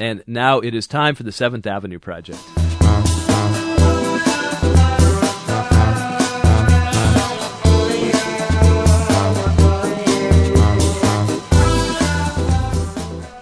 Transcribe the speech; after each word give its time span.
And 0.00 0.24
now 0.26 0.60
it 0.60 0.74
is 0.74 0.86
time 0.86 1.14
for 1.14 1.24
the 1.24 1.30
Seventh 1.30 1.66
Avenue 1.66 1.98
Project. 1.98 2.38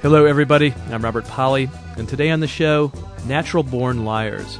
Hello, 0.03 0.25
everybody. 0.25 0.75
I'm 0.91 1.05
Robert 1.05 1.27
Pollie, 1.27 1.71
and 1.97 2.09
today 2.09 2.31
on 2.31 2.41
the 2.41 2.49
show, 2.49 2.91
Natural 3.27 3.63
Born 3.63 4.05
Liars, 4.05 4.59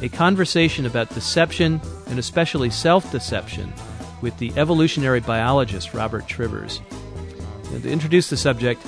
a 0.00 0.08
conversation 0.08 0.86
about 0.86 1.12
deception 1.12 1.82
and 2.06 2.18
especially 2.18 2.70
self 2.70 3.12
deception 3.12 3.70
with 4.22 4.38
the 4.38 4.54
evolutionary 4.56 5.20
biologist 5.20 5.92
Robert 5.92 6.26
Trivers. 6.28 6.80
And 7.72 7.82
to 7.82 7.90
introduce 7.90 8.30
the 8.30 8.38
subject, 8.38 8.80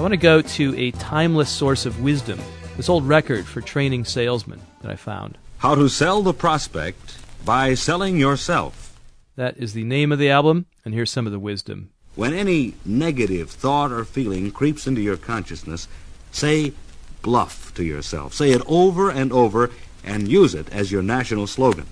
I 0.00 0.02
want 0.02 0.14
to 0.14 0.16
go 0.16 0.40
to 0.40 0.74
a 0.78 0.92
timeless 0.92 1.50
source 1.50 1.84
of 1.84 2.00
wisdom, 2.00 2.40
this 2.78 2.88
old 2.88 3.06
record 3.06 3.44
for 3.44 3.60
training 3.60 4.06
salesmen 4.06 4.58
that 4.80 4.90
I 4.90 4.96
found. 4.96 5.36
How 5.58 5.74
to 5.74 5.90
Sell 5.90 6.22
the 6.22 6.32
Prospect 6.32 7.18
by 7.44 7.74
Selling 7.74 8.16
Yourself. 8.16 8.98
That 9.36 9.58
is 9.58 9.74
the 9.74 9.84
name 9.84 10.10
of 10.10 10.18
the 10.18 10.30
album, 10.30 10.64
and 10.86 10.94
here's 10.94 11.10
some 11.10 11.26
of 11.26 11.32
the 11.32 11.38
wisdom. 11.38 11.90
When 12.14 12.32
any 12.32 12.76
negative 12.82 13.50
thought 13.50 13.92
or 13.92 14.06
feeling 14.06 14.50
creeps 14.52 14.86
into 14.86 15.02
your 15.02 15.18
consciousness, 15.18 15.86
say 16.32 16.72
bluff 17.20 17.74
to 17.74 17.84
yourself. 17.84 18.32
Say 18.32 18.52
it 18.52 18.62
over 18.66 19.10
and 19.10 19.30
over 19.34 19.70
and 20.02 20.28
use 20.28 20.54
it 20.54 20.72
as 20.72 20.90
your 20.90 21.02
national 21.02 21.46
slogan. 21.46 21.84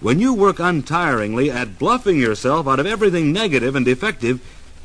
When 0.00 0.18
you 0.18 0.34
work 0.34 0.56
untiringly 0.56 1.50
at 1.50 1.78
bluffing 1.78 2.18
yourself 2.18 2.66
out 2.66 2.80
of 2.80 2.86
everything 2.86 3.32
negative 3.32 3.76
and 3.76 3.86
defective, 3.86 4.40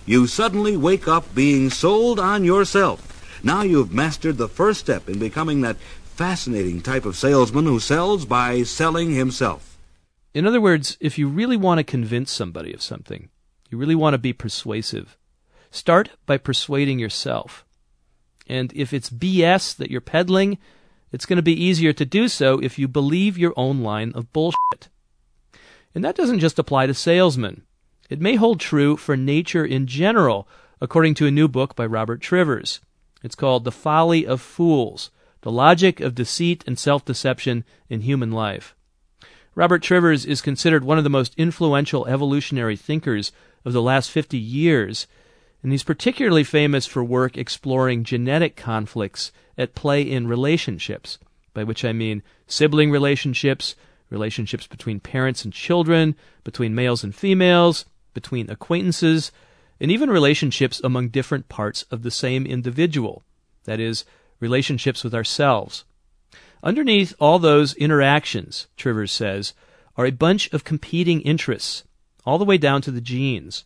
you 0.08 0.26
suddenly 0.26 0.78
wake 0.78 1.08
up 1.08 1.36
being 1.36 1.70
sold 1.70 2.18
on 2.20 2.46
yourself. 2.46 3.42
Now 3.44 3.62
you've 3.62 3.94
mastered 3.94 4.38
the 4.38 4.48
first 4.48 4.80
step 4.80 5.08
in 5.08 5.20
becoming 5.20 5.62
that 5.62 5.78
fascinating 6.06 6.82
type 6.82 7.06
of 7.06 7.16
salesman 7.16 7.66
who 7.66 7.80
sells 7.80 8.26
by 8.26 8.64
selling 8.64 9.12
himself. 9.12 9.78
In 10.34 10.48
other 10.48 10.62
words, 10.62 10.98
if 11.00 11.18
you 11.18 11.28
really 11.28 11.58
want 11.58 11.80
to 11.80 11.84
convince 11.84 12.32
somebody 12.32 12.74
of 12.74 12.82
something, 12.82 13.30
you 13.70 13.78
really 13.78 13.96
want 13.96 14.14
to 14.14 14.18
be 14.18 14.34
persuasive, 14.34 15.18
start 15.72 16.12
by 16.26 16.38
persuading 16.38 17.00
yourself. 17.00 17.66
And 18.48 18.72
if 18.74 18.94
it's 18.94 19.10
BS 19.10 19.76
that 19.76 19.92
you're 19.92 20.02
peddling, 20.02 20.58
it's 21.12 21.26
going 21.26 21.38
to 21.38 21.44
be 21.44 21.64
easier 21.64 21.92
to 21.92 22.06
do 22.06 22.30
so 22.30 22.60
if 22.60 22.80
you 22.80 22.88
believe 22.88 23.38
your 23.38 23.54
own 23.58 23.82
line 23.82 24.14
of 24.16 24.32
bullshit. 24.32 24.88
And 25.94 26.04
that 26.04 26.16
doesn't 26.16 26.40
just 26.40 26.60
apply 26.60 26.88
to 26.88 26.94
salesmen. 26.94 27.64
It 28.10 28.22
may 28.22 28.36
hold 28.36 28.62
true 28.62 28.96
for 28.96 29.18
nature 29.18 29.66
in 29.66 29.86
general, 29.86 30.48
according 30.80 31.14
to 31.16 31.26
a 31.26 31.32
new 31.32 31.50
book 31.50 31.76
by 31.76 31.86
Robert 31.86 32.22
Trivers. 32.22 32.80
It's 33.22 33.36
called 33.36 33.66
The 33.66 33.72
Folly 33.72 34.26
of 34.26 34.40
Fools 34.40 35.12
The 35.42 35.52
Logic 35.52 36.00
of 36.00 36.16
Deceit 36.16 36.64
and 36.66 36.80
Self 36.80 37.04
Deception 37.04 37.66
in 37.90 38.02
Human 38.02 38.32
Life. 38.32 38.76
Robert 39.56 39.82
Trivers 39.82 40.24
is 40.24 40.40
considered 40.40 40.86
one 40.86 40.98
of 40.98 41.04
the 41.04 41.10
most 41.10 41.34
influential 41.36 42.08
evolutionary 42.08 42.78
thinkers 42.78 43.34
of 43.66 43.74
the 43.74 43.82
last 43.82 44.10
50 44.10 44.38
years, 44.38 45.06
and 45.62 45.74
he's 45.74 45.84
particularly 45.84 46.46
famous 46.46 46.86
for 46.86 47.04
work 47.04 47.38
exploring 47.38 48.06
genetic 48.06 48.56
conflicts 48.56 49.34
at 49.58 49.76
play 49.76 50.02
in 50.02 50.30
relationships, 50.30 51.20
by 51.54 51.66
which 51.66 51.84
I 51.84 51.92
mean 51.92 52.24
sibling 52.46 52.90
relationships, 52.90 53.76
relationships 54.10 54.66
between 54.66 55.02
parents 55.02 55.44
and 55.44 55.52
children, 55.52 56.16
between 56.46 56.74
males 56.74 57.04
and 57.04 57.14
females, 57.14 57.84
between 58.18 58.50
acquaintances, 58.50 59.32
and 59.80 59.92
even 59.92 60.10
relationships 60.10 60.82
among 60.84 61.10
different 61.10 61.50
parts 61.50 61.84
of 61.92 62.02
the 62.02 62.10
same 62.10 62.48
individual, 62.48 63.24
that 63.66 63.80
is, 63.80 64.06
relationships 64.40 65.04
with 65.04 65.14
ourselves. 65.14 65.86
Underneath 66.64 67.14
all 67.20 67.38
those 67.38 67.76
interactions, 67.76 68.66
Trivers 68.76 69.12
says, 69.12 69.54
are 69.96 70.08
a 70.08 70.12
bunch 70.12 70.52
of 70.52 70.64
competing 70.64 71.22
interests, 71.22 71.84
all 72.26 72.40
the 72.40 72.50
way 72.52 72.58
down 72.58 72.82
to 72.82 72.90
the 72.90 73.02
genes. 73.02 73.66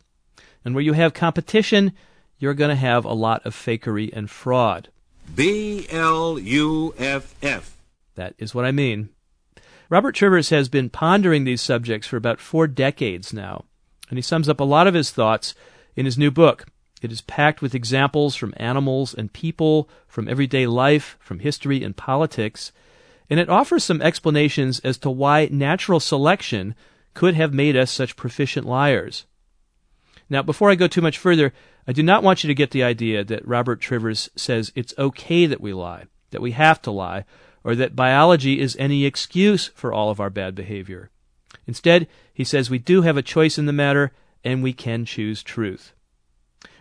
And 0.65 0.75
where 0.75 0.83
you 0.83 0.91
have 0.91 1.13
competition, 1.13 1.93
you're 2.39 2.53
going 2.53 2.75
to 2.75 2.75
have 2.75 3.05
a 3.05 3.13
lot 3.13 3.45
of 3.45 3.55
fakery 3.55 4.11
and 4.11 4.29
fraud. 4.29 4.89
B 5.33 5.87
L 5.89 6.37
U 6.37 6.93
F 6.97 7.33
F. 7.41 7.77
That 8.15 8.35
is 8.37 8.53
what 8.53 8.65
I 8.65 8.71
mean. 8.71 9.07
Robert 9.89 10.13
Trivers 10.13 10.49
has 10.49 10.67
been 10.67 10.89
pondering 10.89 11.45
these 11.45 11.61
subjects 11.61 12.07
for 12.07 12.17
about 12.17 12.39
four 12.41 12.67
decades 12.67 13.31
now, 13.31 13.63
and 14.11 14.17
he 14.17 14.21
sums 14.21 14.47
up 14.47 14.59
a 14.59 14.65
lot 14.65 14.85
of 14.85 14.93
his 14.93 15.09
thoughts 15.09 15.55
in 15.95 16.05
his 16.05 16.17
new 16.17 16.29
book. 16.29 16.67
It 17.01 17.11
is 17.11 17.21
packed 17.21 17.61
with 17.61 17.73
examples 17.73 18.35
from 18.35 18.53
animals 18.57 19.15
and 19.15 19.33
people, 19.33 19.89
from 20.07 20.27
everyday 20.27 20.67
life, 20.67 21.17
from 21.19 21.39
history 21.39 21.81
and 21.81 21.97
politics, 21.97 22.71
and 23.29 23.39
it 23.39 23.49
offers 23.49 23.83
some 23.83 24.01
explanations 24.01 24.79
as 24.81 24.97
to 24.99 25.09
why 25.09 25.47
natural 25.49 25.99
selection 25.99 26.75
could 27.13 27.33
have 27.33 27.53
made 27.53 27.75
us 27.75 27.89
such 27.89 28.15
proficient 28.15 28.67
liars. 28.67 29.25
Now, 30.29 30.43
before 30.43 30.69
I 30.69 30.75
go 30.75 30.87
too 30.87 31.01
much 31.01 31.17
further, 31.17 31.53
I 31.87 31.93
do 31.93 32.03
not 32.03 32.23
want 32.23 32.43
you 32.43 32.49
to 32.49 32.53
get 32.53 32.71
the 32.71 32.83
idea 32.83 33.23
that 33.23 33.47
Robert 33.47 33.81
Trivers 33.81 34.29
says 34.35 34.71
it's 34.75 34.93
okay 34.97 35.45
that 35.45 35.61
we 35.61 35.73
lie, 35.73 36.05
that 36.29 36.41
we 36.41 36.51
have 36.51 36.81
to 36.83 36.91
lie, 36.91 37.25
or 37.63 37.75
that 37.75 37.95
biology 37.95 38.59
is 38.59 38.75
any 38.77 39.05
excuse 39.05 39.67
for 39.69 39.91
all 39.91 40.09
of 40.09 40.19
our 40.19 40.29
bad 40.29 40.53
behavior. 40.53 41.09
Instead, 41.67 42.07
he 42.33 42.43
says 42.43 42.69
we 42.69 42.79
do 42.79 43.01
have 43.01 43.17
a 43.17 43.21
choice 43.21 43.57
in 43.57 43.65
the 43.65 43.73
matter 43.73 44.11
and 44.43 44.63
we 44.63 44.73
can 44.73 45.05
choose 45.05 45.43
truth. 45.43 45.93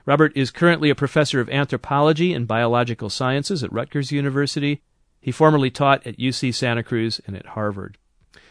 Robert 0.06 0.32
is 0.34 0.50
currently 0.50 0.90
a 0.90 0.94
professor 0.94 1.40
of 1.40 1.50
anthropology 1.50 2.32
and 2.32 2.48
biological 2.48 3.10
sciences 3.10 3.62
at 3.62 3.72
Rutgers 3.72 4.10
University. 4.10 4.82
He 5.20 5.30
formerly 5.30 5.70
taught 5.70 6.06
at 6.06 6.18
UC 6.18 6.54
Santa 6.54 6.82
Cruz 6.82 7.20
and 7.26 7.36
at 7.36 7.46
Harvard. 7.46 7.98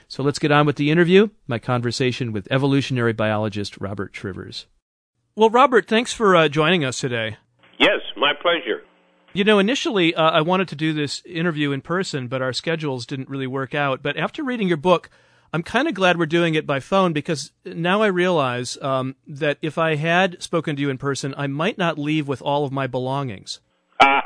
So 0.07 0.23
let's 0.23 0.39
get 0.39 0.51
on 0.51 0.65
with 0.65 0.75
the 0.75 0.91
interview, 0.91 1.29
my 1.47 1.59
conversation 1.59 2.31
with 2.31 2.47
evolutionary 2.51 3.13
biologist 3.13 3.77
Robert 3.79 4.13
Trivers. 4.13 4.65
Well, 5.35 5.49
Robert, 5.49 5.87
thanks 5.87 6.13
for 6.13 6.35
uh, 6.35 6.49
joining 6.49 6.83
us 6.83 6.99
today. 6.99 7.37
Yes, 7.77 8.01
my 8.17 8.33
pleasure. 8.33 8.83
You 9.33 9.43
know, 9.43 9.59
initially 9.59 10.15
uh, 10.15 10.31
I 10.31 10.41
wanted 10.41 10.67
to 10.69 10.75
do 10.75 10.93
this 10.93 11.21
interview 11.25 11.71
in 11.71 11.81
person, 11.81 12.27
but 12.27 12.41
our 12.41 12.53
schedules 12.53 13.05
didn't 13.05 13.29
really 13.29 13.47
work 13.47 13.75
out. 13.75 14.01
But 14.01 14.17
after 14.17 14.43
reading 14.43 14.67
your 14.67 14.77
book, 14.77 15.09
I'm 15.51 15.63
kind 15.63 15.87
of 15.87 15.95
glad 15.95 16.17
we're 16.17 16.27
doing 16.27 16.55
it 16.55 16.67
by 16.67 16.79
phone 16.79 17.13
because 17.13 17.51
now 17.65 18.01
I 18.01 18.07
realize 18.07 18.77
um, 18.81 19.15
that 19.27 19.57
if 19.61 19.77
I 19.77 19.95
had 19.95 20.41
spoken 20.43 20.75
to 20.75 20.81
you 20.81 20.89
in 20.89 20.97
person, 20.97 21.33
I 21.37 21.47
might 21.47 21.77
not 21.77 21.97
leave 21.97 22.27
with 22.27 22.41
all 22.41 22.65
of 22.65 22.71
my 22.71 22.85
belongings. 22.85 23.59
yes, 24.01 24.19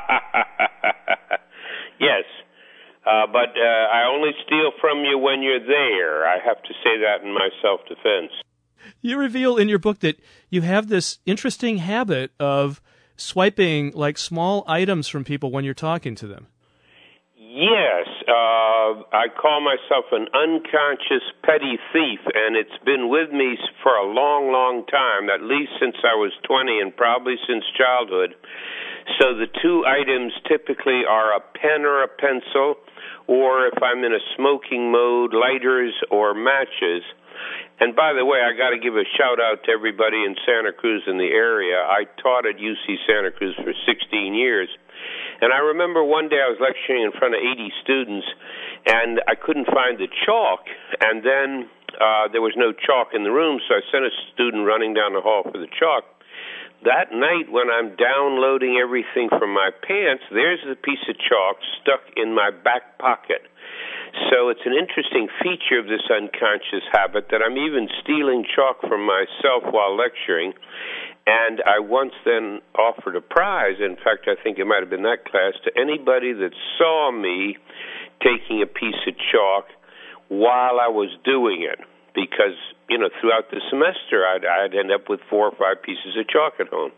uh, 3.06 3.26
but 3.32 3.56
uh, 3.56 3.86
I 3.92 4.04
only 4.12 4.32
steal 4.46 4.72
from 4.80 5.04
you 5.04 5.18
when 5.18 5.42
you're 5.42 5.66
there. 5.66 6.26
I 6.26 6.36
have 6.44 6.62
to 6.62 6.74
say 6.84 6.98
that 7.00 7.22
in 7.24 7.32
my 7.32 7.48
self 7.62 7.80
defense. 7.88 8.32
You 9.00 9.18
reveal 9.18 9.56
in 9.56 9.68
your 9.68 9.78
book 9.78 10.00
that 10.00 10.20
you 10.50 10.60
have 10.60 10.88
this 10.88 11.18
interesting 11.24 11.78
habit 11.78 12.32
of 12.38 12.82
swiping 13.16 13.92
like 13.94 14.18
small 14.18 14.62
items 14.66 15.08
from 15.08 15.24
people 15.24 15.50
when 15.50 15.64
you're 15.64 15.72
talking 15.72 16.14
to 16.16 16.26
them. 16.26 16.48
Yes, 17.54 18.10
uh, 18.26 19.06
I 19.14 19.30
call 19.30 19.62
myself 19.62 20.10
an 20.10 20.26
unconscious 20.34 21.22
petty 21.46 21.78
thief, 21.94 22.18
and 22.34 22.58
it's 22.58 22.82
been 22.82 23.06
with 23.06 23.30
me 23.30 23.54
for 23.78 23.94
a 23.94 24.10
long, 24.10 24.50
long 24.50 24.82
time, 24.90 25.30
at 25.30 25.38
least 25.38 25.70
since 25.78 25.94
I 26.02 26.18
was 26.18 26.34
20 26.50 26.82
and 26.82 26.90
probably 26.90 27.38
since 27.46 27.62
childhood. 27.78 28.34
So 29.22 29.38
the 29.38 29.46
two 29.62 29.86
items 29.86 30.34
typically 30.50 31.06
are 31.06 31.38
a 31.38 31.46
pen 31.54 31.86
or 31.86 32.02
a 32.02 32.10
pencil, 32.10 32.74
or 33.30 33.70
if 33.70 33.78
I'm 33.78 34.02
in 34.02 34.10
a 34.10 34.24
smoking 34.34 34.90
mode, 34.90 35.30
lighters 35.30 35.94
or 36.10 36.34
matches. 36.34 37.06
And 37.78 37.94
by 37.94 38.18
the 38.18 38.26
way, 38.26 38.42
I 38.42 38.50
got 38.58 38.74
to 38.74 38.82
give 38.82 38.98
a 38.98 39.06
shout 39.14 39.38
out 39.38 39.62
to 39.62 39.70
everybody 39.70 40.26
in 40.26 40.34
Santa 40.42 40.74
Cruz 40.74 41.06
in 41.06 41.22
the 41.22 41.30
area. 41.30 41.86
I 41.86 42.02
taught 42.18 42.50
at 42.50 42.58
UC 42.58 42.98
Santa 43.06 43.30
Cruz 43.30 43.54
for 43.62 43.70
16 43.86 44.34
years. 44.34 44.66
And 45.40 45.52
I 45.52 45.58
remember 45.74 46.04
one 46.04 46.28
day 46.28 46.40
I 46.40 46.48
was 46.48 46.60
lecturing 46.60 47.02
in 47.02 47.12
front 47.12 47.34
of 47.34 47.40
80 47.40 47.72
students 47.82 48.26
and 48.86 49.20
I 49.28 49.34
couldn't 49.34 49.66
find 49.66 49.98
the 49.98 50.08
chalk. 50.24 50.66
And 51.00 51.24
then 51.24 51.68
uh, 51.96 52.28
there 52.32 52.42
was 52.42 52.54
no 52.56 52.72
chalk 52.72 53.14
in 53.14 53.24
the 53.24 53.32
room, 53.32 53.60
so 53.66 53.74
I 53.74 53.82
sent 53.90 54.04
a 54.04 54.12
student 54.32 54.66
running 54.66 54.94
down 54.94 55.14
the 55.14 55.22
hall 55.22 55.42
for 55.44 55.58
the 55.58 55.70
chalk. 55.78 56.04
That 56.84 57.16
night, 57.16 57.48
when 57.48 57.72
I'm 57.72 57.96
downloading 57.96 58.76
everything 58.76 59.32
from 59.32 59.56
my 59.56 59.72
pants, 59.72 60.24
there's 60.28 60.60
a 60.68 60.76
piece 60.76 61.00
of 61.08 61.16
chalk 61.16 61.56
stuck 61.80 62.04
in 62.16 62.34
my 62.34 62.50
back 62.52 62.98
pocket. 62.98 63.48
So 64.30 64.48
it's 64.52 64.62
an 64.68 64.76
interesting 64.76 65.26
feature 65.42 65.80
of 65.80 65.88
this 65.90 66.04
unconscious 66.06 66.86
habit 66.92 67.32
that 67.32 67.42
I'm 67.42 67.56
even 67.56 67.88
stealing 68.02 68.44
chalk 68.44 68.84
from 68.84 69.02
myself 69.02 69.64
while 69.72 69.96
lecturing. 69.96 70.52
And 71.26 71.62
I 71.64 71.80
once 71.80 72.12
then 72.24 72.60
offered 72.76 73.16
a 73.16 73.20
prize. 73.20 73.80
In 73.80 73.96
fact, 73.96 74.28
I 74.28 74.36
think 74.42 74.58
it 74.58 74.66
might 74.66 74.80
have 74.80 74.90
been 74.90 75.04
that 75.04 75.24
class 75.24 75.54
to 75.64 75.72
anybody 75.80 76.32
that 76.32 76.52
saw 76.76 77.10
me 77.10 77.56
taking 78.20 78.60
a 78.60 78.66
piece 78.66 79.00
of 79.08 79.14
chalk 79.32 79.66
while 80.28 80.80
I 80.80 80.88
was 80.88 81.08
doing 81.24 81.62
it. 81.64 81.80
Because, 82.14 82.54
you 82.88 82.98
know, 82.98 83.08
throughout 83.20 83.50
the 83.50 83.60
semester, 83.70 84.22
I'd, 84.22 84.44
I'd 84.44 84.74
end 84.76 84.92
up 84.92 85.08
with 85.08 85.20
four 85.28 85.48
or 85.48 85.56
five 85.56 85.82
pieces 85.82 86.14
of 86.18 86.28
chalk 86.28 86.60
at 86.60 86.68
home. 86.68 86.92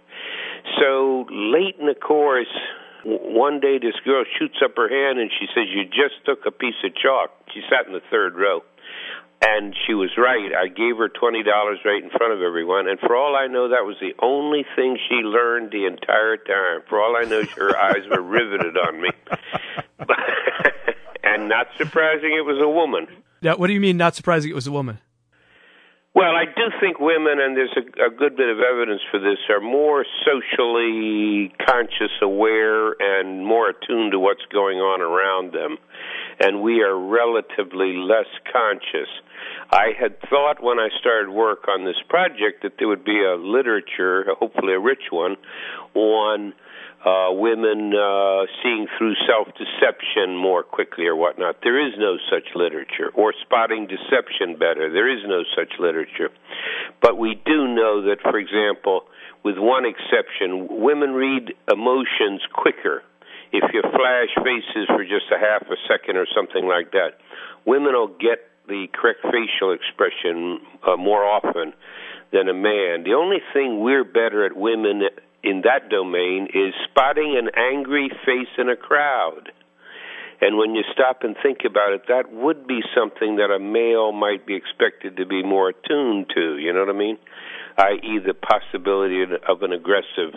So 0.78 1.24
late 1.30 1.76
in 1.78 1.86
the 1.86 1.94
course, 1.94 2.50
one 3.06 3.60
day 3.60 3.78
this 3.78 3.94
girl 4.04 4.24
shoots 4.38 4.58
up 4.64 4.76
her 4.76 4.90
hand 4.90 5.18
and 5.18 5.30
she 5.30 5.46
says, 5.54 5.70
"You 5.70 5.84
just 5.84 6.26
took 6.26 6.44
a 6.44 6.50
piece 6.50 6.74
of 6.84 6.90
chalk." 6.96 7.30
She 7.54 7.62
sat 7.70 7.86
in 7.86 7.92
the 7.92 8.02
third 8.10 8.34
row. 8.34 8.62
And 9.42 9.74
she 9.86 9.94
was 9.94 10.10
right. 10.16 10.50
I 10.54 10.68
gave 10.68 10.96
her 10.96 11.08
twenty 11.08 11.42
dollars 11.42 11.78
right 11.84 12.02
in 12.02 12.10
front 12.10 12.32
of 12.32 12.40
everyone, 12.40 12.88
and 12.88 12.98
for 12.98 13.14
all 13.14 13.36
I 13.36 13.46
know, 13.46 13.68
that 13.68 13.84
was 13.84 13.96
the 14.00 14.14
only 14.22 14.64
thing 14.74 14.98
she 15.08 15.16
learned 15.16 15.72
the 15.72 15.86
entire 15.86 16.36
time. 16.36 16.82
For 16.88 17.00
all 17.00 17.16
I 17.16 17.24
know, 17.24 17.44
her 17.56 17.76
eyes 17.80 18.08
were 18.10 18.22
riveted 18.22 18.76
on 18.78 19.00
me. 19.00 19.10
and 21.22 21.48
not 21.48 21.68
surprising, 21.76 22.32
it 22.32 22.46
was 22.46 22.58
a 22.62 22.68
woman. 22.68 23.06
Now, 23.42 23.56
what 23.56 23.66
do 23.66 23.74
you 23.74 23.80
mean? 23.80 23.96
Not 23.96 24.14
surprising, 24.14 24.50
it 24.50 24.54
was 24.54 24.66
a 24.66 24.72
woman. 24.72 24.98
Well, 26.16 26.32
I 26.32 26.46
do 26.46 26.72
think 26.80 26.98
women, 26.98 27.40
and 27.44 27.54
there's 27.54 27.76
a, 27.76 28.06
a 28.06 28.08
good 28.08 28.38
bit 28.38 28.48
of 28.48 28.56
evidence 28.56 29.02
for 29.10 29.20
this, 29.20 29.36
are 29.50 29.60
more 29.60 30.02
socially 30.24 31.52
conscious, 31.68 32.08
aware, 32.22 32.96
and 32.98 33.44
more 33.44 33.68
attuned 33.68 34.12
to 34.12 34.18
what's 34.18 34.46
going 34.50 34.78
on 34.78 35.02
around 35.02 35.52
them. 35.52 35.76
And 36.40 36.62
we 36.62 36.80
are 36.80 36.96
relatively 36.96 37.92
less 37.98 38.32
conscious. 38.50 39.12
I 39.70 39.88
had 40.00 40.18
thought 40.30 40.62
when 40.62 40.78
I 40.78 40.88
started 40.98 41.28
work 41.28 41.68
on 41.68 41.84
this 41.84 42.00
project 42.08 42.62
that 42.62 42.78
there 42.78 42.88
would 42.88 43.04
be 43.04 43.22
a 43.22 43.36
literature, 43.36 44.24
hopefully 44.40 44.72
a 44.72 44.80
rich 44.80 45.12
one, 45.12 45.36
on 45.94 46.54
uh, 47.04 47.28
women 47.30 47.92
uh, 47.94 48.46
seeing 48.62 48.86
through 48.98 49.14
self 49.28 49.48
deception 49.54 50.36
more 50.36 50.62
quickly 50.62 51.06
or 51.06 51.14
whatnot. 51.14 51.56
There 51.62 51.78
is 51.78 51.94
no 51.98 52.16
such 52.30 52.54
literature. 52.54 53.10
Or 53.14 53.32
spotting 53.42 53.86
deception 53.86 54.58
better. 54.58 54.90
There 54.90 55.08
is 55.08 55.22
no 55.26 55.44
such 55.56 55.78
literature. 55.78 56.30
But 57.00 57.18
we 57.18 57.40
do 57.44 57.68
know 57.68 58.02
that, 58.08 58.22
for 58.22 58.38
example, 58.38 59.06
with 59.44 59.58
one 59.58 59.84
exception, 59.84 60.82
women 60.82 61.12
read 61.12 61.54
emotions 61.70 62.42
quicker. 62.52 63.02
If 63.52 63.62
you 63.72 63.82
flash 63.82 64.32
faces 64.42 64.88
for 64.88 65.04
just 65.04 65.30
a 65.30 65.38
half 65.38 65.62
a 65.70 65.76
second 65.86 66.16
or 66.16 66.26
something 66.34 66.66
like 66.66 66.90
that, 66.92 67.20
women 67.64 67.92
will 67.92 68.08
get 68.18 68.50
the 68.66 68.86
correct 68.92 69.20
facial 69.22 69.72
expression 69.72 70.58
uh, 70.82 70.96
more 70.96 71.24
often 71.24 71.72
than 72.32 72.48
a 72.48 72.54
man. 72.54 73.04
The 73.04 73.14
only 73.14 73.38
thing 73.52 73.80
we're 73.80 74.04
better 74.04 74.44
at 74.44 74.56
women 74.56 75.02
in 75.46 75.62
that 75.62 75.88
domain 75.88 76.48
is 76.52 76.74
spotting 76.90 77.38
an 77.38 77.50
angry 77.56 78.10
face 78.26 78.50
in 78.58 78.68
a 78.68 78.76
crowd. 78.76 79.52
And 80.40 80.58
when 80.58 80.74
you 80.74 80.82
stop 80.92 81.22
and 81.22 81.36
think 81.42 81.60
about 81.64 81.92
it, 81.92 82.02
that 82.08 82.30
would 82.32 82.66
be 82.66 82.80
something 82.94 83.36
that 83.36 83.50
a 83.50 83.58
male 83.58 84.12
might 84.12 84.44
be 84.44 84.54
expected 84.54 85.16
to 85.16 85.24
be 85.24 85.42
more 85.42 85.70
attuned 85.70 86.26
to. 86.34 86.58
You 86.58 86.72
know 86.72 86.80
what 86.80 86.94
I 86.94 86.98
mean? 86.98 87.16
I.e., 87.78 88.18
the 88.18 88.34
possibility 88.34 89.22
of 89.22 89.62
an 89.62 89.72
aggressive 89.72 90.34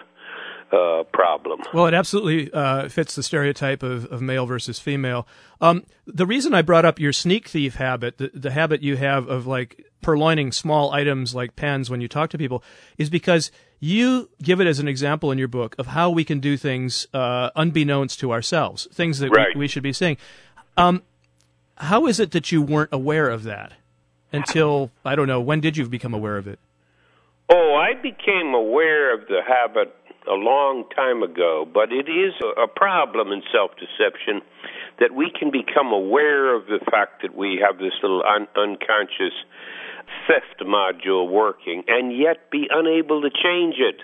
uh, 0.71 1.04
problem. 1.12 1.62
Well, 1.74 1.88
it 1.88 1.94
absolutely 1.94 2.51
uh, 2.54 2.89
fits 2.89 3.16
the 3.16 3.24
stereotype 3.24 3.83
of, 3.83 4.06
of 4.06 4.21
male 4.21 4.45
versus 4.45 4.80
female. 4.80 5.27
Um, 5.62 5.83
the 6.06 6.25
reason 6.25 6.54
I 6.54 6.62
brought 6.62 6.86
up 6.86 7.00
your 7.00 7.13
sneak 7.13 7.48
thief 7.48 7.75
habit, 7.75 8.18
the, 8.18 8.31
the 8.33 8.51
habit 8.51 8.81
you 8.81 8.98
have 8.98 9.27
of 9.27 9.48
like 9.48 9.86
purloining 10.01 10.51
small 10.54 10.92
items 10.92 11.36
like 11.36 11.56
pens 11.56 11.89
when 11.89 12.01
you 12.01 12.07
talk 12.07 12.30
to 12.31 12.38
people, 12.38 12.63
is 12.98 13.10
because 13.10 13.51
you 13.80 14.30
give 14.42 14.60
it 14.60 14.68
as 14.68 14.80
an 14.80 14.88
example 14.88 15.31
in 15.31 15.38
your 15.38 15.48
book 15.48 15.75
of 15.77 15.88
how 15.88 16.10
we 16.10 16.24
can 16.24 16.39
do 16.39 16.57
things 16.57 17.07
uh, 17.13 17.50
unbeknownst 17.56 18.19
to 18.19 18.31
ourselves, 18.31 18.88
things 18.92 19.19
that 19.19 19.30
right. 19.30 19.56
we, 19.56 19.62
we, 19.62 19.68
should 19.68 19.83
be 19.83 19.94
saying. 19.94 20.18
Um, 20.77 21.04
how 21.75 22.07
is 22.07 22.19
it 22.19 22.31
that 22.31 22.51
you 22.51 22.62
weren't 22.62 22.92
aware 22.92 23.30
of 23.30 23.44
that 23.44 23.74
until 24.31 24.92
I 25.06 25.16
don't 25.16 25.27
know 25.27 25.42
when 25.42 25.62
did 25.62 25.77
you 25.77 25.88
become 25.88 26.13
aware 26.13 26.38
of 26.38 26.48
it? 26.48 26.60
Oh, 27.51 27.75
I 27.75 28.00
became 28.00 28.54
aware 28.54 29.13
of 29.13 29.27
the 29.27 29.42
habit 29.45 29.98
a 30.27 30.33
long 30.33 30.86
time 30.95 31.24
ago, 31.24 31.68
but 31.71 31.92
it 31.92 32.10
is 32.10 32.33
a 32.62 32.68
problem 32.68 33.31
in 33.31 33.42
self 33.51 33.71
deception 33.77 34.42
that 35.00 35.13
we 35.13 35.31
can 35.38 35.51
become 35.51 35.94
aware 35.94 36.56
of 36.56 36.66
the 36.66 36.80
fact 36.92 37.21
that 37.21 37.36
we 37.36 37.62
have 37.63 37.80
this 37.80 37.94
little 38.01 38.24
un- 38.24 38.48
unconscious 38.56 39.33
theft 40.27 40.62
module 40.62 41.30
working 41.30 41.83
and 41.88 42.16
yet 42.16 42.51
be 42.51 42.68
unable 42.69 43.21
to 43.21 43.30
change 43.30 43.75
it. 43.80 44.01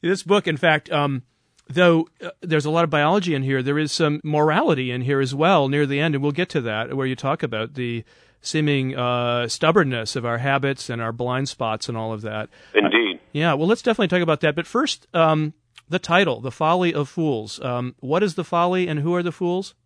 This 0.00 0.22
book, 0.22 0.46
in 0.46 0.56
fact, 0.56 0.90
um, 0.90 1.22
though 1.68 2.08
uh, 2.22 2.30
there's 2.40 2.64
a 2.64 2.70
lot 2.70 2.84
of 2.84 2.90
biology 2.90 3.34
in 3.34 3.42
here, 3.42 3.62
there 3.62 3.78
is 3.78 3.92
some 3.92 4.20
morality 4.22 4.90
in 4.90 5.02
here 5.02 5.20
as 5.20 5.34
well 5.34 5.68
near 5.68 5.86
the 5.86 6.00
end, 6.00 6.14
and 6.14 6.22
we'll 6.22 6.32
get 6.32 6.48
to 6.50 6.60
that, 6.62 6.94
where 6.94 7.06
you 7.06 7.16
talk 7.16 7.42
about 7.42 7.74
the 7.74 8.04
seeming 8.40 8.96
uh, 8.96 9.48
stubbornness 9.48 10.16
of 10.16 10.24
our 10.24 10.38
habits 10.38 10.88
and 10.90 11.02
our 11.02 11.12
blind 11.12 11.48
spots 11.48 11.88
and 11.88 11.96
all 11.96 12.12
of 12.12 12.22
that. 12.22 12.48
Indeed. 12.74 13.20
Yeah, 13.32 13.54
well, 13.54 13.66
let's 13.66 13.82
definitely 13.82 14.08
talk 14.08 14.22
about 14.22 14.40
that. 14.40 14.54
But 14.54 14.66
first, 14.66 15.06
um, 15.14 15.54
the 15.88 15.98
title, 15.98 16.40
The 16.40 16.50
Folly 16.50 16.94
of 16.94 17.08
Fools. 17.08 17.60
Um, 17.62 17.94
what 18.00 18.22
is 18.22 18.34
the 18.34 18.44
folly 18.44 18.88
and 18.88 19.00
who 19.00 19.14
are 19.14 19.22
the 19.22 19.32
fools? 19.32 19.74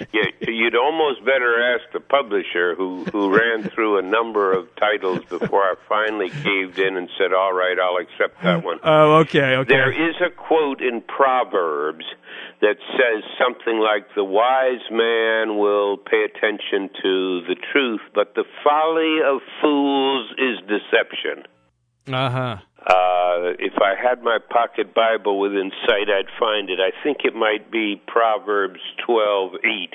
you, 0.12 0.22
you'd 0.40 0.76
almost 0.76 1.24
better 1.24 1.74
ask 1.74 1.92
the 1.92 2.00
publisher 2.00 2.74
who 2.74 3.04
who 3.06 3.36
ran 3.36 3.68
through 3.70 3.98
a 3.98 4.02
number 4.02 4.52
of 4.52 4.68
titles 4.76 5.20
before 5.28 5.62
I 5.62 5.74
finally 5.88 6.30
caved 6.30 6.78
in 6.78 6.96
and 6.96 7.08
said, 7.18 7.32
"All 7.32 7.52
right, 7.52 7.76
I'll 7.78 7.98
accept 7.98 8.42
that 8.42 8.64
one." 8.64 8.78
Oh, 8.82 9.16
okay, 9.18 9.56
okay. 9.56 9.68
There 9.68 9.92
is 9.92 10.16
a 10.24 10.30
quote 10.30 10.80
in 10.80 11.02
Proverbs 11.02 12.04
that 12.60 12.76
says 12.96 13.24
something 13.38 13.78
like, 13.78 14.14
"The 14.14 14.24
wise 14.24 14.84
man 14.90 15.58
will 15.58 15.96
pay 15.96 16.24
attention 16.24 16.90
to 17.02 17.40
the 17.48 17.56
truth, 17.72 18.02
but 18.14 18.34
the 18.34 18.44
folly 18.62 19.22
of 19.22 19.40
fools 19.60 20.30
is 20.38 20.58
deception." 20.68 21.46
Uh-huh. 22.12 22.56
Uh, 22.86 23.52
if 23.58 23.74
I 23.80 23.94
had 23.94 24.22
my 24.22 24.38
pocket 24.38 24.94
Bible 24.94 25.38
within 25.38 25.70
sight, 25.86 26.08
I'd 26.08 26.30
find 26.38 26.70
it. 26.70 26.80
I 26.80 26.92
think 27.02 27.18
it 27.24 27.34
might 27.34 27.70
be 27.70 28.00
Proverbs 28.06 28.80
twelve 29.04 29.52
eight, 29.64 29.94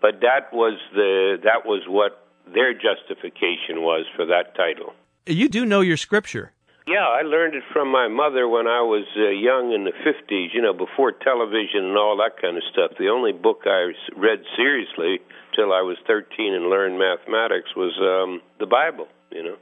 but 0.00 0.20
that 0.20 0.52
was 0.52 0.78
the 0.94 1.38
that 1.44 1.64
was 1.64 1.82
what 1.86 2.26
their 2.52 2.72
justification 2.72 3.82
was 3.82 4.06
for 4.16 4.26
that 4.26 4.54
title. 4.56 4.94
You 5.26 5.48
do 5.48 5.64
know 5.64 5.80
your 5.80 5.96
scripture. 5.96 6.52
Yeah, 6.88 7.04
I 7.06 7.20
learned 7.22 7.54
it 7.54 7.64
from 7.72 7.88
my 7.92 8.08
mother 8.08 8.48
when 8.48 8.66
I 8.66 8.80
was 8.80 9.04
uh, 9.14 9.28
young 9.28 9.72
in 9.74 9.84
the 9.84 9.92
50s, 9.92 10.54
you 10.54 10.62
know, 10.62 10.72
before 10.72 11.12
television 11.12 11.84
and 11.84 11.96
all 11.98 12.16
that 12.16 12.40
kind 12.40 12.56
of 12.56 12.62
stuff. 12.72 12.92
The 12.98 13.08
only 13.08 13.32
book 13.32 13.62
I 13.66 13.92
read 14.16 14.38
seriously 14.56 15.20
till 15.54 15.72
I 15.72 15.82
was 15.82 15.98
13 16.06 16.54
and 16.54 16.70
learned 16.70 16.98
mathematics 16.98 17.76
was 17.76 17.92
um, 18.00 18.40
the 18.58 18.64
Bible, 18.66 19.06
you 19.30 19.42
know. 19.42 19.56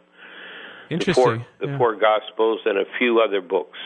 Interesting. 0.89 1.25
The 1.25 1.39
four, 1.39 1.47
the 1.59 1.67
yeah. 1.73 1.79
four 1.79 1.97
Gospels 1.97 2.61
and 2.65 2.79
a 2.79 2.85
few 2.99 3.19
other 3.21 3.41
books. 3.41 3.79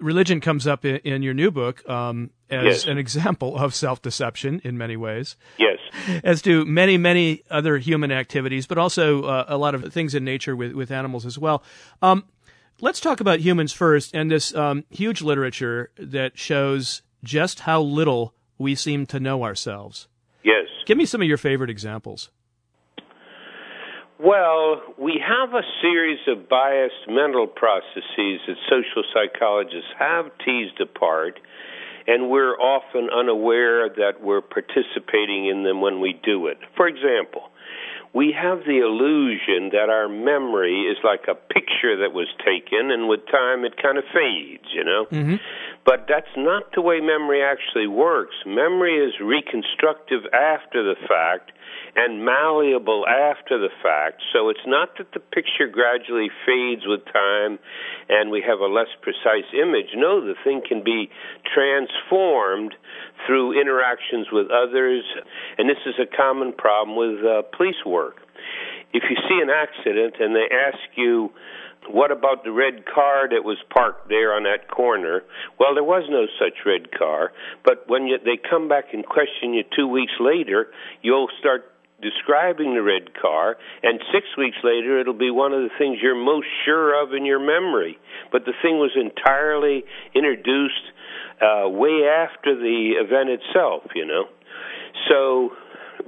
Religion 0.00 0.40
comes 0.40 0.66
up 0.66 0.84
in, 0.84 0.96
in 0.96 1.22
your 1.22 1.34
new 1.34 1.50
book 1.50 1.88
um, 1.88 2.30
as 2.48 2.64
Yes. 2.64 2.86
an 2.86 2.98
example 3.04 3.56
of 3.56 3.72
self 3.74 4.02
deception 4.02 4.60
in 4.64 4.76
many 4.76 4.96
ways, 4.96 5.36
Yes. 5.58 5.78
as 6.24 6.42
do 6.42 6.64
many, 6.64 6.96
many 6.98 7.44
other 7.50 7.78
human 7.78 8.10
activities, 8.10 8.66
but 8.66 8.78
also 8.78 9.22
uh, 9.22 9.44
a 9.46 9.58
lot 9.58 9.76
of 9.76 9.92
things 9.92 10.14
in 10.14 10.24
nature 10.24 10.56
with, 10.56 10.72
with 10.72 10.90
animals 10.90 11.24
as 11.24 11.38
well. 11.38 11.62
Um, 12.02 12.24
let's 12.80 13.00
talk 13.00 13.20
about 13.20 13.40
humans 13.40 13.72
first 13.72 14.14
and 14.14 14.30
this 14.30 14.54
um, 14.54 14.84
huge 14.90 15.22
literature 15.22 15.90
that 15.98 16.38
shows 16.38 17.02
just 17.22 17.60
how 17.60 17.80
little 17.80 18.34
we 18.58 18.74
seem 18.74 19.06
to 19.06 19.20
know 19.20 19.44
ourselves. 19.44 20.08
Yes. 20.42 20.66
Give 20.86 20.96
me 20.96 21.06
some 21.06 21.22
of 21.22 21.28
your 21.28 21.38
favorite 21.38 21.70
examples. 21.70 22.30
Well, 24.18 24.82
we 24.98 25.22
have 25.26 25.54
a 25.54 25.62
series 25.80 26.18
of 26.28 26.46
biased 26.48 27.08
mental 27.08 27.46
processes 27.46 28.40
that 28.46 28.56
social 28.68 29.02
psychologists 29.14 29.88
have 29.98 30.26
teased 30.44 30.78
apart, 30.78 31.40
and 32.06 32.28
we're 32.28 32.54
often 32.54 33.08
unaware 33.08 33.88
that 33.88 34.20
we're 34.20 34.42
participating 34.42 35.46
in 35.46 35.62
them 35.62 35.80
when 35.80 36.00
we 36.00 36.20
do 36.22 36.48
it. 36.48 36.58
For 36.76 36.86
example, 36.86 37.49
we 38.12 38.34
have 38.34 38.60
the 38.66 38.78
illusion 38.82 39.70
that 39.70 39.88
our 39.88 40.08
memory 40.08 40.82
is 40.90 40.98
like 41.04 41.28
a 41.28 41.34
picture 41.34 41.96
that 42.02 42.12
was 42.12 42.26
taken, 42.44 42.90
and 42.90 43.08
with 43.08 43.20
time 43.30 43.64
it 43.64 43.80
kind 43.80 43.98
of 43.98 44.04
fades, 44.12 44.66
you 44.74 44.84
know? 44.84 45.06
Mm-hmm. 45.06 45.36
But 45.84 46.06
that's 46.08 46.34
not 46.36 46.74
the 46.74 46.82
way 46.82 47.00
memory 47.00 47.42
actually 47.42 47.86
works. 47.86 48.34
Memory 48.44 48.98
is 48.98 49.14
reconstructive 49.22 50.26
after 50.32 50.82
the 50.82 50.96
fact 51.06 51.52
and 51.96 52.24
malleable 52.24 53.04
after 53.06 53.58
the 53.58 53.70
fact. 53.82 54.22
So 54.32 54.48
it's 54.48 54.66
not 54.66 54.96
that 54.98 55.12
the 55.12 55.20
picture 55.20 55.68
gradually 55.70 56.28
fades 56.46 56.82
with 56.86 57.04
time 57.12 57.58
and 58.08 58.30
we 58.30 58.42
have 58.46 58.60
a 58.60 58.66
less 58.66 58.90
precise 59.02 59.48
image. 59.54 59.94
No, 59.94 60.20
the 60.20 60.34
thing 60.44 60.62
can 60.66 60.82
be 60.84 61.10
transformed 61.54 62.74
through 63.26 63.60
interactions 63.60 64.28
with 64.32 64.46
others. 64.50 65.04
And 65.58 65.68
this 65.68 65.80
is 65.86 65.94
a 66.00 66.06
common 66.16 66.52
problem 66.52 66.96
with 66.96 67.24
uh, 67.24 67.42
police 67.56 67.82
work. 67.84 68.16
If 68.92 69.04
you 69.08 69.16
see 69.28 69.38
an 69.42 69.50
accident 69.50 70.16
and 70.18 70.34
they 70.34 70.48
ask 70.50 70.78
you, 70.96 71.30
what 71.88 72.10
about 72.10 72.44
the 72.44 72.52
red 72.52 72.84
car 72.86 73.28
that 73.28 73.42
was 73.42 73.56
parked 73.74 74.08
there 74.08 74.34
on 74.34 74.44
that 74.44 74.68
corner? 74.68 75.22
Well, 75.58 75.74
there 75.74 75.84
was 75.84 76.04
no 76.10 76.26
such 76.38 76.58
red 76.66 76.92
car. 76.96 77.32
But 77.64 77.88
when 77.88 78.06
you, 78.06 78.18
they 78.18 78.38
come 78.38 78.68
back 78.68 78.92
and 78.92 79.04
question 79.04 79.54
you 79.54 79.62
two 79.74 79.86
weeks 79.86 80.12
later, 80.20 80.68
you'll 81.02 81.28
start 81.38 81.64
describing 82.02 82.74
the 82.74 82.82
red 82.82 83.14
car, 83.20 83.56
and 83.82 84.00
six 84.12 84.26
weeks 84.36 84.56
later 84.64 85.00
it'll 85.00 85.14
be 85.14 85.30
one 85.30 85.52
of 85.52 85.62
the 85.62 85.70
things 85.78 85.98
you're 86.02 86.14
most 86.14 86.46
sure 86.64 87.00
of 87.02 87.14
in 87.14 87.24
your 87.24 87.40
memory. 87.40 87.98
But 88.32 88.44
the 88.44 88.52
thing 88.62 88.78
was 88.78 88.92
entirely 88.96 89.84
introduced 90.14 90.84
uh, 91.40 91.68
way 91.68 92.04
after 92.08 92.54
the 92.54 93.00
event 93.00 93.30
itself, 93.30 93.82
you 93.94 94.06
know. 94.06 94.24
So 95.08 95.50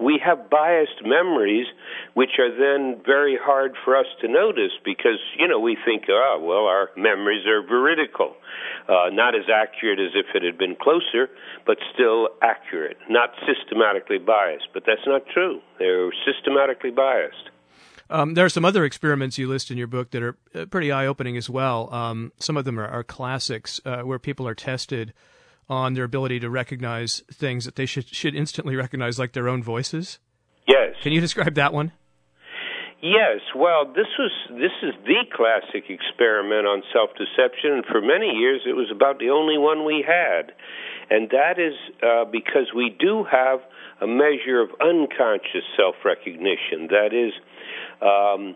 we 0.00 0.20
have 0.24 0.50
biased 0.50 1.04
memories, 1.04 1.66
which 2.14 2.38
are 2.38 2.50
then 2.50 3.00
very 3.04 3.38
hard 3.40 3.72
for 3.84 3.96
us 3.96 4.06
to 4.20 4.28
notice 4.28 4.72
because, 4.84 5.18
you 5.38 5.48
know, 5.48 5.58
we 5.58 5.76
think, 5.84 6.04
oh, 6.08 6.38
well, 6.42 6.66
our 6.66 6.90
memories 6.96 7.46
are 7.46 7.62
veridical. 7.62 8.34
Uh, 8.88 9.10
not 9.12 9.34
as 9.34 9.44
accurate 9.52 10.00
as 10.00 10.12
if 10.14 10.26
it 10.34 10.42
had 10.42 10.58
been 10.58 10.76
closer, 10.80 11.30
but 11.66 11.78
still 11.94 12.28
accurate, 12.42 12.96
not 13.08 13.30
systematically 13.46 14.18
biased. 14.18 14.68
But 14.74 14.84
that's 14.86 15.06
not 15.06 15.22
true. 15.32 15.60
They're 15.78 16.10
systematically 16.26 16.90
biased. 16.90 17.50
Um, 18.10 18.34
there 18.34 18.44
are 18.44 18.50
some 18.50 18.64
other 18.64 18.84
experiments 18.84 19.38
you 19.38 19.48
list 19.48 19.70
in 19.70 19.78
your 19.78 19.86
book 19.86 20.10
that 20.10 20.22
are 20.22 20.36
uh, 20.54 20.66
pretty 20.66 20.92
eye 20.92 21.06
opening 21.06 21.36
as 21.36 21.48
well. 21.48 21.92
Um, 21.94 22.32
some 22.38 22.56
of 22.56 22.64
them 22.64 22.78
are, 22.78 22.86
are 22.86 23.02
classics 23.02 23.80
uh, 23.86 24.02
where 24.02 24.18
people 24.18 24.46
are 24.46 24.54
tested 24.54 25.14
on 25.68 25.94
their 25.94 26.04
ability 26.04 26.40
to 26.40 26.50
recognize 26.50 27.22
things 27.32 27.64
that 27.64 27.76
they 27.76 27.86
should, 27.86 28.06
should 28.08 28.34
instantly 28.34 28.76
recognize, 28.76 29.18
like 29.18 29.32
their 29.32 29.48
own 29.48 29.62
voices. 29.62 30.18
Yes. 30.66 30.94
Can 31.02 31.12
you 31.12 31.20
describe 31.20 31.54
that 31.54 31.72
one? 31.72 31.92
Yes, 33.02 33.40
well, 33.56 33.84
this 33.84 34.06
was 34.16 34.30
this 34.50 34.70
is 34.80 34.94
the 35.04 35.24
classic 35.34 35.90
experiment 35.90 36.68
on 36.68 36.84
self-deception, 36.92 37.72
and 37.72 37.84
for 37.84 38.00
many 38.00 38.30
years 38.30 38.60
it 38.64 38.74
was 38.74 38.92
about 38.94 39.18
the 39.18 39.30
only 39.30 39.58
one 39.58 39.84
we 39.84 40.04
had, 40.06 40.52
and 41.10 41.28
that 41.30 41.58
is 41.58 41.74
uh, 42.00 42.24
because 42.30 42.70
we 42.76 42.94
do 42.96 43.24
have 43.24 43.58
a 44.00 44.06
measure 44.06 44.60
of 44.60 44.70
unconscious 44.80 45.66
self-recognition. 45.76 46.90
That 46.90 47.10
is, 47.12 47.32
um, 48.00 48.54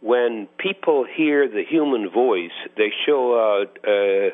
when 0.00 0.48
people 0.56 1.04
hear 1.04 1.46
the 1.46 1.62
human 1.62 2.08
voice, 2.08 2.56
they 2.78 2.88
show 3.04 3.34
a, 3.34 3.90
a, 3.90 4.30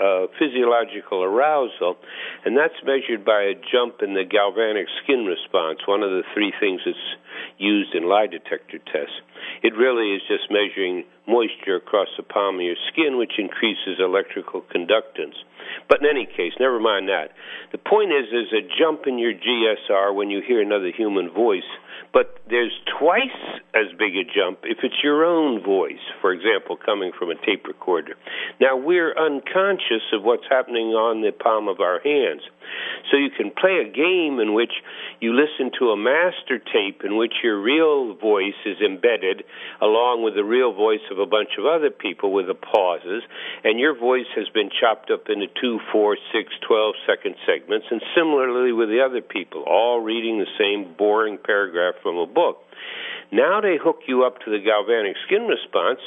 a 0.00 0.26
physiological 0.38 1.22
arousal, 1.22 1.96
and 2.44 2.56
that's 2.56 2.76
measured 2.84 3.24
by 3.24 3.42
a 3.42 3.54
jump 3.54 4.02
in 4.02 4.14
the 4.14 4.24
galvanic 4.24 4.86
skin 5.02 5.24
response, 5.24 5.80
one 5.86 6.02
of 6.02 6.10
the 6.10 6.22
three 6.34 6.52
things 6.58 6.80
that's 6.84 7.08
used 7.58 7.94
in 7.94 8.08
lie 8.08 8.26
detector 8.26 8.78
tests. 8.78 9.20
It 9.62 9.74
really 9.74 10.14
is 10.14 10.22
just 10.28 10.50
measuring 10.50 11.04
moisture 11.26 11.76
across 11.76 12.08
the 12.16 12.22
palm 12.22 12.56
of 12.56 12.62
your 12.62 12.80
skin, 12.92 13.18
which 13.18 13.38
increases 13.38 13.98
electrical 13.98 14.62
conductance. 14.62 15.38
But 15.88 16.00
in 16.00 16.06
any 16.06 16.26
case, 16.26 16.52
never 16.58 16.80
mind 16.80 17.08
that. 17.08 17.30
The 17.72 17.78
point 17.78 18.12
is, 18.12 18.26
there's 18.30 18.52
a 18.52 18.68
jump 18.78 19.06
in 19.06 19.18
your 19.18 19.32
GSR 19.32 20.14
when 20.14 20.30
you 20.30 20.42
hear 20.46 20.60
another 20.60 20.90
human 20.96 21.30
voice 21.30 21.68
but 22.12 22.36
there's 22.48 22.72
twice 22.98 23.60
as 23.74 23.88
big 23.98 24.16
a 24.16 24.24
jump 24.24 24.60
if 24.64 24.78
it's 24.82 25.02
your 25.02 25.24
own 25.24 25.62
voice, 25.62 26.04
for 26.20 26.32
example, 26.32 26.76
coming 26.76 27.10
from 27.18 27.30
a 27.30 27.34
tape 27.46 27.66
recorder. 27.66 28.14
Now, 28.60 28.76
we're 28.76 29.16
unconscious 29.16 30.04
of 30.12 30.22
what's 30.22 30.44
happening 30.48 30.92
on 30.92 31.22
the 31.22 31.32
palm 31.32 31.68
of 31.68 31.80
our 31.80 32.00
hands. 32.00 32.42
So 33.10 33.16
you 33.16 33.30
can 33.30 33.50
play 33.50 33.84
a 33.84 33.92
game 33.92 34.40
in 34.40 34.54
which 34.54 34.72
you 35.20 35.34
listen 35.34 35.70
to 35.78 35.90
a 35.90 35.96
master 35.96 36.58
tape 36.58 37.02
in 37.04 37.16
which 37.16 37.34
your 37.42 37.60
real 37.60 38.14
voice 38.14 38.58
is 38.64 38.78
embedded 38.80 39.44
along 39.80 40.22
with 40.24 40.34
the 40.34 40.44
real 40.44 40.72
voice 40.72 41.04
of 41.10 41.18
a 41.18 41.26
bunch 41.26 41.50
of 41.58 41.66
other 41.66 41.90
people 41.90 42.32
with 42.32 42.46
the 42.46 42.54
pauses, 42.54 43.22
and 43.64 43.78
your 43.78 43.98
voice 43.98 44.30
has 44.34 44.48
been 44.50 44.70
chopped 44.80 45.10
up 45.10 45.28
into 45.28 45.46
two, 45.60 45.78
four, 45.92 46.16
six, 46.32 46.50
twelve 46.66 46.94
second 47.06 47.34
segments, 47.46 47.86
and 47.90 48.02
similarly 48.16 48.72
with 48.72 48.88
the 48.88 49.00
other 49.00 49.20
people, 49.20 49.62
all 49.66 50.00
reading 50.00 50.38
the 50.38 50.50
same 50.58 50.94
boring 50.96 51.38
paragraph 51.38 51.94
from 52.02 52.16
a 52.16 52.26
book. 52.26 52.58
Now 53.30 53.60
they 53.60 53.76
hook 53.80 54.00
you 54.06 54.24
up 54.24 54.40
to 54.44 54.50
the 54.50 54.60
galvanic 54.60 55.16
skin 55.26 55.48
response 55.48 56.00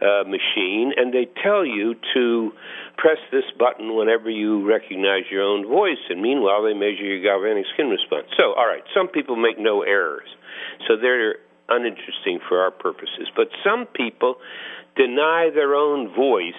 uh, 0.00 0.24
machine, 0.24 0.92
and 0.96 1.12
they 1.12 1.28
tell 1.42 1.64
you 1.64 1.94
to 2.14 2.52
press 2.96 3.18
this 3.30 3.44
button 3.58 3.96
whenever 3.96 4.30
you 4.30 4.66
recognize 4.66 5.24
your 5.30 5.42
own 5.42 5.66
voice. 5.66 6.00
And 6.08 6.22
meanwhile, 6.22 6.62
they 6.62 6.74
measure 6.74 7.04
your 7.04 7.22
galvanic 7.22 7.66
skin 7.74 7.88
response. 7.88 8.26
So, 8.36 8.54
all 8.54 8.66
right, 8.66 8.84
some 8.94 9.08
people 9.08 9.36
make 9.36 9.58
no 9.58 9.82
errors, 9.82 10.28
so 10.88 10.96
they're 10.96 11.36
uninteresting 11.68 12.40
for 12.48 12.60
our 12.60 12.70
purposes. 12.70 13.28
But 13.36 13.48
some 13.64 13.86
people 13.86 14.36
deny 14.96 15.50
their 15.54 15.74
own 15.74 16.12
voice 16.14 16.58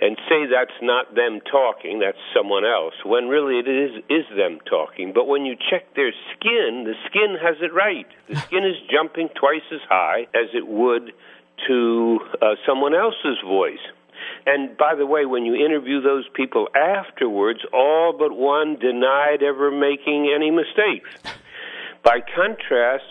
and 0.00 0.18
say 0.28 0.50
that's 0.50 0.76
not 0.82 1.14
them 1.14 1.40
talking, 1.48 2.00
that's 2.00 2.18
someone 2.34 2.64
else, 2.64 2.94
when 3.06 3.28
really 3.28 3.60
it 3.60 3.68
is 3.68 4.02
is 4.10 4.26
them 4.36 4.58
talking. 4.68 5.12
But 5.14 5.28
when 5.28 5.46
you 5.46 5.54
check 5.54 5.94
their 5.94 6.10
skin, 6.34 6.84
the 6.84 6.94
skin 7.06 7.38
has 7.40 7.56
it 7.62 7.72
right. 7.72 8.06
The 8.28 8.34
skin 8.36 8.64
is 8.64 8.74
jumping 8.90 9.28
twice 9.38 9.62
as 9.70 9.80
high 9.88 10.26
as 10.34 10.50
it 10.54 10.66
would 10.66 11.12
to 11.68 12.20
uh, 12.40 12.46
someone 12.66 12.94
else's 12.94 13.38
voice. 13.44 13.82
And 14.46 14.76
by 14.76 14.94
the 14.94 15.06
way, 15.06 15.24
when 15.24 15.44
you 15.44 15.54
interview 15.54 16.00
those 16.00 16.24
people 16.34 16.68
afterwards, 16.74 17.60
all 17.72 18.14
but 18.18 18.32
one 18.32 18.76
denied 18.78 19.42
ever 19.42 19.70
making 19.70 20.32
any 20.34 20.50
mistakes. 20.50 21.08
By 22.02 22.20
contrast, 22.34 23.04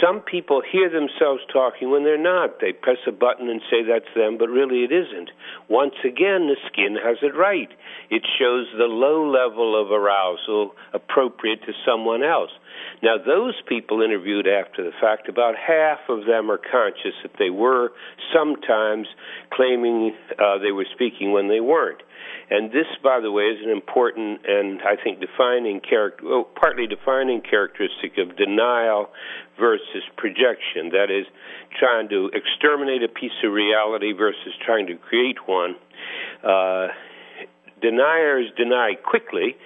some 0.00 0.20
people 0.20 0.62
hear 0.62 0.88
themselves 0.88 1.42
talking 1.52 1.90
when 1.90 2.04
they're 2.04 2.22
not. 2.22 2.60
They 2.60 2.72
press 2.72 2.98
a 3.06 3.12
button 3.12 3.48
and 3.48 3.60
say 3.70 3.82
that's 3.82 4.12
them, 4.14 4.38
but 4.38 4.48
really 4.48 4.84
it 4.84 4.92
isn't. 4.92 5.30
Once 5.68 5.94
again, 6.04 6.46
the 6.46 6.56
skin 6.70 6.96
has 7.02 7.16
it 7.22 7.34
right. 7.34 7.70
It 8.10 8.22
shows 8.38 8.66
the 8.76 8.84
low 8.84 9.28
level 9.28 9.80
of 9.80 9.90
arousal 9.90 10.74
appropriate 10.92 11.62
to 11.66 11.72
someone 11.84 12.22
else. 12.22 12.50
Now, 13.02 13.16
those 13.16 13.54
people 13.68 14.02
interviewed 14.02 14.46
after 14.46 14.82
the 14.82 14.92
fact, 15.00 15.28
about 15.28 15.54
half 15.56 16.00
of 16.08 16.26
them 16.26 16.50
are 16.50 16.58
conscious 16.58 17.14
that 17.22 17.32
they 17.38 17.50
were 17.50 17.90
sometimes 18.34 19.06
claiming 19.52 20.14
uh, 20.38 20.58
they 20.58 20.72
were 20.72 20.86
speaking 20.94 21.32
when 21.32 21.48
they 21.48 21.60
weren't. 21.60 22.02
And 22.50 22.72
this, 22.72 22.86
by 23.02 23.20
the 23.20 23.30
way, 23.30 23.44
is 23.44 23.62
an 23.62 23.70
important 23.70 24.40
and 24.46 24.80
I 24.82 24.96
think 25.02 25.20
defining 25.20 25.80
character, 25.80 26.24
well, 26.24 26.44
partly 26.44 26.86
defining 26.86 27.42
characteristic 27.42 28.16
of 28.16 28.36
denial 28.36 29.10
versus 29.58 30.02
projection. 30.16 30.90
That 30.92 31.10
is, 31.10 31.26
trying 31.78 32.08
to 32.08 32.30
exterminate 32.32 33.02
a 33.02 33.08
piece 33.08 33.36
of 33.44 33.52
reality 33.52 34.12
versus 34.12 34.54
trying 34.64 34.86
to 34.86 34.96
create 34.96 35.46
one. 35.46 35.76
Uh, 36.42 36.88
deniers 37.80 38.50
deny 38.56 38.94
quickly. 38.94 39.56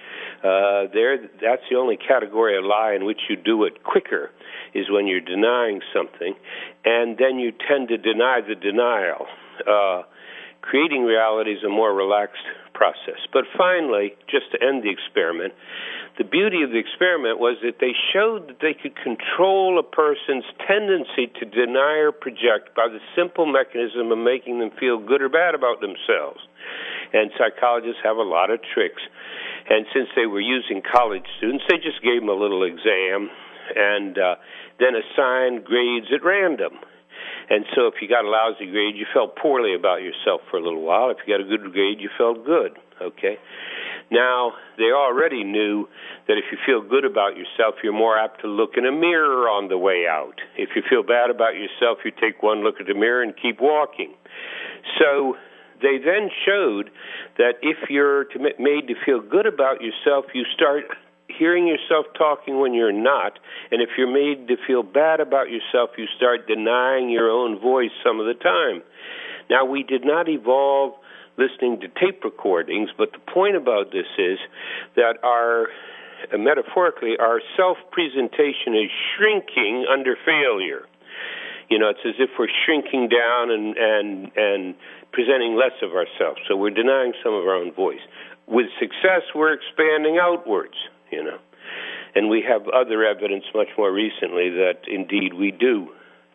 Uh, 0.43 0.91
there, 0.93 1.17
that's 1.41 1.63
the 1.69 1.77
only 1.77 1.97
category 1.97 2.57
of 2.57 2.65
lie 2.65 2.93
in 2.93 3.05
which 3.05 3.21
you 3.29 3.35
do 3.35 3.63
it 3.63 3.83
quicker, 3.83 4.29
is 4.73 4.89
when 4.89 5.07
you're 5.07 5.21
denying 5.21 5.79
something, 5.95 6.35
and 6.83 7.17
then 7.17 7.39
you 7.39 7.51
tend 7.51 7.87
to 7.87 7.97
deny 7.97 8.41
the 8.45 8.55
denial. 8.55 9.25
Uh, 9.67 10.03
creating 10.61 11.03
reality 11.03 11.51
is 11.51 11.63
a 11.63 11.69
more 11.69 11.93
relaxed 11.93 12.43
process. 12.73 13.21
But 13.31 13.45
finally, 13.57 14.15
just 14.29 14.51
to 14.51 14.57
end 14.61 14.83
the 14.83 14.89
experiment, 14.89 15.53
the 16.17 16.23
beauty 16.23 16.61
of 16.61 16.69
the 16.69 16.77
experiment 16.77 17.39
was 17.39 17.57
that 17.63 17.81
they 17.81 17.93
showed 18.13 18.47
that 18.47 18.59
they 18.61 18.73
could 18.73 18.95
control 18.95 19.79
a 19.79 19.83
person's 19.83 20.45
tendency 20.67 21.25
to 21.39 21.45
deny 21.45 22.05
or 22.05 22.11
project 22.11 22.75
by 22.75 22.87
the 22.87 22.99
simple 23.15 23.45
mechanism 23.45 24.11
of 24.11 24.17
making 24.17 24.59
them 24.59 24.69
feel 24.79 24.99
good 24.99 25.21
or 25.21 25.29
bad 25.29 25.55
about 25.55 25.81
themselves. 25.81 26.41
And 27.13 27.31
psychologists 27.37 28.01
have 28.03 28.17
a 28.17 28.25
lot 28.25 28.49
of 28.49 28.59
tricks. 28.73 29.01
And 29.69 29.85
since 29.93 30.09
they 30.15 30.25
were 30.25 30.41
using 30.41 30.81
college 30.81 31.25
students, 31.37 31.63
they 31.69 31.77
just 31.77 32.01
gave 32.03 32.21
them 32.21 32.29
a 32.29 32.35
little 32.35 32.63
exam 32.63 33.29
and 33.75 34.17
uh, 34.17 34.35
then 34.79 34.93
assigned 34.97 35.63
grades 35.63 36.07
at 36.13 36.23
random. 36.23 36.73
And 37.49 37.65
so 37.75 37.87
if 37.87 37.95
you 38.01 38.07
got 38.07 38.25
a 38.25 38.29
lousy 38.29 38.69
grade, 38.71 38.95
you 38.95 39.05
felt 39.13 39.35
poorly 39.35 39.75
about 39.75 40.01
yourself 40.01 40.41
for 40.49 40.57
a 40.57 40.63
little 40.63 40.81
while. 40.81 41.11
If 41.11 41.17
you 41.25 41.37
got 41.37 41.45
a 41.45 41.49
good 41.49 41.71
grade, 41.71 41.99
you 41.99 42.09
felt 42.17 42.45
good. 42.45 42.77
Okay? 43.01 43.37
Now, 44.11 44.53
they 44.77 44.91
already 44.91 45.43
knew 45.43 45.87
that 46.27 46.37
if 46.37 46.45
you 46.51 46.57
feel 46.65 46.81
good 46.81 47.05
about 47.05 47.35
yourself, 47.35 47.75
you're 47.83 47.93
more 47.93 48.17
apt 48.17 48.41
to 48.41 48.47
look 48.47 48.71
in 48.77 48.85
a 48.85 48.91
mirror 48.91 49.49
on 49.49 49.69
the 49.69 49.77
way 49.77 50.05
out. 50.09 50.35
If 50.57 50.69
you 50.75 50.83
feel 50.89 51.03
bad 51.03 51.29
about 51.29 51.55
yourself, 51.55 51.99
you 52.05 52.11
take 52.11 52.43
one 52.43 52.63
look 52.63 52.75
at 52.79 52.87
the 52.87 52.93
mirror 52.93 53.23
and 53.23 53.33
keep 53.35 53.59
walking. 53.59 54.13
So 54.99 55.35
they 55.83 55.99
then 55.99 56.31
showed 56.47 56.89
that 57.37 57.59
if 57.61 57.89
you're 57.89 58.23
to, 58.25 58.39
made 58.39 58.87
to 58.87 58.95
feel 59.05 59.19
good 59.19 59.45
about 59.45 59.81
yourself, 59.81 60.25
you 60.33 60.45
start 60.55 60.85
hearing 61.27 61.67
yourself 61.67 62.05
talking 62.17 62.59
when 62.59 62.73
you're 62.73 62.91
not, 62.91 63.37
and 63.71 63.81
if 63.81 63.89
you're 63.97 64.11
made 64.11 64.47
to 64.47 64.55
feel 64.65 64.81
bad 64.81 65.19
about 65.19 65.51
yourself, 65.51 65.91
you 65.97 66.05
start 66.15 66.47
denying 66.47 67.09
your 67.09 67.29
own 67.29 67.59
voice 67.59 67.91
some 68.03 68.19
of 68.19 68.25
the 68.25 68.33
time. 68.33 68.81
Now, 69.49 69.65
we 69.65 69.83
did 69.83 70.05
not 70.05 70.29
evolve 70.29 70.93
listening 71.37 71.81
to 71.81 71.87
tape 71.87 72.23
recordings, 72.23 72.89
but 72.97 73.11
the 73.11 73.19
point 73.31 73.55
about 73.55 73.91
this 73.91 74.07
is 74.17 74.39
that 74.95 75.17
our 75.23 75.67
metaphorically, 76.37 77.17
our 77.19 77.41
self 77.57 77.77
presentation 77.91 78.75
is 78.75 78.89
shrinking 79.15 79.85
under 79.91 80.15
failure. 80.25 80.85
You 81.69 81.79
know, 81.79 81.89
it's 81.89 82.05
as 82.05 82.15
if 82.19 82.29
we're 82.37 82.51
shrinking 82.65 83.09
down 83.09 83.51
and, 83.51 83.75
and, 83.77 84.31
and 84.35 84.75
presenting 85.11 85.55
less 85.55 85.77
of 85.81 85.91
ourselves. 85.91 86.41
So 86.47 86.55
we're 86.55 86.75
denying 86.75 87.13
some 87.23 87.33
of 87.33 87.43
our 87.43 87.55
own 87.55 87.73
voice. 87.73 88.01
With 88.47 88.67
success, 88.79 89.23
we're 89.33 89.53
expanding 89.53 90.19
outwards 90.21 90.75
you 91.13 91.23
know. 91.23 91.37
And 92.15 92.29
we 92.29 92.43
have 92.47 92.67
other 92.67 93.05
evidence 93.05 93.45
much 93.53 93.69
more 93.77 93.91
recently 93.91 94.49
that 94.49 94.81
indeed 94.87 95.33
we 95.33 95.51
do 95.51 95.89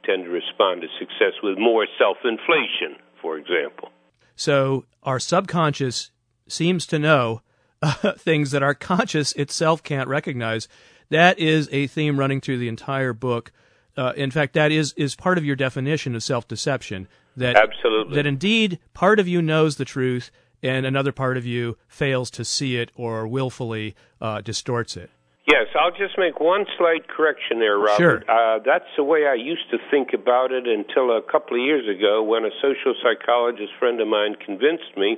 tend 0.05 0.25
to 0.25 0.31
respond 0.31 0.83
to 0.83 0.89
success 0.99 1.35
with 1.43 1.59
more 1.59 1.87
self 1.99 2.19
inflation, 2.25 2.97
for 3.21 3.37
example. 3.37 3.91
So 4.37 4.87
our 5.03 5.21
subconscious 5.21 6.11
seems 6.49 6.87
to 6.87 6.99
know 6.99 7.43
uh, 7.83 8.13
things 8.19 8.53
that 8.53 8.63
our 8.63 8.75
conscious 8.75 9.33
itself 9.33 9.83
can't 9.83 10.09
recognize. 10.09 10.69
That 11.11 11.39
is 11.39 11.69
a 11.73 11.87
theme 11.87 12.19
running 12.19 12.41
through 12.41 12.59
the 12.59 12.69
entire 12.69 13.13
book. 13.13 13.53
Uh, 13.99 14.13
in 14.17 14.31
fact, 14.31 14.55
that 14.55 14.71
is 14.71 14.95
is 14.97 15.17
part 15.17 15.39
of 15.39 15.45
your 15.45 15.57
definition 15.57 16.15
of 16.15 16.23
self 16.23 16.47
deception. 16.47 17.09
That 17.37 17.57
Absolutely. 17.57 18.15
that 18.15 18.27
indeed 18.27 18.79
part 18.95 19.19
of 19.19 19.27
you 19.27 19.43
knows 19.43 19.77
the 19.77 19.85
truth, 19.85 20.31
and 20.63 20.87
another 20.87 21.11
part 21.11 21.37
of 21.37 21.45
you 21.45 21.77
fails 21.89 22.31
to 22.33 22.45
see 22.45 22.77
it 22.77 22.93
or 22.95 23.27
willfully 23.27 23.97
uh, 24.21 24.41
distorts 24.41 24.97
it. 24.97 25.11
Yes, 25.51 25.67
I'll 25.81 25.91
just 25.91 26.19
make 26.19 26.41
one 26.41 26.67
slight 26.77 27.09
correction 27.09 27.59
there, 27.59 27.79
Robert. 27.79 27.97
Sure. 27.97 28.23
Uh, 28.29 28.59
that's 28.65 28.85
the 28.97 29.03
way 29.03 29.27
I 29.27 29.35
used 29.35 29.71
to 29.71 29.79
think 29.91 30.13
about 30.13 30.53
it 30.53 30.67
until 30.69 31.17
a 31.17 31.23
couple 31.23 31.57
of 31.57 31.65
years 31.65 31.89
ago 31.89 32.23
when 32.23 32.45
a 32.45 32.51
social 32.61 32.95
psychologist 33.03 33.73
friend 33.79 33.99
of 34.01 34.09
mine 34.09 34.37
convinced 34.45 34.95
me 34.97 35.17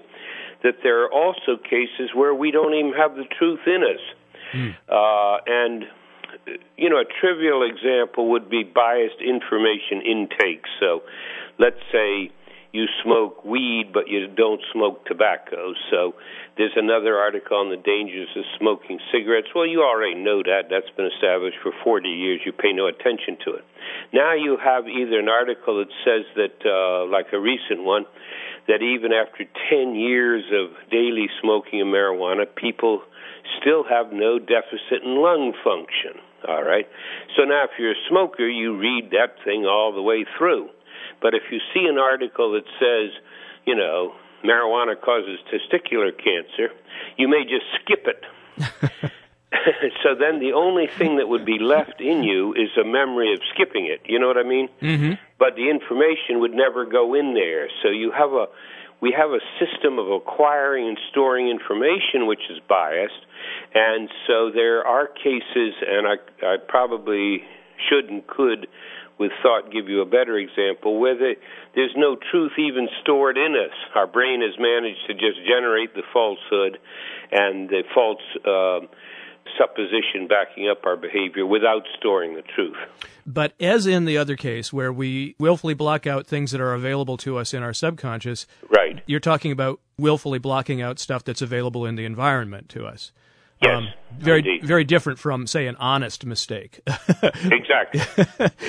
that 0.63 0.77
there 0.83 1.03
are 1.03 1.13
also 1.13 1.57
cases 1.63 2.15
where 2.15 2.33
we 2.33 2.51
don't 2.51 2.75
even 2.75 2.93
have 2.93 3.17
the 3.17 3.25
truth 3.39 3.61
in 3.67 3.83
us. 3.83 4.01
Mm. 4.55 4.77
Uh, 4.89 5.39
and, 5.47 5.85
you 6.77 6.91
know, 6.91 6.99
a 6.99 7.09
trivial 7.21 7.63
example 7.63 8.31
would 8.31 8.49
be 8.49 8.63
biased 8.65 9.21
information 9.21 10.03
intake. 10.05 10.65
So 10.81 11.03
let's 11.59 11.81
say 11.93 12.31
you 12.73 12.87
smoke 13.03 13.45
weed, 13.45 13.91
but 13.93 14.09
you 14.09 14.29
don't 14.29 14.61
smoke 14.73 15.05
tobacco. 15.07 15.75
So 15.91 16.15
there's 16.57 16.77
another 16.77 17.17
article 17.17 17.57
on 17.57 17.71
the 17.71 17.77
dangers 17.77 18.29
of 18.37 18.45
smoking 18.59 19.01
cigarettes. 19.13 19.49
Well, 19.55 19.67
you 19.67 19.83
already 19.83 20.15
know 20.15 20.43
that. 20.43 20.71
That's 20.71 20.91
been 20.97 21.07
established 21.07 21.59
for 21.63 21.73
40 21.83 22.09
years. 22.09 22.41
You 22.47 22.53
pay 22.53 22.73
no 22.73 22.87
attention 22.87 23.39
to 23.45 23.55
it. 23.55 23.65
Now 24.13 24.35
you 24.35 24.57
have 24.63 24.87
either 24.87 25.19
an 25.19 25.29
article 25.29 25.79
that 25.79 25.91
says 26.05 26.25
that, 26.37 26.63
uh, 26.63 27.11
like 27.11 27.33
a 27.33 27.41
recent 27.41 27.83
one, 27.83 28.07
that 28.69 28.83
even 28.83 29.13
after 29.13 29.45
10 29.71 29.95
years 29.95 30.45
of 30.53 30.71
daily 30.91 31.27
smoking 31.41 31.81
of 31.81 31.89
marijuana, 31.89 32.45
people 32.47 33.03
still 33.61 33.85
have 33.85 34.13
no 34.13 34.39
deficit 34.39 35.03
in 35.05 35.17
lung 35.17 35.53
function. 35.65 36.21
All 36.49 36.63
right. 36.65 36.89
So 37.37 37.45
now, 37.45 37.65
if 37.65 37.71
you're 37.79 37.93
a 37.93 38.05
smoker, 38.09 38.49
you 38.49 38.77
read 38.77 39.11
that 39.11 39.37
thing 39.45 39.67
all 39.67 39.93
the 39.93 40.03
way 40.03 40.25
through. 40.39 40.71
But 41.21 41.35
if 41.35 41.43
you 41.51 41.59
see 41.75 41.87
an 41.87 41.99
article 41.99 42.53
that 42.53 42.65
says, 42.79 43.13
you 43.67 43.77
know, 43.77 44.15
marijuana 44.45 44.99
causes 45.01 45.39
testicular 45.53 46.13
cancer, 46.17 46.73
you 47.19 47.29
may 47.29 47.45
just 47.45 47.67
skip 47.83 48.07
it. 48.07 48.25
so 50.03 50.15
then 50.19 50.41
the 50.41 50.53
only 50.55 50.87
thing 50.87 51.17
that 51.17 51.29
would 51.29 51.45
be 51.45 51.59
left 51.59 52.01
in 52.01 52.23
you 52.23 52.53
is 52.55 52.71
a 52.81 52.85
memory 52.85 53.35
of 53.35 53.41
skipping 53.55 53.87
it. 53.87 54.01
You 54.07 54.19
know 54.19 54.27
what 54.27 54.39
I 54.39 54.43
mean? 54.43 54.69
Mm-hmm. 54.81 55.13
But 55.39 55.57
the 55.57 55.69
information 55.69 56.41
would 56.41 56.53
never 56.53 56.87
go 56.87 57.15
in 57.15 57.35
there. 57.35 57.69
So 57.83 57.91
you 57.91 58.13
have 58.13 58.33
a 58.33 58.47
we 59.01 59.15
have 59.17 59.31
a 59.31 59.41
system 59.59 59.99
of 59.99 60.11
acquiring 60.11 60.87
and 60.87 60.99
storing 61.11 61.49
information 61.49 62.27
which 62.27 62.43
is 62.51 62.59
biased, 62.69 63.25
and 63.75 64.09
so 64.27 64.51
there 64.53 64.87
are 64.87 65.07
cases, 65.07 65.75
and 65.87 66.07
I, 66.07 66.47
I 66.47 66.57
probably 66.67 67.43
should 67.89 68.11
and 68.11 68.27
could 68.27 68.67
with 69.19 69.33
thought 69.43 69.71
give 69.71 69.89
you 69.89 70.01
a 70.01 70.07
better 70.07 70.39
example 70.39 70.99
where 70.99 71.15
the, 71.15 71.35
there's 71.75 71.93
no 71.95 72.17
truth 72.31 72.53
even 72.59 72.89
stored 73.03 73.37
in 73.37 73.55
us. 73.55 73.77
Our 73.95 74.07
brain 74.07 74.41
has 74.41 74.59
managed 74.59 75.07
to 75.09 75.13
just 75.13 75.47
generate 75.47 75.95
the 75.95 76.03
falsehood 76.13 76.79
and 77.31 77.69
the 77.69 77.83
false 77.95 78.19
uh, 78.47 78.87
supposition 79.59 80.27
backing 80.27 80.69
up 80.71 80.85
our 80.87 80.97
behavior 80.97 81.45
without 81.45 81.83
storing 81.99 82.35
the 82.35 82.43
truth. 82.43 82.77
But 83.27 83.53
as 83.61 83.87
in 83.87 84.07
the 84.07 84.17
other 84.17 84.37
case, 84.37 84.73
where 84.73 84.93
we 84.93 85.37
willfully 85.39 85.75
block 85.75 86.07
out 86.07 86.27
things 86.27 86.51
that 86.53 86.61
are 86.61 86.73
available 86.73 87.19
to 87.19 87.37
us 87.37 87.53
in 87.53 87.63
our 87.63 87.75
subconscious, 87.75 88.47
right? 88.71 89.03
You're 89.07 89.21
talking 89.21 89.53
about 89.53 89.81
willfully 89.99 90.39
blocking 90.39 90.81
out 90.81 90.99
stuff 90.99 91.25
that's 91.25 91.43
available 91.43 91.85
in 91.85 91.97
the 91.97 92.07
environment 92.07 92.69
to 92.71 92.87
us. 92.87 93.13
Yes, 93.63 93.77
um, 93.77 93.89
very 94.19 94.39
indeed. 94.39 94.65
very 94.65 94.85
different 94.85 95.19
from 95.19 95.47
say 95.47 95.67
an 95.67 95.77
honest 95.77 96.25
mistake. 96.25 96.81
exactly, 97.45 98.01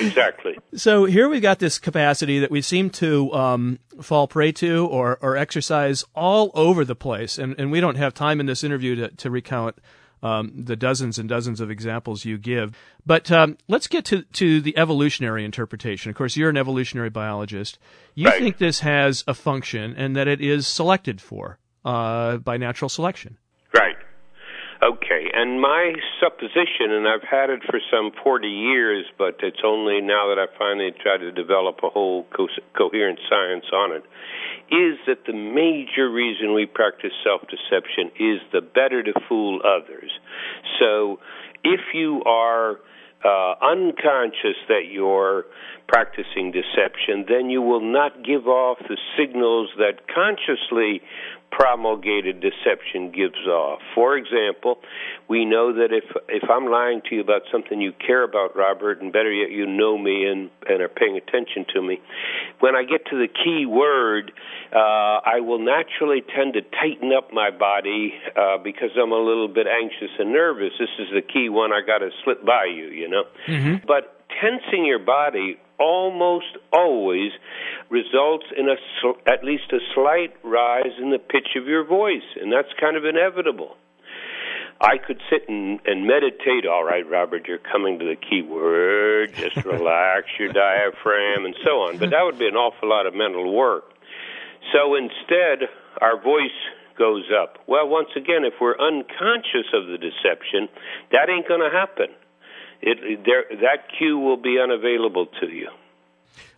exactly. 0.00 0.58
So 0.74 1.04
here 1.04 1.28
we've 1.28 1.42
got 1.42 1.58
this 1.58 1.78
capacity 1.78 2.38
that 2.38 2.50
we 2.50 2.62
seem 2.62 2.88
to 2.90 3.30
um, 3.34 3.78
fall 4.00 4.26
prey 4.26 4.52
to 4.52 4.86
or 4.86 5.18
or 5.20 5.36
exercise 5.36 6.02
all 6.14 6.50
over 6.54 6.82
the 6.84 6.94
place, 6.94 7.38
and 7.38 7.54
and 7.58 7.70
we 7.70 7.80
don't 7.80 7.96
have 7.96 8.14
time 8.14 8.40
in 8.40 8.46
this 8.46 8.64
interview 8.64 8.96
to 8.96 9.08
to 9.08 9.30
recount. 9.30 9.76
Um, 10.24 10.52
the 10.54 10.76
dozens 10.76 11.18
and 11.18 11.28
dozens 11.28 11.60
of 11.60 11.68
examples 11.68 12.24
you 12.24 12.38
give. 12.38 12.76
But 13.04 13.32
um, 13.32 13.58
let's 13.66 13.88
get 13.88 14.04
to, 14.04 14.22
to 14.22 14.60
the 14.60 14.78
evolutionary 14.78 15.44
interpretation. 15.44 16.10
Of 16.10 16.16
course, 16.16 16.36
you're 16.36 16.48
an 16.48 16.56
evolutionary 16.56 17.10
biologist. 17.10 17.80
You 18.14 18.28
right. 18.28 18.40
think 18.40 18.58
this 18.58 18.78
has 18.78 19.24
a 19.26 19.34
function 19.34 19.96
and 19.96 20.14
that 20.14 20.28
it 20.28 20.40
is 20.40 20.68
selected 20.68 21.20
for 21.20 21.58
uh, 21.84 22.36
by 22.36 22.56
natural 22.56 22.88
selection. 22.88 23.36
Okay, 24.82 25.30
and 25.32 25.60
my 25.60 25.92
supposition, 26.18 26.90
and 26.90 27.06
I've 27.06 27.22
had 27.22 27.50
it 27.50 27.60
for 27.70 27.78
some 27.88 28.10
40 28.24 28.48
years, 28.48 29.06
but 29.16 29.36
it's 29.38 29.62
only 29.64 30.00
now 30.00 30.34
that 30.34 30.42
I 30.42 30.46
finally 30.58 30.90
tried 31.00 31.18
to 31.18 31.30
develop 31.30 31.78
a 31.84 31.88
whole 31.88 32.26
co- 32.36 32.48
coherent 32.76 33.20
science 33.30 33.64
on 33.72 33.92
it, 33.92 34.02
is 34.74 34.98
that 35.06 35.24
the 35.24 35.34
major 35.34 36.10
reason 36.10 36.52
we 36.52 36.66
practice 36.66 37.12
self 37.22 37.42
deception 37.42 38.10
is 38.18 38.40
the 38.52 38.60
better 38.60 39.04
to 39.04 39.12
fool 39.28 39.60
others. 39.62 40.10
So 40.80 41.20
if 41.62 41.80
you 41.94 42.24
are 42.26 42.80
uh, 43.24 43.54
unconscious 43.62 44.58
that 44.66 44.90
you're 44.90 45.44
practicing 45.86 46.50
deception, 46.50 47.26
then 47.28 47.50
you 47.50 47.62
will 47.62 47.92
not 47.92 48.24
give 48.24 48.48
off 48.48 48.78
the 48.80 48.98
signals 49.16 49.70
that 49.78 50.08
consciously 50.12 51.02
promulgated 51.52 52.40
deception 52.40 53.12
gives 53.12 53.46
off. 53.46 53.80
For 53.94 54.16
example, 54.16 54.78
we 55.28 55.44
know 55.44 55.72
that 55.74 55.92
if 55.92 56.04
if 56.28 56.48
I'm 56.50 56.66
lying 56.66 57.02
to 57.08 57.16
you 57.16 57.20
about 57.20 57.42
something 57.52 57.80
you 57.80 57.92
care 57.92 58.24
about, 58.24 58.56
Robert, 58.56 59.02
and 59.02 59.12
better 59.12 59.30
yet, 59.30 59.50
you 59.50 59.66
know 59.66 59.96
me 59.98 60.24
and 60.24 60.50
and 60.66 60.80
are 60.80 60.88
paying 60.88 61.16
attention 61.16 61.66
to 61.74 61.82
me, 61.82 62.00
when 62.60 62.74
I 62.74 62.84
get 62.84 63.04
to 63.10 63.16
the 63.16 63.28
key 63.28 63.66
word, 63.66 64.32
uh, 64.74 65.20
I 65.24 65.40
will 65.40 65.60
naturally 65.60 66.22
tend 66.34 66.54
to 66.54 66.62
tighten 66.62 67.12
up 67.12 67.32
my 67.32 67.50
body 67.50 68.14
uh, 68.34 68.58
because 68.58 68.90
I'm 69.00 69.12
a 69.12 69.22
little 69.22 69.48
bit 69.48 69.66
anxious 69.66 70.10
and 70.18 70.32
nervous. 70.32 70.72
This 70.78 70.88
is 70.98 71.08
the 71.14 71.22
key 71.22 71.50
one. 71.50 71.72
I 71.72 71.80
got 71.86 71.98
to 71.98 72.10
slip 72.24 72.44
by 72.44 72.64
you, 72.64 72.88
you 72.88 73.08
know. 73.08 73.24
Mm-hmm. 73.46 73.86
But 73.86 74.24
tensing 74.40 74.86
your 74.86 74.98
body 74.98 75.58
almost 75.82 76.56
always 76.72 77.32
results 77.90 78.46
in 78.56 78.68
a 78.68 78.76
at 79.30 79.42
least 79.42 79.64
a 79.72 79.78
slight 79.94 80.32
rise 80.44 80.94
in 81.00 81.10
the 81.10 81.18
pitch 81.18 81.56
of 81.56 81.66
your 81.66 81.84
voice, 81.84 82.26
and 82.40 82.52
that's 82.52 82.68
kind 82.80 82.96
of 82.96 83.04
inevitable. 83.04 83.76
I 84.80 84.98
could 84.98 85.20
sit 85.30 85.48
and, 85.48 85.80
and 85.84 86.06
meditate. 86.06 86.66
All 86.66 86.84
right, 86.84 87.08
Robert, 87.08 87.46
you're 87.46 87.58
coming 87.58 87.98
to 87.98 88.04
the 88.04 88.16
key 88.16 88.42
word. 88.42 89.34
Just 89.34 89.56
relax 89.64 90.26
your 90.38 90.52
diaphragm 90.52 91.44
and 91.44 91.54
so 91.64 91.86
on. 91.86 91.98
But 91.98 92.10
that 92.10 92.22
would 92.22 92.38
be 92.38 92.48
an 92.48 92.56
awful 92.56 92.88
lot 92.88 93.06
of 93.06 93.14
mental 93.14 93.54
work. 93.54 93.84
So 94.72 94.96
instead, 94.96 95.68
our 96.00 96.20
voice 96.20 96.58
goes 96.98 97.30
up. 97.30 97.58
Well, 97.66 97.88
once 97.88 98.08
again, 98.16 98.44
if 98.44 98.54
we're 98.60 98.78
unconscious 98.78 99.70
of 99.72 99.86
the 99.86 99.98
deception, 99.98 100.68
that 101.12 101.30
ain't 101.30 101.46
going 101.46 101.62
to 101.62 101.70
happen 101.70 102.14
it, 102.82 103.24
there, 103.24 103.44
that 103.60 103.88
cue 103.96 104.18
will 104.18 104.36
be 104.36 104.58
unavailable 104.62 105.26
to 105.40 105.46
you. 105.48 105.68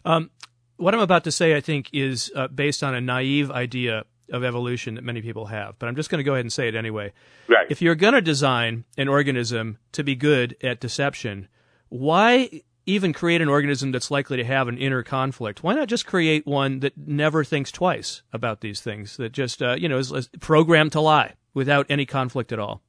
Um, 0.05 0.31
what 0.77 0.95
I'm 0.95 1.01
about 1.01 1.25
to 1.25 1.33
say, 1.33 1.57
I 1.57 1.61
think, 1.61 1.91
is 1.93 2.33
uh, 2.35 2.49
based 2.49 2.83
on 2.83 2.95
a 2.95 3.01
naive 3.01 3.51
idea 3.51 4.05
of 4.31 4.43
evolution 4.43 4.95
that 4.95 5.05
many 5.05 5.21
people 5.21 5.47
have, 5.47 5.79
but 5.79 5.89
I'm 5.89 5.97
just 5.97 6.11
going 6.11 6.19
to 6.19 6.25
go 6.25 6.33
ahead 6.33 6.45
and 6.45 6.53
say 6.53 6.69
it 6.69 6.75
anyway. 6.75 7.13
Right. 7.49 7.67
If 7.69 7.83
you're 7.83 7.95
going 7.95 8.15
to 8.15 8.23
design 8.23 8.85
an 8.97 9.09
organism 9.09 9.79
to 9.93 10.03
be 10.03 10.17
good 10.17 10.57
at 10.63 10.81
deception, 10.81 11.49
why 11.91 12.63
even 12.87 13.13
create 13.13 13.41
an 13.41 13.49
organism 13.49 13.93
that's 13.93 14.11
likely 14.11 14.37
to 14.39 14.45
have 14.45 14.69
an 14.69 14.79
inner 14.79 15.03
conflict? 15.03 15.63
Why 15.63 15.75
not 15.75 15.89
just 15.89 16.07
create 16.07 16.47
one 16.47 16.81
that 16.81 16.97
never 16.97 17.45
thinks 17.45 17.71
twice 17.71 18.23
about 18.33 18.61
these 18.61 18.81
things, 18.81 19.17
that 19.19 19.33
just, 19.33 19.63
uh, 19.63 19.77
you 19.79 19.89
know, 19.89 19.99
is, 19.99 20.11
is 20.13 20.29
programmed 20.41 20.93
to 20.93 21.01
lie 21.01 21.35
without 21.53 21.87
any 21.89 22.07
conflict 22.07 22.53
at 22.53 22.59
all? 22.59 22.83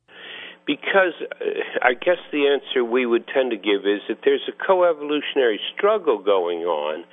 Because 0.66 1.14
uh, 1.42 1.46
I 1.86 1.94
guess 1.94 2.18
the 2.32 2.48
answer 2.48 2.84
we 2.84 3.06
would 3.06 3.28
tend 3.28 3.52
to 3.52 3.58
give 3.58 3.86
is 3.86 4.02
that 4.10 4.18
there's 4.26 4.42
a 4.50 4.52
coevolutionary 4.58 5.58
struggle 5.76 6.18
going 6.18 6.62
on, 6.66 7.04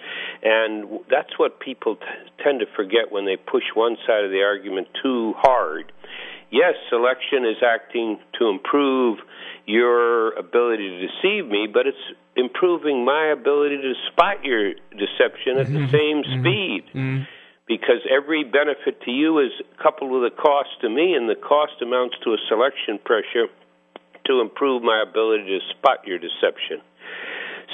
and 0.42 1.00
that's 1.10 1.38
what 1.38 1.60
people 1.60 1.96
t- 1.96 2.02
tend 2.42 2.60
to 2.60 2.66
forget 2.74 3.12
when 3.12 3.26
they 3.26 3.36
push 3.36 3.64
one 3.74 3.98
side 4.06 4.24
of 4.24 4.30
the 4.30 4.40
argument 4.40 4.88
too 5.02 5.34
hard. 5.36 5.92
Yes, 6.50 6.72
selection 6.88 7.44
is 7.44 7.58
acting 7.62 8.18
to 8.38 8.48
improve 8.48 9.18
your 9.66 10.32
ability 10.38 10.88
to 10.88 11.06
deceive 11.06 11.46
me, 11.50 11.66
but 11.70 11.86
it's 11.86 12.06
improving 12.36 13.04
my 13.04 13.26
ability 13.26 13.76
to 13.76 13.92
spot 14.10 14.42
your 14.42 14.72
deception 14.96 15.58
at 15.58 15.66
the 15.66 15.84
Mm-hmm. 15.84 15.96
same 15.96 16.22
Mhm. 16.24 16.40
speed. 16.40 16.84
Mhm. 16.94 17.26
Because 17.66 18.04
every 18.10 18.42
benefit 18.42 19.00
to 19.02 19.10
you 19.10 19.38
is 19.38 19.52
coupled 19.76 20.10
with 20.10 20.24
a 20.24 20.30
cost 20.34 20.80
to 20.80 20.88
me, 20.88 21.14
and 21.14 21.28
the 21.28 21.36
cost 21.36 21.80
amounts 21.82 22.18
to 22.20 22.32
a 22.34 22.38
selection 22.48 22.98
pressure 22.98 23.48
to 24.26 24.40
improve 24.40 24.82
my 24.82 25.02
ability 25.02 25.44
to 25.44 25.58
spot 25.76 26.06
your 26.06 26.18
deception. 26.18 26.80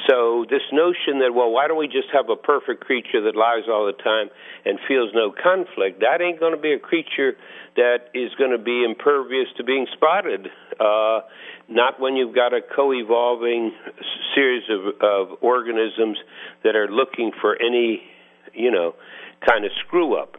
So 0.08 0.46
this 0.48 0.62
notion 0.72 1.18
that 1.20 1.32
well, 1.34 1.50
why 1.50 1.66
don't 1.66 1.78
we 1.78 1.86
just 1.88 2.08
have 2.12 2.30
a 2.30 2.36
perfect 2.36 2.84
creature 2.84 3.20
that 3.24 3.36
lies 3.36 3.68
all 3.68 3.86
the 3.86 3.96
time 4.02 4.30
and 4.64 4.78
feels 4.86 5.10
no 5.12 5.32
conflict? 5.32 6.00
That 6.00 6.22
ain't 6.22 6.40
going 6.40 6.54
to 6.54 6.60
be 6.60 6.72
a 6.72 6.78
creature 6.78 7.36
that 7.76 8.08
is 8.14 8.30
going 8.38 8.52
to 8.52 8.58
be 8.58 8.84
impervious 8.84 9.48
to 9.56 9.64
being 9.64 9.86
spotted. 9.92 10.48
Uh, 10.78 11.20
not 11.68 12.00
when 12.00 12.16
you've 12.16 12.34
got 12.34 12.54
a 12.54 12.60
co-evolving 12.62 13.72
series 14.34 14.64
of, 14.70 14.94
of 15.02 15.38
organisms 15.42 16.18
that 16.64 16.74
are 16.76 16.88
looking 16.88 17.32
for 17.40 17.60
any, 17.60 18.02
you 18.54 18.70
know, 18.70 18.94
kind 19.46 19.64
of 19.64 19.70
screw 19.86 20.16
up. 20.16 20.36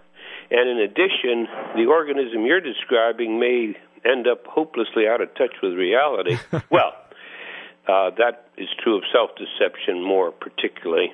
And 0.51 0.67
in 0.67 0.77
addition, 0.79 1.47
the 1.75 1.85
organism 1.85 2.45
you're 2.45 2.61
describing 2.61 3.39
may 3.39 3.77
end 4.05 4.27
up 4.27 4.45
hopelessly 4.47 5.07
out 5.07 5.21
of 5.21 5.33
touch 5.35 5.53
with 5.61 5.73
reality. 5.73 6.37
well, 6.69 6.93
uh, 7.87 8.11
that 8.17 8.49
is 8.57 8.67
true 8.83 8.97
of 8.97 9.03
self-deception 9.11 10.03
more 10.03 10.31
particularly. 10.31 11.11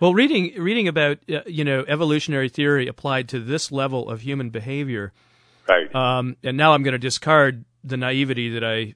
Well, 0.00 0.12
reading 0.12 0.60
reading 0.60 0.88
about 0.88 1.18
uh, 1.30 1.40
you 1.46 1.64
know 1.64 1.84
evolutionary 1.86 2.48
theory 2.48 2.88
applied 2.88 3.28
to 3.28 3.40
this 3.40 3.70
level 3.70 4.08
of 4.08 4.20
human 4.20 4.50
behavior, 4.50 5.12
right? 5.68 5.94
Um, 5.94 6.36
and 6.42 6.56
now 6.56 6.72
I'm 6.72 6.82
going 6.82 6.92
to 6.92 6.98
discard 6.98 7.64
the 7.84 7.96
naivety 7.96 8.50
that 8.50 8.64
I 8.64 8.94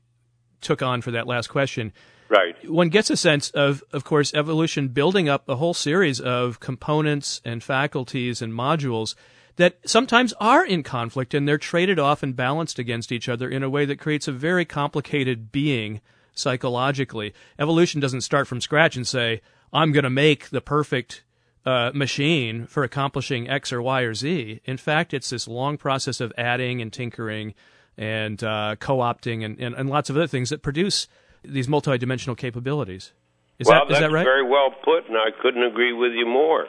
took 0.60 0.82
on 0.82 1.02
for 1.02 1.12
that 1.12 1.26
last 1.26 1.48
question. 1.48 1.92
Right. 2.28 2.56
One 2.68 2.88
gets 2.88 3.10
a 3.10 3.16
sense 3.16 3.50
of, 3.50 3.84
of 3.92 4.04
course, 4.04 4.32
evolution 4.32 4.88
building 4.88 5.28
up 5.28 5.46
a 5.50 5.56
whole 5.56 5.74
series 5.74 6.18
of 6.18 6.60
components 6.60 7.42
and 7.44 7.62
faculties 7.62 8.40
and 8.40 8.54
modules 8.54 9.14
that 9.56 9.78
sometimes 9.84 10.32
are 10.40 10.64
in 10.64 10.82
conflict 10.82 11.34
and 11.34 11.46
they're 11.46 11.58
traded 11.58 11.98
off 11.98 12.22
and 12.22 12.34
balanced 12.36 12.78
against 12.78 13.12
each 13.12 13.28
other 13.28 13.48
in 13.48 13.62
a 13.62 13.70
way 13.70 13.84
that 13.84 13.98
creates 13.98 14.28
a 14.28 14.32
very 14.32 14.64
complicated 14.64 15.52
being 15.52 16.00
psychologically. 16.34 17.34
Evolution 17.58 18.00
doesn't 18.00 18.22
start 18.22 18.46
from 18.46 18.60
scratch 18.60 18.96
and 18.96 19.06
say, 19.06 19.42
I'm 19.72 19.92
going 19.92 20.04
to 20.04 20.10
make 20.10 20.50
the 20.50 20.60
perfect 20.60 21.24
uh, 21.64 21.90
machine 21.94 22.66
for 22.66 22.82
accomplishing 22.82 23.48
X 23.48 23.72
or 23.72 23.82
Y 23.82 24.02
or 24.02 24.14
Z. 24.14 24.60
In 24.64 24.76
fact, 24.76 25.14
it's 25.14 25.30
this 25.30 25.46
long 25.46 25.76
process 25.76 26.20
of 26.20 26.32
adding 26.36 26.80
and 26.80 26.92
tinkering 26.92 27.54
and 27.96 28.42
uh, 28.42 28.76
co 28.78 28.98
opting 28.98 29.44
and, 29.44 29.58
and, 29.58 29.74
and 29.74 29.88
lots 29.88 30.10
of 30.10 30.16
other 30.16 30.26
things 30.26 30.50
that 30.50 30.62
produce 30.62 31.08
these 31.44 31.66
multidimensional 31.66 32.36
capabilities. 32.36 33.12
Is 33.58 33.68
well, 33.68 33.86
that, 33.86 33.92
is 33.92 34.00
that 34.00 34.10
right? 34.10 34.24
very 34.24 34.42
well 34.42 34.70
put, 34.84 35.08
and 35.08 35.16
I 35.16 35.30
couldn't 35.40 35.62
agree 35.62 35.92
with 35.92 36.12
you 36.12 36.26
more. 36.26 36.66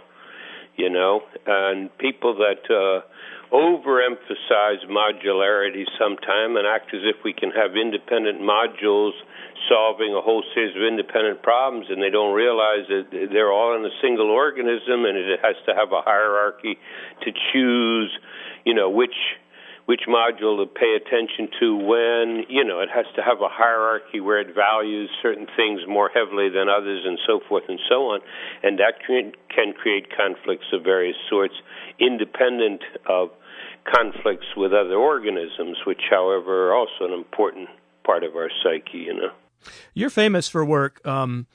You 0.76 0.90
know, 0.90 1.22
and 1.46 1.96
people 2.00 2.36
that 2.36 2.66
uh, 2.66 3.06
overemphasize 3.54 4.82
modularity 4.90 5.86
sometime 6.00 6.58
and 6.58 6.66
act 6.66 6.94
as 6.94 7.02
if 7.04 7.24
we 7.24 7.34
can 7.34 7.52
have 7.52 7.78
independent 7.78 8.42
modules 8.42 9.12
solving 9.70 10.14
a 10.14 10.22
whole 10.22 10.44
series 10.54 10.76
of 10.76 10.82
independent 10.82 11.42
problems, 11.44 11.86
and 11.90 12.02
they 12.02 12.10
don't 12.10 12.34
realize 12.34 12.90
that 12.90 13.30
they're 13.32 13.52
all 13.52 13.78
in 13.78 13.86
a 13.86 13.94
single 14.02 14.30
organism, 14.32 15.06
and 15.06 15.18
it 15.18 15.40
has 15.42 15.56
to 15.68 15.74
have 15.76 15.92
a 15.92 16.02
hierarchy 16.02 16.78
to 17.22 17.32
choose, 17.54 18.12
you 18.66 18.74
know, 18.74 18.90
which 18.90 19.16
which 19.86 20.02
module 20.08 20.64
to 20.64 20.66
pay 20.66 20.96
attention 20.96 21.50
to 21.60 21.76
when. 21.76 22.46
You 22.50 22.64
know, 22.64 22.80
it 22.80 22.90
has 22.94 23.06
to 23.16 23.22
have 23.22 23.42
a 23.42 23.50
hierarchy 23.50 24.20
where 24.20 24.40
it 24.40 24.56
values 24.56 25.10
certain 25.22 25.48
things 25.58 25.82
more 25.88 26.10
heavily 26.14 26.50
than 26.50 26.70
others, 26.70 27.04
and 27.06 27.20
so 27.28 27.40
forth 27.48 27.64
and 27.68 27.80
so 27.90 28.14
on. 28.14 28.22
And 28.62 28.80
that 28.80 28.96
can, 29.06 29.34
create 29.74 30.08
conflicts 30.16 30.66
of 30.72 30.84
various 30.84 31.18
sorts, 31.30 31.56
independent 32.00 32.82
of 33.08 33.30
conflicts 33.84 34.48
with 34.56 34.72
other 34.72 34.96
organisms, 34.96 35.78
which, 35.86 36.02
however, 36.10 36.70
are 36.70 36.76
also 36.76 37.06
an 37.06 37.14
important 37.14 37.70
part 38.06 38.24
of 38.24 38.36
our 38.36 38.50
psyche. 38.64 39.00
You 39.00 39.14
know, 39.14 39.32
you're 39.94 40.10
famous 40.10 40.48
for 40.48 40.64
work 40.64 41.06
um, 41.06 41.48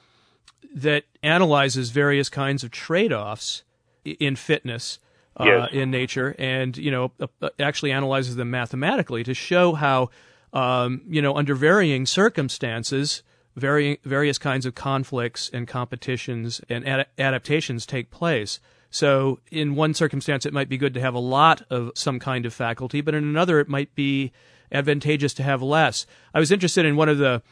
that 0.74 1.04
analyzes 1.22 1.90
various 1.90 2.28
kinds 2.28 2.62
of 2.62 2.70
trade-offs 2.70 3.64
in 4.04 4.36
fitness 4.36 4.98
uh, 5.38 5.44
yes. 5.44 5.68
in 5.72 5.90
nature, 5.90 6.34
and 6.38 6.76
you 6.76 6.90
know 6.90 7.12
uh, 7.20 7.48
actually 7.58 7.92
analyzes 7.92 8.36
them 8.36 8.50
mathematically 8.50 9.24
to 9.24 9.34
show 9.34 9.74
how 9.74 10.10
um, 10.52 11.02
you 11.08 11.22
know 11.22 11.36
under 11.36 11.54
varying 11.54 12.06
circumstances, 12.06 13.22
varying 13.56 13.98
various 14.04 14.38
kinds 14.38 14.66
of 14.66 14.74
conflicts 14.74 15.50
and 15.52 15.66
competitions 15.68 16.60
and 16.68 16.86
ad- 16.86 17.06
adaptations 17.18 17.86
take 17.86 18.10
place. 18.10 18.60
So, 18.90 19.40
in 19.50 19.74
one 19.74 19.92
circumstance, 19.92 20.46
it 20.46 20.52
might 20.52 20.68
be 20.68 20.78
good 20.78 20.94
to 20.94 21.00
have 21.00 21.14
a 21.14 21.18
lot 21.18 21.62
of 21.68 21.92
some 21.94 22.18
kind 22.18 22.46
of 22.46 22.54
faculty, 22.54 23.02
but 23.02 23.14
in 23.14 23.22
another, 23.22 23.60
it 23.60 23.68
might 23.68 23.94
be 23.94 24.32
advantageous 24.72 25.34
to 25.34 25.42
have 25.42 25.62
less. 25.62 26.06
I 26.32 26.40
was 26.40 26.50
interested 26.50 26.86
in 26.86 26.96
one 26.96 27.08
of 27.08 27.18
the 27.18 27.42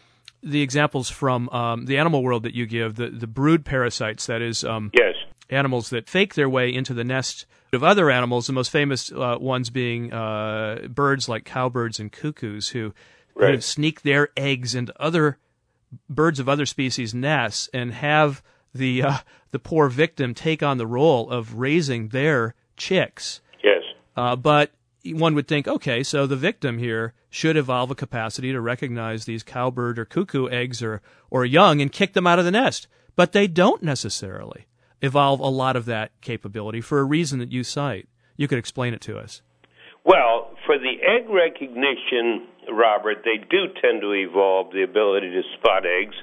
the 0.43 0.63
examples 0.63 1.11
from 1.11 1.49
um, 1.49 1.87
the 1.87 1.99
animal 1.99 2.23
world 2.23 2.45
that 2.45 2.55
you 2.55 2.67
give, 2.67 2.95
the 2.97 3.09
the 3.09 3.27
brood 3.27 3.65
parasites. 3.65 4.27
That 4.27 4.43
is, 4.43 4.65
um, 4.65 4.91
yes, 4.95 5.15
animals 5.51 5.91
that 5.91 6.09
fake 6.09 6.35
their 6.35 6.49
way 6.49 6.73
into 6.73 6.95
the 6.95 7.05
nest 7.05 7.47
of 7.73 7.85
other 7.85 8.11
animals, 8.11 8.47
the 8.47 8.53
most 8.53 8.71
famous 8.71 9.13
uh, 9.13 9.37
ones 9.41 9.71
being 9.71 10.13
uh, 10.13 10.87
birds 10.89 11.29
like 11.29 11.45
cowbirds 11.45 11.99
and 12.01 12.13
cuckoos, 12.13 12.71
who 12.71 12.95
right. 13.35 13.47
kind 13.47 13.55
of 13.55 13.65
sneak 13.65 14.03
their 14.03 14.29
eggs 14.37 14.75
into 14.75 14.95
other 15.01 15.39
birds 16.09 16.41
of 16.41 16.49
other 16.49 16.67
species' 16.67 17.15
nests 17.15 17.69
and 17.73 17.93
have 17.93 18.43
the 18.75 19.03
uh, 19.03 19.19
the 19.51 19.59
poor 19.59 19.89
victim 19.89 20.35
take 20.35 20.63
on 20.63 20.79
the 20.79 20.87
role 20.87 21.31
of 21.31 21.55
raising 21.55 22.09
their 22.09 22.55
chicks. 22.77 23.41
Yes. 23.63 23.83
Uh, 24.17 24.37
but 24.37 24.73
one 25.05 25.35
would 25.35 25.49
think, 25.49 25.69
okay, 25.69 26.03
so 26.03 26.27
the 26.27 26.37
victim 26.37 26.79
here 26.79 27.15
should 27.31 27.57
evolve 27.57 27.91
a 27.91 27.95
capacity 27.95 28.53
to 28.53 28.61
recognize 28.61 29.25
these 29.25 29.43
cowbird 29.43 29.99
or 29.99 30.05
cuckoo 30.05 30.49
eggs 30.49 30.83
or, 30.83 31.03
or 31.31 31.45
young 31.45 31.81
and 31.81 31.93
kick 31.93 32.13
them 32.15 32.27
out 32.27 32.39
of 32.39 32.45
the 32.45 32.51
nest. 32.51 32.89
But 33.15 33.33
they 33.33 33.47
don't 33.47 33.83
necessarily 33.83 34.67
evolve 35.03 35.41
a 35.41 35.49
lot 35.49 35.77
of 35.77 35.85
that 35.87 36.13
capability 36.21 36.81
for 36.81 36.99
a 37.01 37.05
reason 37.05 37.39
that 37.39 37.53
you 37.53 37.65
cite. 37.65 38.09
You 38.37 38.49
could 38.49 38.59
explain 38.59 38.95
it 38.95 39.01
to 39.03 39.19
us. 39.19 39.43
Well, 40.05 40.51
for 40.67 40.79
the 40.79 40.95
egg 41.03 41.29
recognition, 41.29 42.47
Robert, 42.71 43.19
they 43.25 43.39
do 43.39 43.67
tend 43.81 44.01
to 44.03 44.13
evolve 44.13 44.73
the 44.73 44.83
ability 44.83 45.31
to 45.31 45.43
spot 45.59 45.85
eggs 45.85 46.15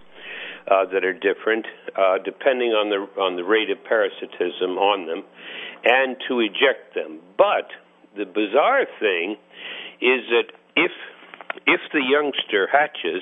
uh, 0.69 0.85
that 0.93 1.03
are 1.03 1.13
different, 1.13 1.65
uh, 1.97 2.17
depending 2.23 2.71
on 2.71 2.89
the 2.89 3.21
on 3.21 3.35
the 3.35 3.43
rate 3.43 3.69
of 3.69 3.83
parasitism 3.83 4.77
on 4.77 5.07
them, 5.07 5.23
and 5.83 6.15
to 6.27 6.39
eject 6.39 6.95
them. 6.95 7.19
But 7.37 7.67
the 8.15 8.25
bizarre 8.25 8.85
thing 8.99 9.35
is 9.99 10.23
that 10.31 10.55
if 10.75 10.91
if 11.67 11.81
the 11.91 12.01
youngster 12.01 12.67
hatches, 12.71 13.21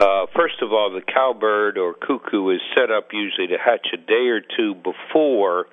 uh, 0.00 0.26
first 0.34 0.60
of 0.62 0.72
all, 0.72 0.90
the 0.92 1.00
cowbird 1.00 1.78
or 1.78 1.94
cuckoo 1.94 2.50
is 2.50 2.60
set 2.76 2.90
up 2.90 3.08
usually 3.12 3.48
to 3.48 3.58
hatch 3.58 3.86
a 3.92 3.96
day 3.96 4.28
or 4.28 4.40
two 4.40 4.74
before 4.74 5.66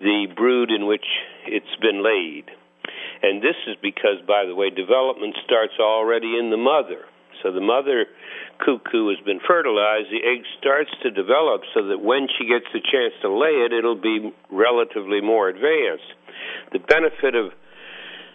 the 0.00 0.26
brood 0.34 0.70
in 0.70 0.86
which 0.86 1.06
it's 1.46 1.76
been 1.80 2.02
laid. 2.02 2.50
And 3.22 3.40
this 3.40 3.56
is 3.66 3.76
because, 3.80 4.20
by 4.26 4.44
the 4.46 4.54
way, 4.54 4.70
development 4.70 5.36
starts 5.44 5.74
already 5.80 6.36
in 6.36 6.50
the 6.50 6.58
mother. 6.58 7.06
So 7.42 7.52
the 7.52 7.60
mother 7.60 8.06
cuckoo 8.58 9.08
has 9.10 9.20
been 9.24 9.40
fertilized, 9.46 10.10
the 10.10 10.24
egg 10.24 10.44
starts 10.58 10.90
to 11.02 11.10
develop 11.10 11.62
so 11.74 11.88
that 11.88 12.00
when 12.00 12.26
she 12.38 12.46
gets 12.46 12.66
the 12.72 12.80
chance 12.80 13.14
to 13.22 13.28
lay 13.28 13.64
it, 13.64 13.72
it'll 13.72 14.00
be 14.00 14.32
relatively 14.50 15.20
more 15.20 15.48
advanced. 15.48 16.08
The 16.72 16.78
benefit 16.78 17.34
of 17.34 17.52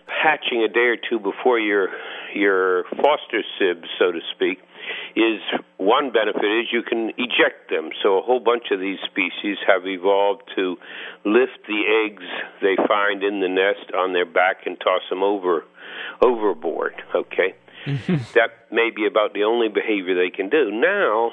hatching 0.05 0.63
a 0.63 0.67
day 0.67 0.93
or 0.93 0.97
two 0.97 1.19
before 1.19 1.59
your 1.59 1.89
your 2.33 2.83
foster 3.01 3.41
sibs, 3.57 3.87
so 3.97 4.11
to 4.11 4.19
speak, 4.35 4.59
is 5.15 5.41
one 5.77 6.11
benefit 6.11 6.45
is 6.45 6.67
you 6.71 6.83
can 6.83 7.11
eject 7.17 7.69
them. 7.69 7.89
So 8.03 8.19
a 8.19 8.21
whole 8.21 8.39
bunch 8.39 8.71
of 8.71 8.79
these 8.79 8.99
species 9.05 9.57
have 9.67 9.85
evolved 9.85 10.43
to 10.55 10.77
lift 11.25 11.65
the 11.67 11.83
eggs 12.05 12.23
they 12.61 12.75
find 12.87 13.23
in 13.23 13.39
the 13.39 13.49
nest 13.49 13.91
on 13.95 14.13
their 14.13 14.25
back 14.25 14.65
and 14.65 14.79
toss 14.79 15.01
them 15.09 15.23
over 15.23 15.63
overboard. 16.21 16.93
Okay, 17.15 17.55
that 18.35 18.71
may 18.71 18.89
be 18.95 19.05
about 19.05 19.33
the 19.33 19.43
only 19.43 19.69
behavior 19.69 20.15
they 20.15 20.29
can 20.29 20.49
do. 20.49 20.71
Now, 20.71 21.31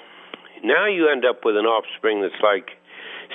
now 0.62 0.86
you 0.86 1.08
end 1.08 1.24
up 1.24 1.44
with 1.44 1.56
an 1.56 1.66
offspring 1.66 2.22
that's 2.22 2.42
like 2.42 2.70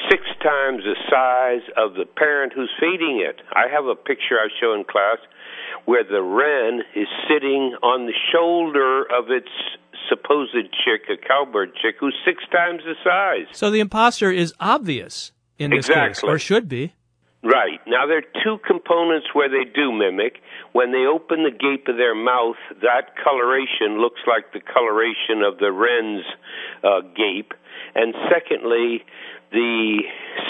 six 0.10 0.23
times 0.41 0.84
the 0.84 0.95
size 1.10 1.67
of 1.77 1.93
the 1.93 2.05
parent 2.05 2.53
who's 2.53 2.71
feeding 2.79 3.21
it. 3.21 3.41
I 3.53 3.67
have 3.71 3.86
a 3.86 3.95
picture 3.95 4.39
I 4.39 4.47
show 4.60 4.73
in 4.73 4.84
class 4.84 5.19
where 5.86 6.03
the 6.03 6.21
wren 6.21 6.81
is 6.95 7.07
sitting 7.27 7.75
on 7.81 8.05
the 8.05 8.13
shoulder 8.31 9.03
of 9.03 9.29
its 9.29 9.51
supposed 10.12 10.54
chick, 10.84 11.08
a 11.10 11.15
cowbird 11.15 11.74
chick, 11.82 11.95
who's 12.00 12.15
six 12.26 12.43
times 12.52 12.82
the 12.84 12.95
size. 13.04 13.47
So 13.56 13.71
the 13.71 13.80
imposter 13.80 14.32
is 14.32 14.54
obvious 14.60 15.32
in 15.58 15.71
this 15.71 15.88
exactly. 15.88 16.13
case, 16.13 16.24
or 16.24 16.38
should 16.38 16.67
be. 16.67 16.93
Right. 17.43 17.80
Now, 17.88 18.06
there 18.06 18.19
are 18.19 18.43
two 18.43 18.60
components 18.67 19.28
where 19.34 19.50
they 19.50 19.65
do 19.65 19.91
mimic. 19.91 20.38
When 20.74 20.91
they 20.91 21.06
open 21.08 21.43
the 21.43 21.50
gape 21.50 21.88
of 21.88 21.97
their 21.97 22.13
mouth, 22.13 22.58
that 22.82 23.15
coloration 23.24 24.00
looks 24.00 24.21
like 24.28 24.54
the 24.54 24.62
coloration 24.62 25.41
of 25.41 25.58
the 25.58 25.71
wren's 25.71 26.26
uh, 26.84 27.02
gape. 27.15 27.54
And 27.95 28.13
secondly, 28.30 29.04
the 29.52 30.00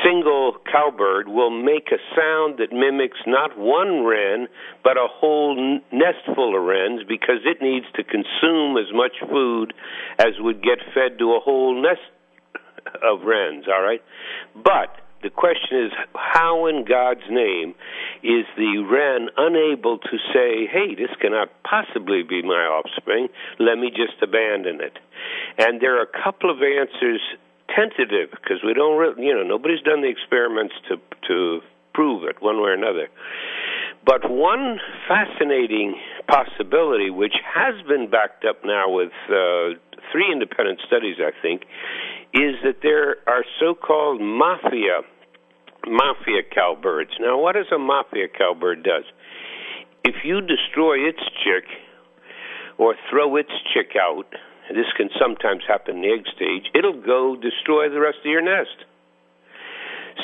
single 0.03 0.57
cowbird 0.71 1.27
will 1.27 1.49
make 1.49 1.89
a 1.91 1.97
sound 2.15 2.59
that 2.59 2.71
mimics 2.71 3.17
not 3.25 3.57
one 3.57 4.03
wren, 4.03 4.47
but 4.83 4.97
a 4.97 5.07
whole 5.09 5.55
nest 5.91 6.23
full 6.35 6.55
of 6.55 6.63
wrens 6.63 7.01
because 7.07 7.41
it 7.45 7.61
needs 7.61 7.85
to 7.95 8.03
consume 8.03 8.77
as 8.77 8.93
much 8.93 9.13
food 9.29 9.73
as 10.19 10.39
would 10.39 10.61
get 10.61 10.79
fed 10.93 11.17
to 11.19 11.33
a 11.33 11.39
whole 11.39 11.81
nest 11.81 12.01
of 13.03 13.21
wrens, 13.25 13.65
all 13.67 13.81
right? 13.81 14.01
But 14.55 14.95
the 15.23 15.29
question 15.29 15.85
is 15.85 15.91
how 16.15 16.67
in 16.67 16.85
God's 16.85 17.25
name 17.29 17.75
is 18.23 18.45
the 18.57 18.85
wren 18.89 19.29
unable 19.37 19.97
to 19.97 20.17
say, 20.33 20.65
hey, 20.65 20.95
this 20.95 21.13
cannot 21.19 21.49
possibly 21.63 22.23
be 22.23 22.41
my 22.41 22.65
offspring, 22.65 23.29
let 23.59 23.77
me 23.77 23.89
just 23.89 24.21
abandon 24.21 24.81
it? 24.81 24.97
And 25.57 25.81
there 25.81 25.97
are 25.99 26.03
a 26.03 26.23
couple 26.23 26.49
of 26.49 26.57
answers 26.57 27.21
tentative 27.75 28.31
because 28.31 28.59
we 28.65 28.73
don't 28.73 28.97
really, 28.97 29.25
you 29.25 29.33
know, 29.33 29.43
nobody's 29.43 29.81
done 29.81 30.01
the 30.01 30.09
experiments 30.09 30.73
to 30.89 30.97
to 31.27 31.61
prove 31.93 32.23
it 32.23 32.41
one 32.41 32.57
way 32.57 32.69
or 32.69 32.73
another. 32.73 33.07
But 34.05 34.29
one 34.29 34.79
fascinating 35.07 35.95
possibility, 36.27 37.09
which 37.09 37.35
has 37.45 37.75
been 37.87 38.09
backed 38.09 38.45
up 38.45 38.65
now 38.65 38.89
with 38.89 39.11
uh, 39.29 39.77
three 40.11 40.31
independent 40.31 40.79
studies, 40.87 41.17
I 41.19 41.31
think, 41.41 41.63
is 42.33 42.55
that 42.63 42.81
there 42.81 43.17
are 43.27 43.43
so-called 43.59 44.21
mafia 44.21 45.01
mafia 45.87 46.41
cowbirds. 46.53 47.11
Now, 47.19 47.39
what 47.39 47.55
does 47.55 47.65
a 47.73 47.79
mafia 47.79 48.27
cowbird 48.27 48.83
does? 48.83 49.03
If 50.03 50.15
you 50.23 50.41
destroy 50.41 51.07
its 51.07 51.21
chick 51.43 51.65
or 52.77 52.95
throw 53.09 53.35
its 53.35 53.51
chick 53.73 53.95
out, 53.99 54.27
this 54.75 54.91
can 54.95 55.09
sometimes 55.19 55.63
happen 55.67 55.97
in 55.97 56.01
the 56.01 56.11
egg 56.11 56.25
stage, 56.35 56.69
it'll 56.73 57.01
go 57.01 57.35
destroy 57.35 57.89
the 57.89 57.99
rest 57.99 58.19
of 58.19 58.29
your 58.29 58.41
nest. 58.41 58.85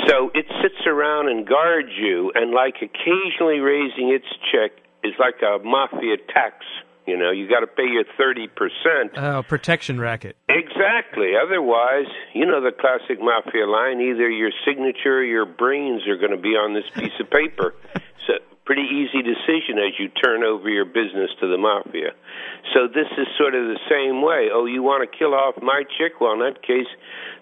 So 0.07 0.29
it 0.33 0.45
sits 0.61 0.85
around 0.85 1.29
and 1.29 1.47
guards 1.47 1.89
you, 1.97 2.31
and 2.35 2.51
like 2.51 2.75
occasionally 2.81 3.59
raising 3.59 4.09
its 4.09 4.27
chick 4.51 4.83
is 5.03 5.13
like 5.19 5.41
a 5.41 5.63
mafia 5.63 6.17
tax 6.31 6.65
you 7.07 7.15
know, 7.17 7.31
you 7.31 7.47
got 7.47 7.61
to 7.61 7.67
pay 7.67 7.87
your 7.87 8.03
30%. 8.19 9.17
Oh, 9.17 9.41
protection 9.41 9.97
racket. 9.97 10.35
Exactly. 10.49 11.31
Otherwise, 11.41 12.11
you 12.33 12.45
know 12.45 12.61
the 12.61 12.73
classic 12.77 13.19
mafia 13.21 13.65
line 13.65 14.01
either 14.01 14.29
your 14.29 14.51
signature 14.67 15.19
or 15.19 15.23
your 15.23 15.45
brains 15.45 16.05
are 16.05 16.17
going 16.17 16.35
to 16.35 16.41
be 16.41 16.49
on 16.49 16.73
this 16.73 16.83
piece 16.93 17.17
of 17.19 17.31
paper. 17.31 17.73
So, 18.27 18.33
pretty 18.67 18.83
easy 18.83 19.23
decision 19.23 19.79
as 19.79 19.95
you 19.97 20.09
turn 20.09 20.43
over 20.43 20.69
your 20.69 20.83
business 20.83 21.31
to 21.39 21.47
the 21.47 21.57
mafia. 21.57 22.11
So, 22.73 22.87
this 22.87 23.07
is 23.17 23.25
sort 23.39 23.55
of 23.55 23.63
the 23.63 23.79
same 23.89 24.21
way. 24.21 24.49
Oh, 24.51 24.65
you 24.65 24.83
want 24.83 25.09
to 25.09 25.17
kill 25.17 25.33
off 25.33 25.55
my 25.61 25.83
chick? 25.97 26.19
Well, 26.19 26.33
in 26.33 26.39
that 26.39 26.61
case, 26.61 26.91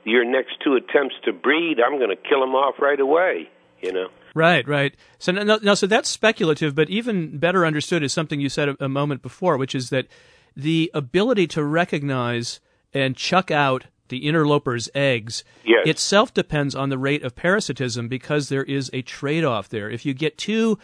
your 0.03 0.23
next 0.23 0.61
two 0.63 0.75
attempts 0.75 1.15
to 1.25 1.33
breed, 1.33 1.77
I'm 1.81 1.97
going 1.97 2.11
to 2.11 2.29
kill 2.29 2.41
them 2.41 2.53
off 2.53 2.75
right 2.79 2.99
away, 2.99 3.49
you 3.81 3.91
know. 3.91 4.09
Right, 4.35 4.67
right. 4.67 4.93
So 5.17 5.31
now, 5.31 5.57
now, 5.63 5.73
so 5.73 5.87
that's 5.87 6.09
speculative, 6.09 6.75
but 6.75 6.89
even 6.91 7.39
better 7.39 7.65
understood 7.65 8.03
is 8.03 8.13
something 8.13 8.39
you 8.39 8.49
said 8.49 8.69
a, 8.69 8.85
a 8.85 8.89
moment 8.89 9.23
before, 9.23 9.57
which 9.57 9.73
is 9.73 9.89
that 9.89 10.07
the 10.55 10.91
ability 10.93 11.47
to 11.47 11.63
recognize 11.63 12.59
and 12.93 13.15
chuck 13.15 13.49
out 13.49 13.85
the 14.09 14.27
interloper's 14.27 14.89
eggs 14.93 15.43
yes. 15.65 15.87
itself 15.87 16.33
depends 16.33 16.75
on 16.75 16.89
the 16.89 16.97
rate 16.99 17.23
of 17.23 17.35
parasitism 17.35 18.07
because 18.07 18.49
there 18.49 18.63
is 18.63 18.91
a 18.93 19.01
trade-off 19.01 19.69
there. 19.69 19.89
If 19.89 20.05
you 20.05 20.13
get 20.13 20.37
too 20.37 20.77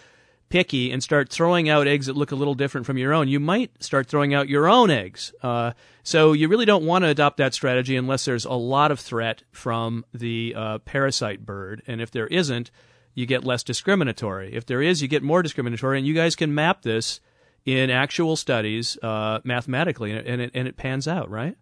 picky 0.51 0.91
and 0.91 1.01
start 1.01 1.29
throwing 1.29 1.69
out 1.69 1.87
eggs 1.87 2.05
that 2.05 2.15
look 2.15 2.31
a 2.31 2.35
little 2.35 2.53
different 2.53 2.85
from 2.85 2.97
your 2.97 3.13
own, 3.13 3.27
you 3.27 3.39
might 3.39 3.83
start 3.83 4.07
throwing 4.07 4.33
out 4.33 4.49
your 4.49 4.67
own 4.67 4.91
eggs. 4.91 5.33
Uh, 5.41 5.71
so 6.03 6.33
you 6.33 6.47
really 6.47 6.65
don't 6.65 6.85
want 6.85 7.03
to 7.03 7.09
adopt 7.09 7.37
that 7.37 7.53
strategy 7.53 7.95
unless 7.95 8.25
there's 8.25 8.45
a 8.45 8.53
lot 8.53 8.91
of 8.91 8.99
threat 8.99 9.43
from 9.51 10.05
the 10.13 10.53
uh, 10.55 10.77
parasite 10.79 11.45
bird, 11.45 11.81
and 11.87 12.01
if 12.01 12.11
there 12.11 12.27
isn't 12.27 12.69
you 13.13 13.25
get 13.25 13.43
less 13.43 13.63
discriminatory. 13.63 14.53
If 14.53 14.65
there 14.65 14.81
is, 14.81 15.01
you 15.01 15.07
get 15.07 15.23
more 15.23 15.41
discriminatory, 15.41 15.97
and 15.97 16.07
you 16.07 16.13
guys 16.13 16.35
can 16.35 16.53
map 16.53 16.81
this 16.81 17.19
in 17.65 17.89
actual 17.89 18.35
studies 18.35 18.97
uh, 19.03 19.39
mathematically, 19.43 20.11
and 20.11 20.41
it, 20.41 20.51
and 20.53 20.67
it 20.67 20.77
pans 20.77 21.07
out, 21.07 21.29
right? 21.29 21.57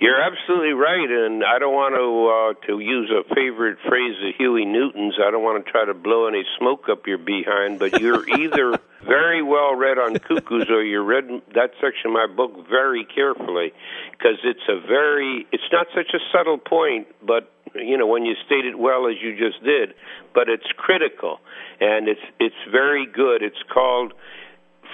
You're 0.00 0.20
absolutely 0.20 0.72
right, 0.72 1.08
and 1.08 1.44
I 1.44 1.58
don't 1.60 1.72
want 1.72 1.94
to 1.94 2.66
uh, 2.66 2.66
to 2.66 2.80
use 2.80 3.10
a 3.10 3.22
favorite 3.32 3.78
phrase 3.88 4.16
of 4.26 4.34
Huey 4.36 4.64
Newton's. 4.64 5.14
I 5.24 5.30
don't 5.30 5.42
want 5.42 5.64
to 5.64 5.70
try 5.70 5.84
to 5.84 5.94
blow 5.94 6.26
any 6.26 6.44
smoke 6.58 6.88
up 6.90 7.06
your 7.06 7.18
behind, 7.18 7.78
but 7.78 8.00
you're 8.00 8.28
either 8.40 8.78
very 9.04 9.40
well 9.42 9.74
read 9.76 9.98
on 9.98 10.18
cuckoos 10.18 10.68
or 10.68 10.82
you 10.82 11.00
read 11.00 11.28
that 11.54 11.70
section 11.80 12.06
of 12.06 12.12
my 12.12 12.26
book 12.26 12.68
very 12.68 13.04
carefully 13.04 13.72
because 14.10 14.38
it's 14.42 14.66
a 14.68 14.80
very 14.80 15.46
it's 15.52 15.70
not 15.70 15.86
such 15.94 16.12
a 16.12 16.18
subtle 16.32 16.58
point, 16.58 17.06
but 17.24 17.52
you 17.74 17.96
know 17.96 18.08
when 18.08 18.24
you 18.24 18.34
state 18.46 18.64
it 18.64 18.76
well 18.76 19.06
as 19.06 19.14
you 19.22 19.38
just 19.38 19.62
did, 19.62 19.94
but 20.34 20.48
it's 20.48 20.66
critical 20.76 21.38
and 21.80 22.08
it's 22.08 22.26
it's 22.40 22.62
very 22.72 23.06
good. 23.06 23.42
It's 23.42 23.62
called 23.72 24.12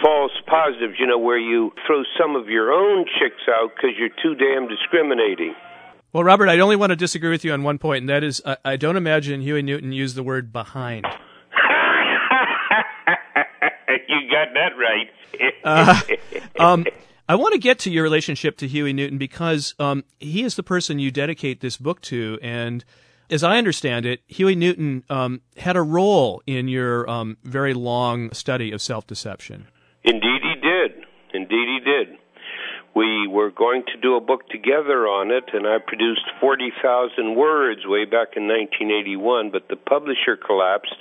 false 0.02 0.32
positives, 0.46 0.94
you 0.98 1.06
know, 1.06 1.18
where 1.18 1.38
you 1.38 1.72
throw 1.86 2.02
some 2.18 2.36
of 2.36 2.48
your 2.48 2.72
own 2.72 3.04
chicks 3.18 3.42
out 3.48 3.70
because 3.74 3.90
you're 3.98 4.10
too 4.22 4.34
damn 4.34 4.68
discriminating. 4.68 5.54
Well, 6.12 6.24
Robert, 6.24 6.48
I 6.48 6.58
only 6.58 6.76
want 6.76 6.90
to 6.90 6.96
disagree 6.96 7.30
with 7.30 7.44
you 7.44 7.52
on 7.52 7.62
one 7.62 7.78
point, 7.78 8.02
and 8.02 8.08
that 8.08 8.24
is 8.24 8.42
I, 8.44 8.56
I 8.64 8.76
don't 8.76 8.96
imagine 8.96 9.42
Huey 9.42 9.62
Newton 9.62 9.92
used 9.92 10.16
the 10.16 10.22
word 10.22 10.52
behind. 10.52 11.06
you 14.08 14.30
got 14.30 14.48
that 14.54 14.72
right. 14.76 15.08
uh, 15.64 16.00
um, 16.58 16.86
I 17.28 17.36
want 17.36 17.52
to 17.52 17.60
get 17.60 17.78
to 17.80 17.90
your 17.90 18.02
relationship 18.02 18.56
to 18.58 18.66
Huey 18.66 18.92
Newton 18.92 19.18
because 19.18 19.74
um, 19.78 20.04
he 20.18 20.42
is 20.42 20.56
the 20.56 20.64
person 20.64 20.98
you 20.98 21.12
dedicate 21.12 21.60
this 21.60 21.76
book 21.76 22.00
to, 22.02 22.38
and 22.42 22.84
as 23.30 23.44
I 23.44 23.58
understand 23.58 24.04
it, 24.04 24.22
Huey 24.26 24.56
Newton 24.56 25.04
um, 25.08 25.42
had 25.56 25.76
a 25.76 25.82
role 25.82 26.42
in 26.44 26.66
your 26.66 27.08
um, 27.08 27.36
very 27.44 27.72
long 27.72 28.32
study 28.32 28.72
of 28.72 28.82
self 28.82 29.06
deception. 29.06 29.68
Indeed, 30.04 30.40
he 30.42 30.60
did. 30.60 31.04
Indeed, 31.34 31.68
he 31.68 31.80
did. 31.84 32.18
We 32.94 33.28
were 33.28 33.50
going 33.50 33.84
to 33.94 34.00
do 34.00 34.16
a 34.16 34.20
book 34.20 34.48
together 34.48 35.06
on 35.06 35.30
it, 35.30 35.44
and 35.52 35.66
I 35.66 35.78
produced 35.78 36.26
40,000 36.40 37.36
words 37.36 37.82
way 37.86 38.04
back 38.04 38.34
in 38.36 38.48
1981, 38.48 39.50
but 39.50 39.68
the 39.68 39.76
publisher 39.76 40.36
collapsed, 40.36 40.96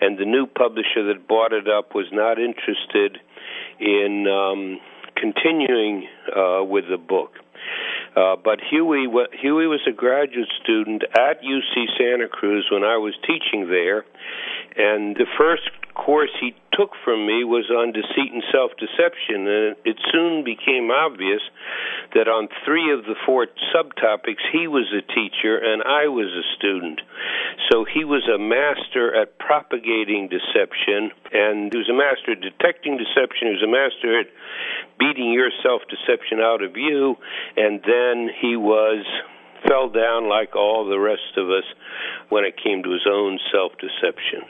and 0.00 0.16
the 0.18 0.24
new 0.24 0.46
publisher 0.46 1.04
that 1.12 1.28
bought 1.28 1.52
it 1.52 1.68
up 1.68 1.94
was 1.94 2.06
not 2.12 2.38
interested 2.38 3.18
in 3.78 4.26
um, 4.26 4.80
continuing 5.16 6.08
uh, 6.34 6.64
with 6.64 6.84
the 6.88 6.96
book. 6.96 7.32
Uh, 8.16 8.36
but 8.42 8.58
Huey, 8.70 9.06
Huey 9.40 9.66
was 9.66 9.80
a 9.86 9.92
graduate 9.92 10.48
student 10.62 11.02
at 11.12 11.42
UC 11.42 11.86
Santa 11.98 12.28
Cruz 12.28 12.66
when 12.72 12.84
I 12.84 12.96
was 12.96 13.14
teaching 13.26 13.68
there, 13.68 14.04
and 14.76 15.16
the 15.16 15.26
first 15.36 15.68
course 15.98 16.30
he 16.40 16.54
took 16.72 16.94
from 17.04 17.26
me 17.26 17.42
was 17.42 17.66
on 17.74 17.90
deceit 17.90 18.30
and 18.32 18.42
self 18.54 18.70
deception, 18.78 19.50
and 19.50 19.76
it 19.84 19.98
soon 20.12 20.44
became 20.44 20.90
obvious 20.94 21.42
that 22.14 22.30
on 22.30 22.48
three 22.64 22.94
of 22.94 23.02
the 23.04 23.18
four 23.26 23.48
subtopics 23.74 24.40
he 24.52 24.68
was 24.70 24.86
a 24.94 25.02
teacher 25.02 25.58
and 25.58 25.82
I 25.82 26.06
was 26.06 26.30
a 26.30 26.46
student. 26.56 27.02
So 27.70 27.84
he 27.84 28.04
was 28.04 28.22
a 28.30 28.38
master 28.38 29.14
at 29.14 29.38
propagating 29.38 30.30
deception, 30.30 31.10
and 31.34 31.72
he 31.72 31.78
was 31.78 31.90
a 31.90 31.98
master 31.98 32.32
at 32.32 32.40
detecting 32.40 32.96
deception, 32.96 33.50
he 33.50 33.58
was 33.58 33.66
a 33.66 33.74
master 33.74 34.20
at 34.20 34.30
beating 34.98 35.32
your 35.32 35.50
self 35.62 35.82
deception 35.90 36.38
out 36.38 36.62
of 36.62 36.76
you, 36.76 37.16
and 37.56 37.82
then 37.82 38.30
he 38.40 38.54
was 38.54 39.04
fell 39.66 39.88
down 39.88 40.28
like 40.28 40.54
all 40.54 40.88
the 40.88 40.98
rest 40.98 41.36
of 41.36 41.48
us 41.48 41.64
when 42.28 42.44
it 42.44 42.54
came 42.62 42.82
to 42.82 42.90
his 42.90 43.06
own 43.10 43.38
self 43.52 43.72
deception. 43.78 44.42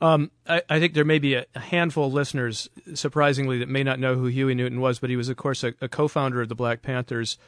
Um, 0.00 0.30
I, 0.46 0.62
I, 0.68 0.78
think 0.78 0.92
there 0.92 1.06
may 1.06 1.18
be 1.18 1.34
a, 1.34 1.46
handful 1.54 2.08
of 2.08 2.12
listeners, 2.12 2.68
surprisingly, 2.94 3.58
that 3.58 3.68
may 3.68 3.82
not 3.82 3.98
know 3.98 4.14
who 4.14 4.26
Huey 4.26 4.54
Newton 4.54 4.80
was, 4.80 4.98
but 4.98 5.08
he 5.08 5.16
was, 5.16 5.30
of 5.30 5.38
course, 5.38 5.64
a, 5.64 5.72
a 5.80 5.88
co-founder 5.88 6.42
of 6.42 6.50
the 6.50 6.54
Black 6.54 6.82
Panthers 6.82 7.38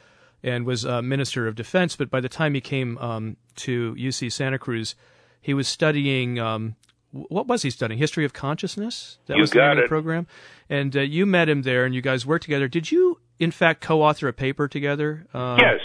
and 0.41 0.65
was 0.65 0.83
a 0.83 1.01
Minister 1.01 1.47
of 1.47 1.55
Defense. 1.55 1.95
But 1.95 2.09
by 2.09 2.21
the 2.21 2.29
time 2.29 2.55
he 2.55 2.61
came 2.61 2.97
um, 2.97 3.37
to 3.57 3.93
UC 3.95 4.31
Santa 4.31 4.57
Cruz, 4.57 4.95
he 5.41 5.53
was 5.53 5.67
studying. 5.67 6.39
Um, 6.39 6.75
what 7.11 7.47
was 7.47 7.63
he 7.63 7.69
studying? 7.69 7.99
History 7.99 8.25
of 8.25 8.33
consciousness. 8.33 9.17
That 9.27 9.37
you 9.37 9.41
was 9.41 9.51
the 9.51 9.79
the 9.81 9.87
program. 9.87 10.27
And 10.69 10.95
uh, 10.95 11.01
you 11.01 11.25
met 11.25 11.49
him 11.49 11.63
there, 11.63 11.85
and 11.85 11.93
you 11.93 12.01
guys 12.01 12.25
worked 12.25 12.43
together. 12.43 12.67
Did 12.67 12.91
you, 12.91 13.19
in 13.39 13.51
fact, 13.51 13.81
co-author 13.81 14.27
a 14.27 14.33
paper 14.33 14.67
together? 14.67 15.25
Uh, 15.33 15.57
yes, 15.59 15.81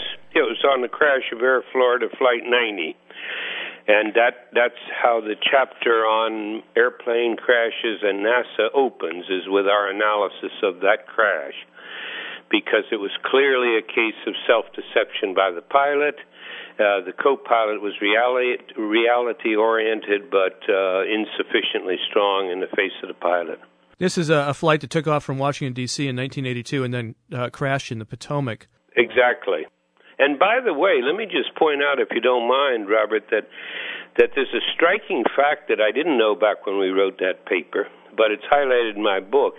on 0.65 0.81
the 0.81 0.89
crash 0.89 1.31
of 1.31 1.41
Air 1.41 1.63
Florida 1.71 2.07
Flight 2.17 2.43
90 2.43 2.97
and 3.87 4.13
that 4.15 4.49
that's 4.53 4.81
how 4.91 5.21
the 5.21 5.35
chapter 5.37 6.05
on 6.05 6.63
airplane 6.75 7.37
crashes 7.37 8.01
and 8.01 8.25
NASA 8.25 8.73
opens 8.73 9.25
is 9.29 9.45
with 9.45 9.67
our 9.67 9.89
analysis 9.89 10.53
of 10.63 10.81
that 10.81 11.05
crash 11.07 11.53
because 12.49 12.85
it 12.91 12.97
was 12.97 13.11
clearly 13.25 13.77
a 13.77 13.81
case 13.81 14.17
of 14.27 14.33
self-deception 14.47 15.33
by 15.33 15.51
the 15.51 15.61
pilot. 15.61 16.15
Uh, 16.77 17.01
the 17.05 17.13
co-pilot 17.13 17.81
was 17.81 17.93
reality 18.01 18.57
reality 18.77 19.55
oriented 19.55 20.29
but 20.29 20.57
uh, 20.67 21.05
insufficiently 21.05 21.95
strong 22.09 22.49
in 22.51 22.59
the 22.59 22.71
face 22.75 22.93
of 23.03 23.07
the 23.07 23.19
pilot. 23.21 23.59
This 23.97 24.17
is 24.17 24.29
a, 24.29 24.49
a 24.49 24.53
flight 24.53 24.81
that 24.81 24.89
took 24.89 25.07
off 25.07 25.23
from 25.23 25.37
Washington 25.37 25.73
D.C. 25.73 26.03
in 26.03 26.17
1982 26.17 26.83
and 26.83 26.93
then 26.93 27.15
uh, 27.31 27.49
crashed 27.49 27.91
in 27.91 27.99
the 27.99 28.05
Potomac. 28.05 28.67
Exactly. 28.97 29.65
And 30.17 30.39
by 30.39 30.59
the 30.63 30.73
way, 30.73 31.01
let 31.03 31.15
me 31.15 31.25
just 31.25 31.55
point 31.55 31.81
out, 31.83 31.99
if 31.99 32.09
you 32.11 32.21
don't 32.21 32.47
mind, 32.47 32.89
Robert, 32.89 33.27
that 33.31 33.47
that 34.17 34.31
there's 34.33 34.53
a 34.53 34.63
striking 34.73 35.25
fact 35.35 35.67
that 35.67 35.81
I 35.81 35.91
didn't 35.91 36.17
know 36.17 36.35
back 36.35 36.65
when 36.65 36.79
we 36.79 36.87
wrote 36.87 37.19
that 37.19 37.45
paper, 37.45 37.87
but 38.15 38.31
it's 38.31 38.45
highlighted 38.47 38.95
in 38.95 39.03
my 39.03 39.19
book. 39.19 39.55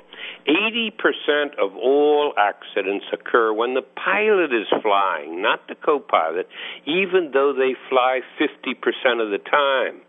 80% 0.48 1.58
of 1.60 1.76
all 1.76 2.32
accidents 2.38 3.04
occur 3.12 3.52
when 3.52 3.74
the 3.74 3.82
pilot 3.82 4.54
is 4.54 4.66
flying, 4.80 5.42
not 5.42 5.68
the 5.68 5.74
co 5.74 5.98
pilot, 5.98 6.48
even 6.86 7.32
though 7.34 7.52
they 7.52 7.76
fly 7.90 8.20
50% 8.40 9.20
of 9.20 9.30
the 9.30 9.44
time. 9.44 10.00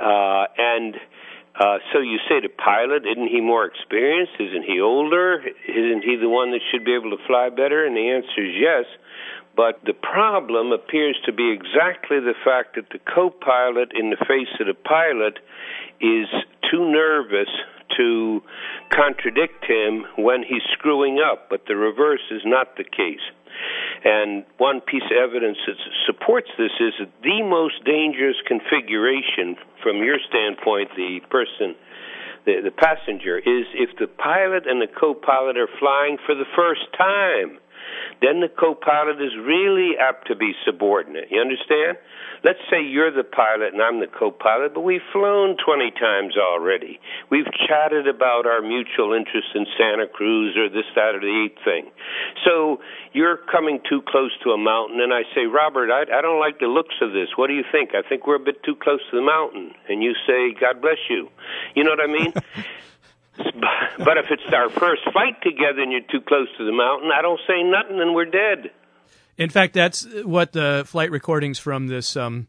Uh, 0.00 0.46
and 0.56 0.96
uh, 1.60 1.78
so 1.92 2.00
you 2.00 2.18
say 2.28 2.40
to 2.40 2.48
pilot, 2.48 3.04
isn't 3.06 3.28
he 3.28 3.40
more 3.40 3.64
experienced? 3.66 4.32
Isn't 4.40 4.64
he 4.64 4.80
older? 4.80 5.42
Isn't 5.68 6.02
he 6.02 6.16
the 6.16 6.28
one 6.28 6.52
that 6.52 6.60
should 6.72 6.84
be 6.84 6.94
able 6.94 7.10
to 7.10 7.22
fly 7.26 7.50
better? 7.50 7.84
And 7.84 7.94
the 7.94 8.10
answer 8.10 8.42
is 8.42 8.54
yes. 8.58 8.86
But 9.56 9.80
the 9.86 9.94
problem 9.94 10.72
appears 10.72 11.16
to 11.26 11.32
be 11.32 11.52
exactly 11.52 12.18
the 12.18 12.34
fact 12.44 12.74
that 12.74 12.90
the 12.90 12.98
co 12.98 13.30
pilot, 13.30 13.92
in 13.94 14.10
the 14.10 14.18
face 14.26 14.50
of 14.58 14.66
the 14.66 14.74
pilot, 14.74 15.38
is 16.00 16.26
too 16.70 16.90
nervous 16.90 17.48
to 17.96 18.42
contradict 18.90 19.64
him 19.64 20.04
when 20.16 20.42
he's 20.42 20.62
screwing 20.72 21.20
up, 21.20 21.48
but 21.50 21.62
the 21.68 21.76
reverse 21.76 22.24
is 22.30 22.42
not 22.44 22.76
the 22.76 22.84
case. 22.84 23.22
And 24.04 24.44
one 24.58 24.80
piece 24.80 25.06
of 25.06 25.16
evidence 25.16 25.58
that 25.66 25.76
supports 26.06 26.50
this 26.58 26.74
is 26.80 26.92
that 26.98 27.12
the 27.22 27.42
most 27.42 27.84
dangerous 27.84 28.36
configuration, 28.46 29.56
from 29.82 30.02
your 30.02 30.18
standpoint, 30.28 30.90
the 30.96 31.20
person, 31.30 31.76
the, 32.44 32.60
the 32.64 32.74
passenger, 32.74 33.38
is 33.38 33.64
if 33.74 33.96
the 33.98 34.08
pilot 34.08 34.66
and 34.66 34.82
the 34.82 34.90
co 34.90 35.14
pilot 35.14 35.56
are 35.56 35.70
flying 35.78 36.18
for 36.26 36.34
the 36.34 36.48
first 36.56 36.82
time 36.98 37.58
then 38.20 38.40
the 38.40 38.48
co-pilot 38.48 39.20
is 39.20 39.32
really 39.40 39.96
apt 39.98 40.28
to 40.28 40.36
be 40.36 40.52
subordinate. 40.64 41.28
You 41.30 41.40
understand? 41.40 41.98
Let's 42.44 42.60
say 42.70 42.84
you're 42.84 43.10
the 43.10 43.24
pilot 43.24 43.72
and 43.72 43.80
I'm 43.80 44.00
the 44.00 44.06
co-pilot, 44.06 44.74
but 44.74 44.82
we've 44.82 45.04
flown 45.12 45.56
20 45.56 45.90
times 45.92 46.34
already. 46.36 47.00
We've 47.30 47.48
chatted 47.66 48.06
about 48.06 48.46
our 48.46 48.60
mutual 48.60 49.14
interest 49.14 49.48
in 49.54 49.64
Santa 49.78 50.06
Cruz 50.06 50.54
or 50.56 50.68
this, 50.68 50.84
that, 50.94 51.14
or 51.16 51.20
the 51.20 51.48
eighth 51.48 51.64
thing. 51.64 51.90
So 52.44 52.80
you're 53.14 53.38
coming 53.38 53.80
too 53.88 54.02
close 54.06 54.32
to 54.44 54.50
a 54.50 54.58
mountain, 54.58 55.00
and 55.00 55.12
I 55.12 55.22
say, 55.34 55.46
Robert, 55.46 55.90
I, 55.90 56.02
I 56.02 56.20
don't 56.20 56.38
like 56.38 56.58
the 56.60 56.66
looks 56.66 56.94
of 57.00 57.12
this. 57.12 57.28
What 57.36 57.46
do 57.46 57.54
you 57.54 57.64
think? 57.72 57.94
I 57.94 58.06
think 58.06 58.26
we're 58.26 58.36
a 58.36 58.44
bit 58.44 58.62
too 58.62 58.76
close 58.76 59.00
to 59.10 59.16
the 59.16 59.24
mountain. 59.24 59.72
And 59.88 60.02
you 60.02 60.12
say, 60.26 60.52
God 60.52 60.82
bless 60.82 61.00
you. 61.08 61.30
You 61.74 61.84
know 61.84 61.90
what 61.90 62.00
I 62.00 62.12
mean? 62.12 62.32
but 63.36 64.16
if 64.18 64.26
it's 64.30 64.52
our 64.52 64.70
first 64.70 65.02
fight 65.12 65.40
together 65.42 65.82
and 65.82 65.92
you're 65.92 66.00
too 66.02 66.20
close 66.20 66.48
to 66.58 66.64
the 66.64 66.72
mountain, 66.72 67.10
I 67.12 67.22
don't 67.22 67.40
say 67.46 67.62
nothing 67.62 68.00
and 68.00 68.14
we're 68.14 68.26
dead. 68.26 68.70
In 69.36 69.50
fact, 69.50 69.74
that's 69.74 70.06
what 70.24 70.52
the 70.52 70.84
flight 70.86 71.10
recordings 71.10 71.58
from 71.58 71.88
this 71.88 72.16
um, 72.16 72.46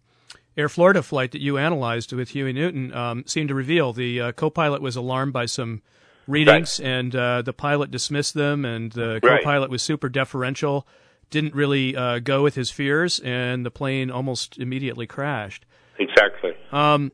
Air 0.58 0.70
Florida 0.70 1.02
flight 1.02 1.32
that 1.32 1.42
you 1.42 1.58
analyzed 1.58 2.14
with 2.14 2.30
Huey 2.30 2.54
Newton 2.54 2.94
um, 2.94 3.24
seemed 3.26 3.50
to 3.50 3.56
reveal. 3.56 3.92
The 3.92 4.22
uh, 4.22 4.32
co-pilot 4.34 4.82
was 4.82 4.96
alarmed 4.96 5.34
by 5.34 5.48
some 5.48 5.82
readings, 6.28 6.80
right. 6.80 6.90
and 6.90 7.16
uh, 7.16 7.42
the 7.42 7.54
pilot 7.54 7.92
dismissed 7.92 8.36
them, 8.36 8.66
and 8.66 8.92
the 8.92 9.20
co-pilot 9.22 9.66
right. 9.66 9.70
was 9.70 9.82
super 9.82 10.10
deferential, 10.10 10.88
didn't 11.30 11.56
really 11.56 11.96
uh, 11.96 12.20
go 12.20 12.44
with 12.44 12.56
his 12.56 12.72
fears, 12.72 13.20
and 13.20 13.66
the 13.66 13.72
plane 13.72 14.10
almost 14.12 14.58
immediately 14.58 15.08
crashed. 15.08 15.66
Exactly. 15.98 16.54
Um, 16.72 17.12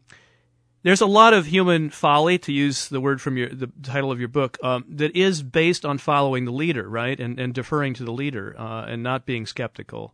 there's 0.83 1.01
a 1.01 1.05
lot 1.05 1.33
of 1.33 1.47
human 1.47 1.89
folly, 1.89 2.37
to 2.39 2.51
use 2.51 2.87
the 2.87 3.01
word 3.01 3.21
from 3.21 3.37
your 3.37 3.49
the 3.49 3.71
title 3.83 4.11
of 4.11 4.19
your 4.19 4.29
book, 4.29 4.57
um, 4.63 4.85
that 4.89 5.15
is 5.15 5.43
based 5.43 5.85
on 5.85 5.97
following 5.97 6.45
the 6.45 6.51
leader, 6.51 6.89
right, 6.89 7.19
and, 7.19 7.39
and 7.39 7.53
deferring 7.53 7.93
to 7.95 8.03
the 8.03 8.11
leader, 8.11 8.55
uh, 8.57 8.85
and 8.85 9.03
not 9.03 9.25
being 9.25 9.45
skeptical. 9.45 10.13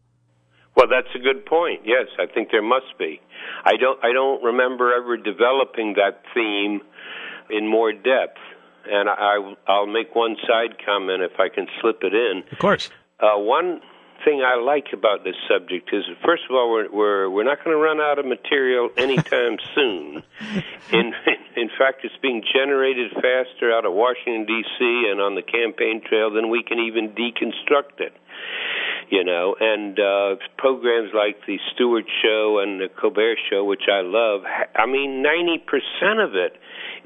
Well, 0.75 0.88
that's 0.88 1.13
a 1.15 1.19
good 1.19 1.45
point. 1.45 1.82
Yes, 1.86 2.08
I 2.19 2.32
think 2.32 2.49
there 2.51 2.62
must 2.62 2.97
be. 2.99 3.19
I 3.65 3.77
don't. 3.77 4.03
I 4.03 4.13
don't 4.13 4.43
remember 4.43 4.93
ever 4.93 5.17
developing 5.17 5.95
that 5.95 6.21
theme 6.34 6.82
in 7.49 7.67
more 7.67 7.91
depth. 7.91 8.39
And 8.89 9.10
I, 9.10 9.53
I'll 9.67 9.86
make 9.86 10.15
one 10.15 10.38
side 10.47 10.77
comment 10.86 11.21
if 11.21 11.38
I 11.39 11.49
can 11.49 11.67
slip 11.82 12.03
it 12.03 12.13
in. 12.13 12.43
Of 12.53 12.60
course. 12.60 12.89
Uh, 13.19 13.36
one 13.36 13.82
thing 14.23 14.41
I 14.41 14.60
like 14.60 14.93
about 14.93 15.23
this 15.23 15.36
subject 15.49 15.89
is, 15.93 16.03
first 16.23 16.43
of 16.49 16.56
all, 16.56 16.71
we're 16.71 16.91
we're, 16.91 17.30
we're 17.30 17.43
not 17.43 17.63
going 17.63 17.75
to 17.75 17.82
run 17.82 17.99
out 17.99 18.19
of 18.19 18.25
material 18.25 18.89
anytime 18.97 19.58
soon. 19.75 20.23
In 20.91 21.13
in 21.56 21.69
fact, 21.77 22.03
it's 22.03 22.15
being 22.21 22.43
generated 22.53 23.12
faster 23.12 23.71
out 23.71 23.86
of 23.86 23.93
Washington 23.93 24.45
D.C. 24.45 25.10
and 25.12 25.21
on 25.21 25.36
the 25.36 25.41
campaign 25.41 26.01
trail 26.08 26.32
than 26.32 26.49
we 26.49 26.63
can 26.63 26.80
even 26.80 27.10
deconstruct 27.10 27.99
it. 27.99 28.13
You 29.10 29.23
know, 29.23 29.56
and 29.60 29.97
uh, 29.97 30.36
programs 30.58 31.12
like 31.13 31.45
the 31.47 31.58
Stewart 31.73 32.06
Show 32.21 32.60
and 32.60 32.82
the 32.82 32.89
Colbert 32.89 33.38
Show, 33.49 33.63
which 33.63 33.88
I 33.91 34.01
love. 34.01 34.41
I 34.75 34.86
mean, 34.86 35.21
ninety 35.21 35.63
percent 35.65 36.19
of 36.19 36.36
it 36.36 36.53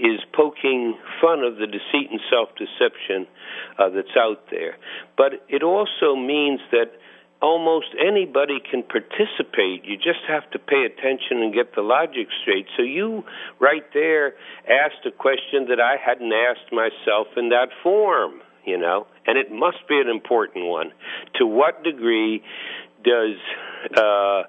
is 0.02 0.20
poking 0.34 0.98
fun 1.22 1.44
of 1.44 1.58
the 1.58 1.68
deceit 1.68 2.10
and 2.10 2.20
self-deception 2.30 3.28
uh, 3.78 3.90
that's 3.90 4.18
out 4.18 4.50
there. 4.50 4.78
But 5.16 5.46
it 5.48 5.62
also 5.62 6.16
means 6.16 6.60
that 6.72 6.92
almost 7.42 7.88
anybody 8.00 8.58
can 8.60 8.84
participate. 8.84 9.86
You 9.86 9.98
just 9.98 10.26
have 10.28 10.50
to 10.52 10.60
pay 10.60 10.86
attention 10.86 11.42
and 11.42 11.54
get 11.54 11.76
the 11.76 11.82
logic 11.82 12.28
straight. 12.42 12.66
So 12.78 12.84
you, 12.84 13.24
right 13.60 13.86
there, 13.94 14.34
asked 14.66 15.06
a 15.06 15.12
question 15.12 15.66
that 15.70 15.80
I 15.80 15.98
hadn't 16.04 16.32
asked 16.34 16.72
myself 16.72 17.28
in 17.38 17.50
that 17.50 17.70
form, 17.84 18.42
you 18.66 18.78
know, 18.78 19.08
and 19.26 19.38
it 19.38 19.52
must 19.52 19.88
be 19.88 20.00
an 20.00 20.10
important 20.10 20.66
one. 20.66 20.92
To 21.40 21.46
what 21.46 21.84
degree 21.84 22.44
does, 23.04 23.38
uh, 23.98 24.44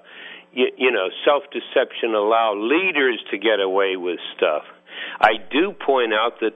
you, 0.53 0.67
you 0.77 0.91
know, 0.91 1.09
self 1.25 1.43
deception 1.51 2.13
allow 2.13 2.53
leaders 2.55 3.19
to 3.31 3.37
get 3.37 3.59
away 3.59 3.97
with 3.97 4.19
stuff? 4.37 4.63
I 5.19 5.37
do 5.51 5.73
point 5.73 6.13
out 6.13 6.39
that 6.41 6.53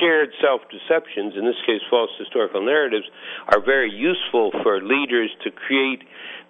shared 0.00 0.30
self 0.40 0.62
deceptions, 0.70 1.34
in 1.36 1.44
this 1.44 1.60
case 1.66 1.80
false 1.90 2.10
historical 2.18 2.64
narratives, 2.64 3.06
are 3.48 3.60
very 3.60 3.90
useful 3.90 4.50
for 4.62 4.80
leaders 4.82 5.30
to 5.44 5.50
create 5.50 6.02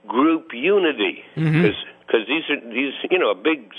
group 0.06 0.52
unity 0.52 1.24
because 1.34 1.48
mm-hmm. 1.48 2.28
these 2.28 2.44
are 2.50 2.60
these 2.60 2.92
you 3.10 3.18
know 3.18 3.30
a 3.30 3.34
big 3.34 3.72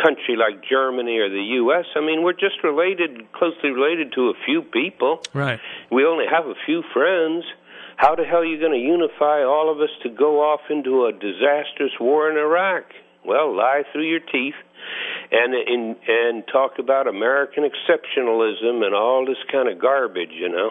country 0.00 0.36
like 0.36 0.62
Germany 0.68 1.18
or 1.18 1.28
the 1.28 1.42
U.S. 1.62 1.86
I 1.96 2.00
mean, 2.00 2.22
we're 2.22 2.32
just 2.32 2.62
related, 2.62 3.32
closely 3.32 3.70
related 3.70 4.12
to 4.14 4.30
a 4.30 4.34
few 4.46 4.62
people. 4.62 5.20
Right. 5.34 5.58
We 5.90 6.04
only 6.04 6.24
have 6.30 6.46
a 6.46 6.54
few 6.66 6.82
friends. 6.94 7.44
How 7.96 8.14
the 8.14 8.24
hell 8.24 8.38
are 8.38 8.44
you 8.44 8.60
going 8.60 8.72
to 8.72 8.78
unify 8.78 9.42
all 9.42 9.72
of 9.72 9.80
us 9.80 9.90
to 10.04 10.08
go 10.08 10.40
off 10.40 10.60
into 10.70 11.06
a 11.06 11.12
disastrous 11.12 11.92
war 12.00 12.30
in 12.30 12.36
Iraq? 12.36 12.84
Well, 13.28 13.54
lie 13.54 13.82
through 13.92 14.08
your 14.08 14.20
teeth 14.20 14.56
and 15.30 15.54
in, 15.54 15.96
and 16.08 16.44
talk 16.50 16.78
about 16.78 17.06
American 17.06 17.64
exceptionalism 17.64 18.84
and 18.84 18.94
all 18.94 19.26
this 19.26 19.36
kind 19.52 19.68
of 19.68 19.78
garbage, 19.78 20.32
you 20.32 20.48
know, 20.48 20.70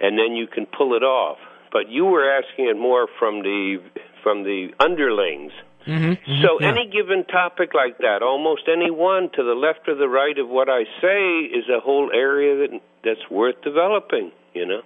and 0.00 0.18
then 0.18 0.34
you 0.36 0.46
can 0.46 0.66
pull 0.66 0.96
it 0.96 1.02
off. 1.02 1.36
But 1.70 1.90
you 1.90 2.06
were 2.06 2.24
asking 2.30 2.68
it 2.68 2.78
more 2.78 3.08
from 3.18 3.42
the 3.42 3.82
from 4.22 4.44
the 4.44 4.68
underlings. 4.80 5.52
Mm-hmm, 5.86 6.04
mm-hmm, 6.04 6.42
so 6.42 6.58
yeah. 6.60 6.68
any 6.68 6.90
given 6.90 7.24
topic 7.26 7.74
like 7.74 7.98
that, 7.98 8.22
almost 8.22 8.62
any 8.66 8.90
one 8.90 9.28
to 9.36 9.42
the 9.42 9.54
left 9.54 9.86
or 9.86 9.94
the 9.94 10.08
right 10.08 10.36
of 10.38 10.48
what 10.48 10.68
I 10.68 10.84
say 11.02 11.46
is 11.46 11.64
a 11.68 11.80
whole 11.80 12.10
area 12.12 12.68
that 12.68 12.80
that's 13.04 13.30
worth 13.30 13.60
developing. 13.62 14.32
You 14.54 14.66
know. 14.66 14.80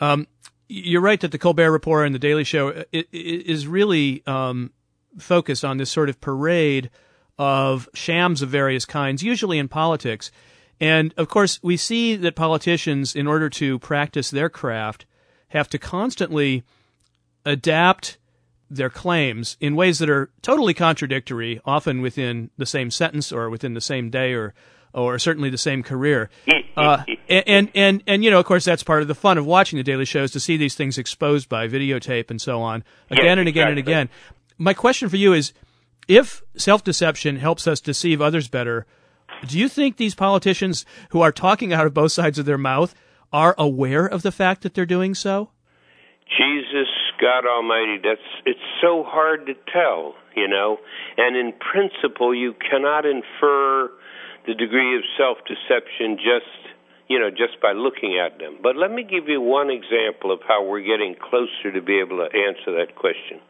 Um, 0.00 0.26
you're 0.66 1.02
right 1.02 1.20
that 1.20 1.32
the 1.32 1.38
Colbert 1.38 1.70
Report 1.70 2.06
and 2.06 2.14
the 2.14 2.18
Daily 2.18 2.44
Show 2.44 2.84
is 2.92 3.66
really 3.66 4.22
um, 4.26 4.70
focused 5.18 5.64
on 5.64 5.76
this 5.76 5.90
sort 5.90 6.08
of 6.08 6.20
parade 6.20 6.90
of 7.38 7.88
shams 7.94 8.42
of 8.42 8.50
various 8.50 8.84
kinds, 8.84 9.22
usually 9.22 9.58
in 9.58 9.68
politics. 9.68 10.30
And 10.80 11.14
of 11.16 11.28
course, 11.28 11.58
we 11.62 11.76
see 11.76 12.16
that 12.16 12.36
politicians, 12.36 13.14
in 13.14 13.26
order 13.26 13.48
to 13.50 13.78
practice 13.78 14.30
their 14.30 14.48
craft, 14.48 15.06
have 15.48 15.68
to 15.70 15.78
constantly 15.78 16.62
adapt 17.44 18.18
their 18.70 18.90
claims 18.90 19.56
in 19.60 19.74
ways 19.74 19.98
that 19.98 20.08
are 20.08 20.30
totally 20.42 20.74
contradictory, 20.74 21.60
often 21.64 22.00
within 22.00 22.50
the 22.56 22.66
same 22.66 22.90
sentence 22.90 23.32
or 23.32 23.50
within 23.50 23.74
the 23.74 23.80
same 23.80 24.10
day 24.10 24.32
or 24.32 24.54
or 24.92 25.18
certainly 25.18 25.50
the 25.50 25.58
same 25.58 25.82
career. 25.82 26.30
Uh, 26.76 27.04
and, 27.28 27.44
and, 27.46 27.70
and, 27.74 28.02
and, 28.06 28.24
you 28.24 28.30
know, 28.30 28.38
of 28.38 28.46
course, 28.46 28.64
that's 28.64 28.82
part 28.82 29.02
of 29.02 29.08
the 29.08 29.14
fun 29.14 29.36
of 29.36 29.44
watching 29.44 29.76
the 29.76 29.82
daily 29.82 30.04
shows 30.06 30.30
to 30.30 30.40
see 30.40 30.56
these 30.56 30.74
things 30.74 30.96
exposed 30.96 31.46
by 31.48 31.68
videotape 31.68 32.30
and 32.30 32.40
so 32.40 32.62
on 32.62 32.82
again 33.10 33.38
and 33.38 33.48
again 33.48 33.68
and 33.68 33.78
again. 33.78 34.08
My 34.62 34.74
question 34.74 35.08
for 35.08 35.16
you 35.16 35.32
is 35.32 35.54
if 36.06 36.42
self 36.54 36.84
deception 36.84 37.36
helps 37.36 37.66
us 37.66 37.80
deceive 37.80 38.20
others 38.20 38.46
better, 38.46 38.84
do 39.46 39.58
you 39.58 39.70
think 39.70 39.96
these 39.96 40.14
politicians 40.14 40.84
who 41.12 41.22
are 41.22 41.32
talking 41.32 41.72
out 41.72 41.86
of 41.86 41.94
both 41.94 42.12
sides 42.12 42.38
of 42.38 42.44
their 42.44 42.58
mouth 42.58 42.94
are 43.32 43.54
aware 43.56 44.04
of 44.04 44.20
the 44.20 44.30
fact 44.30 44.60
that 44.60 44.74
they're 44.74 44.84
doing 44.84 45.14
so? 45.14 45.48
Jesus, 46.28 46.88
God 47.18 47.46
Almighty, 47.48 48.00
that's 48.04 48.20
it's 48.44 48.60
so 48.82 49.02
hard 49.02 49.46
to 49.46 49.54
tell, 49.72 50.14
you 50.36 50.46
know. 50.46 50.76
And 51.16 51.38
in 51.38 51.54
principle, 51.54 52.34
you 52.34 52.52
cannot 52.70 53.06
infer 53.06 53.90
the 54.46 54.52
degree 54.52 54.94
of 54.94 55.02
self-deception 55.16 56.18
just, 56.18 56.74
you 57.08 57.18
know, 57.18 57.30
just 57.30 57.62
by 57.62 57.72
looking 57.72 58.20
at 58.20 58.38
them. 58.38 58.58
But 58.62 58.76
let 58.76 58.92
me 58.92 59.04
give 59.04 59.26
you 59.26 59.40
one 59.40 59.70
example 59.70 60.30
of 60.30 60.40
how 60.46 60.62
we're 60.68 60.84
getting 60.84 61.16
closer 61.16 61.72
to 61.72 61.80
be 61.80 61.98
able 61.98 62.18
to 62.18 62.28
answer 62.28 62.76
that 62.76 62.94
question. 62.94 63.40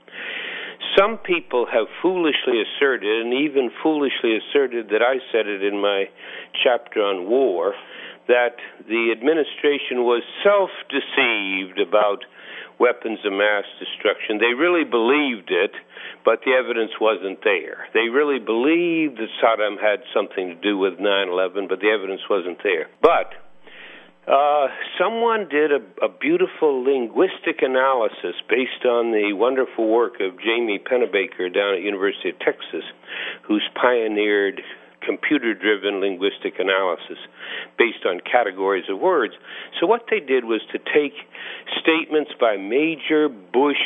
Some 0.99 1.19
people 1.19 1.67
have 1.71 1.87
foolishly 2.03 2.63
asserted, 2.63 3.25
and 3.25 3.33
even 3.35 3.71
foolishly 3.83 4.37
asserted 4.37 4.89
that 4.89 5.03
I 5.03 5.19
said 5.33 5.47
it 5.47 5.63
in 5.63 5.81
my 5.81 6.09
chapter 6.65 7.01
on 7.01 7.29
war, 7.29 7.75
that 8.29 8.57
the 8.89 9.13
administration 9.13 10.05
was 10.05 10.23
self 10.43 10.71
deceived 10.89 11.79
about 11.79 12.25
weapons 12.79 13.21
of 13.25 13.33
mass 13.33 13.65
destruction. 13.79 14.39
They 14.41 14.57
really 14.57 14.85
believed 14.85 15.53
it, 15.53 15.73
but 16.25 16.41
the 16.45 16.57
evidence 16.57 16.93
wasn't 17.01 17.45
there. 17.45 17.87
They 17.93 18.09
really 18.09 18.41
believed 18.41 19.21
that 19.21 19.29
Saddam 19.39 19.77
had 19.77 20.01
something 20.17 20.49
to 20.49 20.55
do 20.57 20.79
with 20.79 20.99
9 20.99 21.29
11, 21.29 21.69
but 21.69 21.81
the 21.81 21.93
evidence 21.93 22.23
wasn't 22.29 22.59
there. 22.65 22.89
But 23.03 23.37
uh, 24.31 24.69
someone 24.99 25.49
did 25.49 25.73
a, 25.73 25.83
a 26.05 26.09
beautiful 26.09 26.85
linguistic 26.85 27.63
analysis 27.63 28.39
based 28.49 28.87
on 28.87 29.11
the 29.11 29.33
wonderful 29.33 29.89
work 29.89 30.21
of 30.21 30.39
Jamie 30.39 30.79
Pennebaker 30.79 31.53
down 31.53 31.75
at 31.75 31.83
University 31.83 32.31
of 32.31 32.39
Texas, 32.39 32.85
who's 33.43 33.67
pioneered 33.75 34.63
computer-driven 35.03 36.01
linguistic 36.01 36.55
analysis 36.59 37.19
based 37.79 38.05
on 38.07 38.21
categories 38.21 38.85
of 38.89 39.01
words. 39.01 39.35
So 39.81 39.87
what 39.87 40.03
they 40.11 40.21
did 40.21 40.45
was 40.45 40.61
to 40.73 40.79
take 40.79 41.15
statements 41.81 42.31
by 42.39 42.57
major 42.57 43.29
Bush 43.29 43.81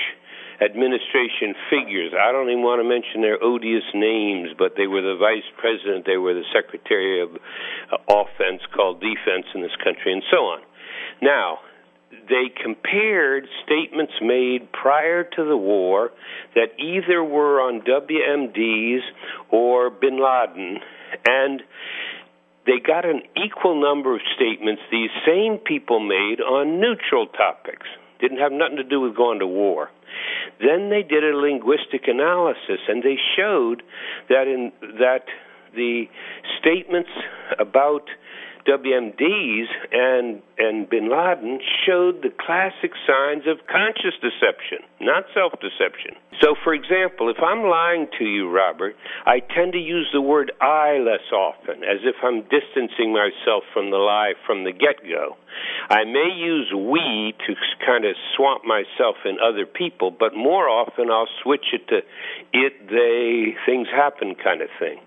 administration 0.61 1.55
figures. 1.71 2.13
I 2.15 2.33
don't 2.33 2.51
even 2.51 2.63
want 2.63 2.81
to 2.81 2.89
mention 2.89 3.23
their 3.23 3.43
odious 3.43 3.85
names, 3.95 4.51
but 4.59 4.75
they 4.77 4.87
were 4.87 5.03
the 5.03 5.17
vice 5.19 5.47
president, 5.59 6.07
they 6.07 6.17
were 6.17 6.35
the 6.35 6.47
secretary 6.55 7.23
of 7.23 7.35
uh, 7.35 7.99
offense 8.09 8.63
called 8.75 9.01
defense 9.01 9.47
in 9.55 9.63
this 9.63 9.75
country, 9.83 10.13
and 10.13 10.23
so 10.31 10.55
on. 10.55 10.61
Now, 11.23 11.59
they 12.29 12.49
compared 12.63 13.47
statements 13.65 14.13
made 14.23 14.71
prior 14.73 15.25
to 15.25 15.45
the 15.45 15.57
war 15.57 16.11
that 16.55 16.79
either 16.79 17.23
were 17.23 17.61
on 17.61 17.83
WMDs 17.83 19.01
or 19.51 19.91
bin 19.91 20.19
Laden, 20.23 20.79
and 21.27 21.63
they 22.67 22.81
got 22.85 23.05
an 23.05 23.23
equal 23.37 23.81
number 23.81 24.15
of 24.15 24.21
statements 24.37 24.83
these 24.91 25.11
same 25.27 25.59
people 25.59 26.01
made 26.01 26.41
on 26.41 26.81
neutral 26.81 27.27
topics. 27.27 27.87
Didn't 28.21 28.39
have 28.39 28.53
nothing 28.53 28.77
to 28.77 28.85
do 28.85 29.01
with 29.01 29.17
going 29.17 29.41
to 29.41 29.47
war. 29.47 29.91
Then 30.61 30.91
they 30.91 31.03
did 31.03 31.25
a 31.25 31.37
linguistic 31.37 32.07
analysis, 32.07 32.81
and 32.89 33.03
they 33.03 33.17
showed 33.37 33.83
that 34.29 34.47
in 34.47 34.73
that 34.99 35.25
the 35.75 36.05
statements 36.61 37.11
about 37.59 38.09
WMDs 38.67 39.67
and 39.93 40.41
and 40.57 40.89
Bin 40.89 41.11
Laden 41.11 41.61
showed 41.85 42.23
the 42.23 42.31
classic 42.31 42.93
signs 43.07 43.45
of 43.47 43.67
conscious 43.67 44.15
deception, 44.23 44.87
not 45.01 45.25
self-deception. 45.35 46.15
So, 46.41 46.55
for 46.63 46.73
example, 46.73 47.29
if 47.29 47.37
I'm 47.43 47.65
lying 47.65 48.07
to 48.19 48.25
you, 48.25 48.49
Robert, 48.49 48.97
I 49.27 49.41
tend 49.41 49.73
to 49.73 49.79
use 49.79 50.09
the 50.13 50.21
word 50.21 50.53
"I" 50.61 50.99
less 50.99 51.27
often, 51.33 51.85
as 51.85 52.01
if 52.05 52.17
I'm 52.23 52.43
distancing 52.49 53.13
myself 53.13 53.65
from 53.73 53.91
the 53.91 53.99
lie 53.99 54.35
from 54.47 54.65
the 54.65 54.73
get-go. 54.73 55.37
I 55.91 56.05
may 56.05 56.33
use 56.35 56.73
"we" 56.73 57.35
to 57.47 57.55
kind 57.85 58.05
of 58.05 58.17
swamp 58.37 58.65
myself 58.65 59.17
in 59.25 59.39
other 59.41 59.67
people, 59.67 60.11
but 60.11 60.35
more 60.35 60.69
often 60.69 61.11
I'll 61.11 61.29
switch 61.43 61.67
it 61.73 61.87
to 61.89 62.01
"it," 62.53 62.89
"they," 62.89 63.57
"things 63.67 63.89
happen" 63.89 64.35
kind 64.37 64.63
of 64.63 64.71
thing. 64.79 65.01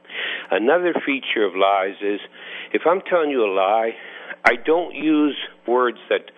Another 0.52 0.94
feature 1.06 1.44
of 1.44 1.56
lies 1.56 1.96
is 2.02 2.22
if 2.74 2.84
I'm 2.86 3.02
telling 3.10 3.30
you 3.30 3.46
a 3.46 3.52
lie, 3.54 3.92
I 4.46 4.56
don't 4.56 4.96
use 4.96 5.38
words 5.68 5.98
that 6.10 6.32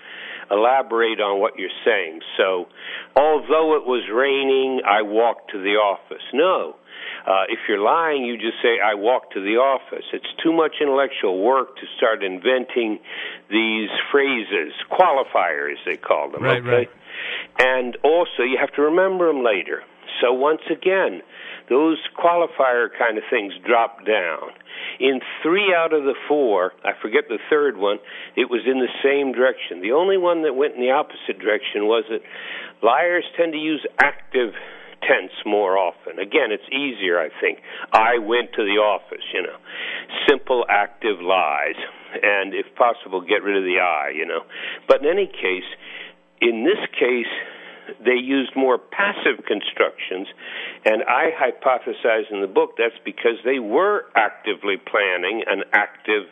elaborate 0.52 1.20
on 1.20 1.40
what 1.40 1.58
you're 1.58 1.70
saying. 1.86 2.22
So, 2.38 2.66
although 3.16 3.78
it 3.78 3.86
was 3.86 4.10
raining, 4.12 4.82
I 4.86 5.02
walked 5.04 5.52
to 5.52 5.62
the 5.62 5.78
office. 5.78 6.24
No. 6.34 6.76
Uh, 7.26 7.44
if 7.50 7.60
you're 7.68 7.82
lying, 7.82 8.24
you 8.24 8.38
just 8.38 8.58
say, 8.62 8.80
I 8.84 8.96
walked 8.96 9.34
to 9.34 9.42
the 9.42 9.58
office. 9.58 10.06
It's 10.14 10.34
too 10.44 10.54
much 10.54 10.76
intellectual 10.82 11.44
work 11.44 11.76
to 11.76 11.86
start 11.98 12.24
inventing 12.24 13.00
these 13.50 13.90
phrases, 14.12 14.74
qualifiers, 14.90 15.78
they 15.86 15.98
call 15.98 16.32
them. 16.32 16.44
Right, 16.44 16.62
okay? 16.62 16.70
right. 16.70 16.90
And 17.60 17.98
also, 18.04 18.44
you 18.44 18.58
have 18.60 18.74
to 18.74 18.82
remember 18.82 19.28
them 19.28 19.44
later. 19.44 19.84
So, 20.22 20.34
once 20.34 20.62
again, 20.72 21.22
those 21.70 21.98
qualifier 22.18 22.90
kind 22.98 23.18
of 23.18 23.24
things 23.30 23.54
drop 23.66 24.06
down. 24.06 24.52
In 25.00 25.22
three 25.44 25.74
out 25.76 25.94
of 25.94 26.04
the 26.04 26.16
four, 26.28 26.74
I 26.84 26.92
forget 27.02 27.26
the 27.30 27.40
third 27.50 27.78
one, 27.78 27.98
it 28.36 28.50
was 28.50 28.62
in 28.66 28.80
the 28.80 28.92
same 29.04 29.32
direction. 29.32 29.82
The 29.82 29.94
only 29.94 30.18
one 30.18 30.44
that 30.44 30.54
went 30.54 30.76
in 30.76 30.82
the 30.82 30.92
opposite 30.92 31.40
direction 31.40 31.86
was 31.86 32.06
that 32.10 32.22
liars 32.82 33.26
tend 33.38 33.54
to 33.54 33.60
use 33.60 33.86
active 34.02 34.54
tense 35.02 35.32
more 35.46 35.78
often. 35.78 36.20
Again, 36.20 36.52
it's 36.52 36.68
easier, 36.74 37.20
I 37.20 37.30
think. 37.40 37.60
I 37.94 38.18
went 38.20 38.52
to 38.54 38.64
the 38.64 38.82
office, 38.82 39.24
you 39.34 39.42
know. 39.42 39.56
Simple 40.28 40.66
active 40.70 41.22
lies. 41.22 41.80
And 42.12 42.54
if 42.54 42.66
possible, 42.76 43.22
get 43.22 43.44
rid 43.44 43.56
of 43.56 43.64
the 43.64 43.80
I, 43.80 44.12
you 44.16 44.26
know. 44.26 44.42
But 44.88 45.02
in 45.02 45.08
any 45.08 45.28
case, 45.28 45.68
in 46.42 46.64
this 46.64 46.82
case, 46.98 47.32
they 48.04 48.20
used 48.20 48.56
more 48.56 48.78
passive 48.78 49.46
constructions, 49.46 50.28
and 50.86 51.04
I 51.04 51.32
hypothesize 51.32 52.32
in 52.32 52.42
the 52.42 52.48
book 52.48 52.76
that's 52.78 52.98
because 53.04 53.38
they 53.44 53.60
were 53.60 54.06
actively 54.16 54.78
planning 54.78 55.44
an 55.48 55.64
active, 55.74 56.24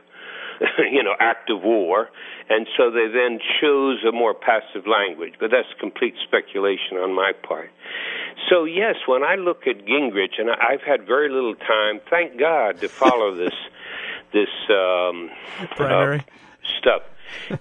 you 0.91 1.03
know, 1.03 1.13
active 1.19 1.61
war, 1.63 2.09
and 2.49 2.67
so 2.77 2.91
they 2.91 3.07
then 3.07 3.39
chose 3.61 4.03
a 4.07 4.11
more 4.11 4.33
passive 4.33 4.87
language. 4.87 5.33
But 5.39 5.51
that's 5.51 5.67
complete 5.79 6.15
speculation 6.23 6.97
on 6.97 7.13
my 7.13 7.33
part. 7.43 7.69
So 8.49 8.63
yes, 8.65 8.95
when 9.07 9.23
I 9.23 9.35
look 9.35 9.67
at 9.67 9.85
Gingrich, 9.85 10.39
and 10.39 10.49
I've 10.49 10.81
had 10.81 11.05
very 11.05 11.29
little 11.29 11.55
time, 11.55 11.99
thank 12.09 12.39
God, 12.39 12.79
to 12.81 12.89
follow 12.89 13.35
this 13.35 13.55
this 14.33 14.49
um, 14.69 15.29
primary 15.75 16.19
uh, 16.19 16.67
stuff 16.79 17.01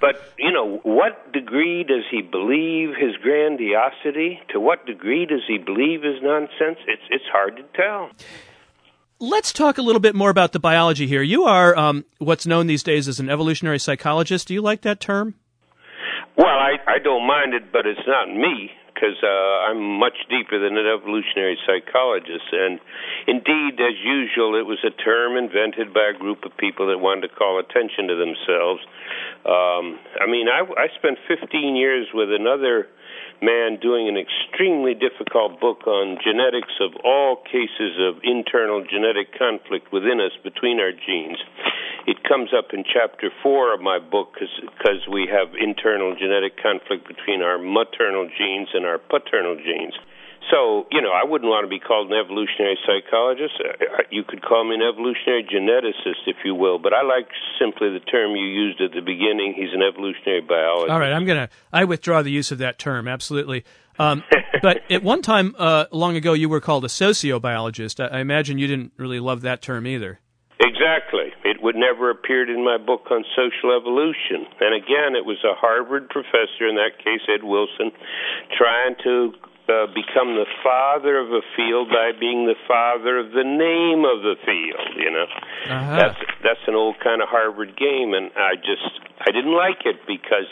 but 0.01 0.33
you 0.39 0.53
know, 0.53 0.81
what 0.83 1.33
degree 1.33 1.85
does 1.85 2.05
he 2.11 2.23
believe 2.23 2.91
his 2.99 3.17
grandiosity? 3.23 4.41
To 4.51 4.61
what 4.61 4.87
degree 4.87 5.27
does 5.27 5.43
he 5.47 5.59
believe 5.59 6.03
his 6.03 6.23
nonsense? 6.23 6.79
It's 6.87 7.03
it's 7.11 7.25
hard 7.33 7.57
to 7.57 7.63
tell. 7.75 8.11
Let's 9.19 9.53
talk 9.53 9.79
a 9.79 9.83
little 9.83 10.01
bit 10.01 10.15
more 10.15 10.29
about 10.29 10.53
the 10.53 10.61
biology 10.61 11.07
here. 11.07 11.23
You 11.23 11.45
are 11.45 11.77
um, 11.77 12.05
what's 12.19 12.47
known 12.47 12.67
these 12.67 12.83
days 12.83 13.09
as 13.09 13.19
an 13.19 13.31
evolutionary 13.31 13.79
psychologist. 13.79 14.49
Do 14.49 14.55
you 14.55 14.61
like 14.61 14.83
that 14.83 15.01
term? 15.01 15.35
Well, 16.37 16.47
I, 16.47 16.77
I 16.87 16.99
don't 17.03 17.27
mind 17.27 17.55
it, 17.55 17.73
but 17.73 17.87
it's 17.87 18.07
not 18.07 18.29
me 18.29 18.71
because 18.97 19.21
uh, 19.21 19.69
I'm 19.69 20.01
much 20.01 20.17
deeper 20.33 20.57
than 20.57 20.81
an 20.81 20.89
evolutionary 20.89 21.61
psychologist. 21.69 22.49
And 22.49 22.81
indeed, 23.29 23.77
as 23.77 23.93
usual, 24.01 24.57
it 24.57 24.65
was 24.65 24.81
a 24.81 24.91
term 25.05 25.37
invented 25.37 25.93
by 25.93 26.17
a 26.17 26.17
group 26.17 26.49
of 26.49 26.57
people 26.57 26.89
that 26.89 26.97
wanted 26.97 27.29
to 27.29 27.33
call 27.37 27.61
attention 27.61 28.09
to 28.09 28.17
themselves. 28.17 28.81
Um, 29.45 30.01
I 30.17 30.25
mean, 30.25 30.49
I, 30.49 30.65
I 30.65 30.89
spent 30.97 31.21
15 31.29 31.77
years 31.77 32.09
with 32.17 32.33
another 32.33 32.89
man 33.45 33.77
doing 33.85 34.09
an 34.09 34.17
extremely 34.17 34.97
difficult 34.97 35.61
book 35.61 35.87
on 35.87 36.17
genetics 36.25 36.73
of 36.81 36.97
all 37.05 37.45
cases 37.45 38.01
of 38.01 38.25
internal 38.25 38.81
genetic 38.81 39.37
conflict 39.37 39.93
within 39.93 40.25
us 40.25 40.33
between 40.41 40.81
our 40.81 40.93
genes. 40.93 41.37
It 42.07 42.23
comes 42.23 42.51
up 42.57 42.71
in 42.73 42.85
chapter 42.87 43.31
four 43.43 43.75
of 43.75 43.81
my 43.81 43.99
book 43.99 44.35
because 44.39 45.03
we 45.11 45.27
have 45.27 45.55
internal 45.59 46.15
genetic 46.15 46.55
conflict 46.63 47.09
between 47.09 47.43
our 47.43 47.59
maternal 47.59 48.31
genes 48.31 48.69
and 48.75 48.87
our 48.87 48.99
paternal 48.99 49.57
genes. 49.57 49.95
So, 50.51 50.87
you 50.93 51.03
know, 51.03 51.11
I 51.11 51.25
wouldn't 51.25 51.51
want 51.51 51.65
to 51.65 51.69
be 51.69 51.81
called 51.81 52.07
an 52.13 52.15
evolutionary 52.15 52.79
psychologist. 52.87 53.55
You 54.11 54.23
could 54.23 54.43
call 54.43 54.63
me 54.63 54.77
an 54.77 54.83
evolutionary 54.83 55.43
geneticist, 55.43 56.23
if 56.27 56.37
you 56.45 56.55
will, 56.55 56.79
but 56.79 56.93
I 56.95 57.03
like 57.03 57.27
simply 57.59 57.91
the 57.91 58.01
term 58.01 58.37
you 58.37 58.47
used 58.47 58.81
at 58.81 58.93
the 58.93 59.01
beginning. 59.01 59.55
He's 59.57 59.75
an 59.75 59.83
evolutionary 59.83 60.43
biologist. 60.43 60.91
All 60.91 61.01
right, 61.01 61.13
I'm 61.13 61.25
going 61.25 61.49
to, 61.49 61.51
I 61.73 61.85
withdraw 61.85 62.23
the 62.23 62.31
use 62.31 62.53
of 62.53 62.59
that 62.59 62.79
term, 62.79 63.09
absolutely. 63.09 63.65
Um, 63.99 64.23
but 64.63 64.83
at 64.89 65.03
one 65.03 65.23
time, 65.23 65.57
uh, 65.59 65.87
long 65.91 66.15
ago, 66.15 66.33
you 66.33 66.49
were 66.49 66.61
called 66.61 66.85
a 66.85 66.89
sociobiologist. 66.89 67.99
I, 67.99 68.19
I 68.19 68.21
imagine 68.21 68.59
you 68.59 68.69
didn't 68.69 68.93
really 68.97 69.19
love 69.19 69.41
that 69.43 69.63
term 69.63 69.85
either. 69.89 70.21
Exactly. 70.61 71.26
It 71.47 71.63
would 71.63 71.77
never 71.77 72.11
appeared 72.11 72.51
in 72.51 72.65
my 72.65 72.77
book 72.77 73.07
on 73.11 73.25
social 73.39 73.71
evolution. 73.71 74.51
And 74.59 74.75
again, 74.75 75.15
it 75.15 75.25
was 75.25 75.39
a 75.47 75.55
Harvard 75.55 76.11
professor, 76.11 76.67
in 76.67 76.75
that 76.75 76.99
case 76.99 77.23
Ed 77.31 77.45
Wilson, 77.47 77.95
trying 78.59 78.99
to 79.07 79.31
uh, 79.69 79.87
become 79.95 80.35
the 80.35 80.47
father 80.63 81.19
of 81.19 81.31
a 81.31 81.43
field 81.55 81.89
by 81.89 82.11
being 82.19 82.47
the 82.47 82.59
father 82.67 83.19
of 83.19 83.31
the 83.31 83.43
name 83.43 84.03
of 84.03 84.23
the 84.23 84.35
field. 84.43 84.91
You 84.99 85.11
know, 85.11 85.27
uh-huh. 85.71 85.97
that's 85.97 86.21
that's 86.43 86.65
an 86.67 86.75
old 86.75 86.97
kind 87.03 87.23
of 87.23 87.29
Harvard 87.29 87.77
game, 87.77 88.15
and 88.15 88.31
I 88.35 88.55
just 88.57 88.99
I 89.23 89.31
didn't 89.31 89.55
like 89.55 89.87
it 89.87 90.03
because 90.07 90.47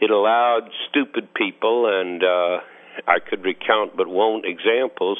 it 0.00 0.10
allowed 0.10 0.70
stupid 0.88 1.34
people 1.34 1.86
and 1.86 2.22
uh, 2.22 2.58
I 3.06 3.18
could 3.18 3.44
recount 3.44 3.96
but 3.96 4.08
won't 4.08 4.44
examples 4.44 5.18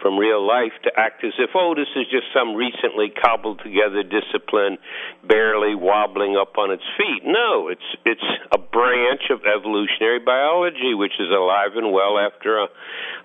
from 0.00 0.18
real 0.18 0.44
life 0.46 0.72
to 0.84 0.90
act 0.96 1.24
as 1.24 1.32
if, 1.38 1.50
oh, 1.54 1.74
this 1.74 1.88
is 1.96 2.06
just 2.10 2.26
some 2.34 2.54
recently 2.54 3.10
cobbled 3.10 3.60
together 3.62 4.02
discipline, 4.02 4.78
barely 5.26 5.74
wobbling 5.74 6.36
up 6.36 6.58
on 6.58 6.70
its 6.70 6.84
feet. 6.98 7.22
No, 7.24 7.68
it's 7.68 7.88
it's 8.04 8.24
a 8.52 8.58
branch 8.58 9.30
of 9.30 9.40
evolutionary 9.44 10.20
biology 10.20 10.94
which 10.94 11.14
is 11.18 11.30
alive 11.30 11.76
and 11.76 11.92
well 11.92 12.18
after 12.18 12.58
a 12.58 12.68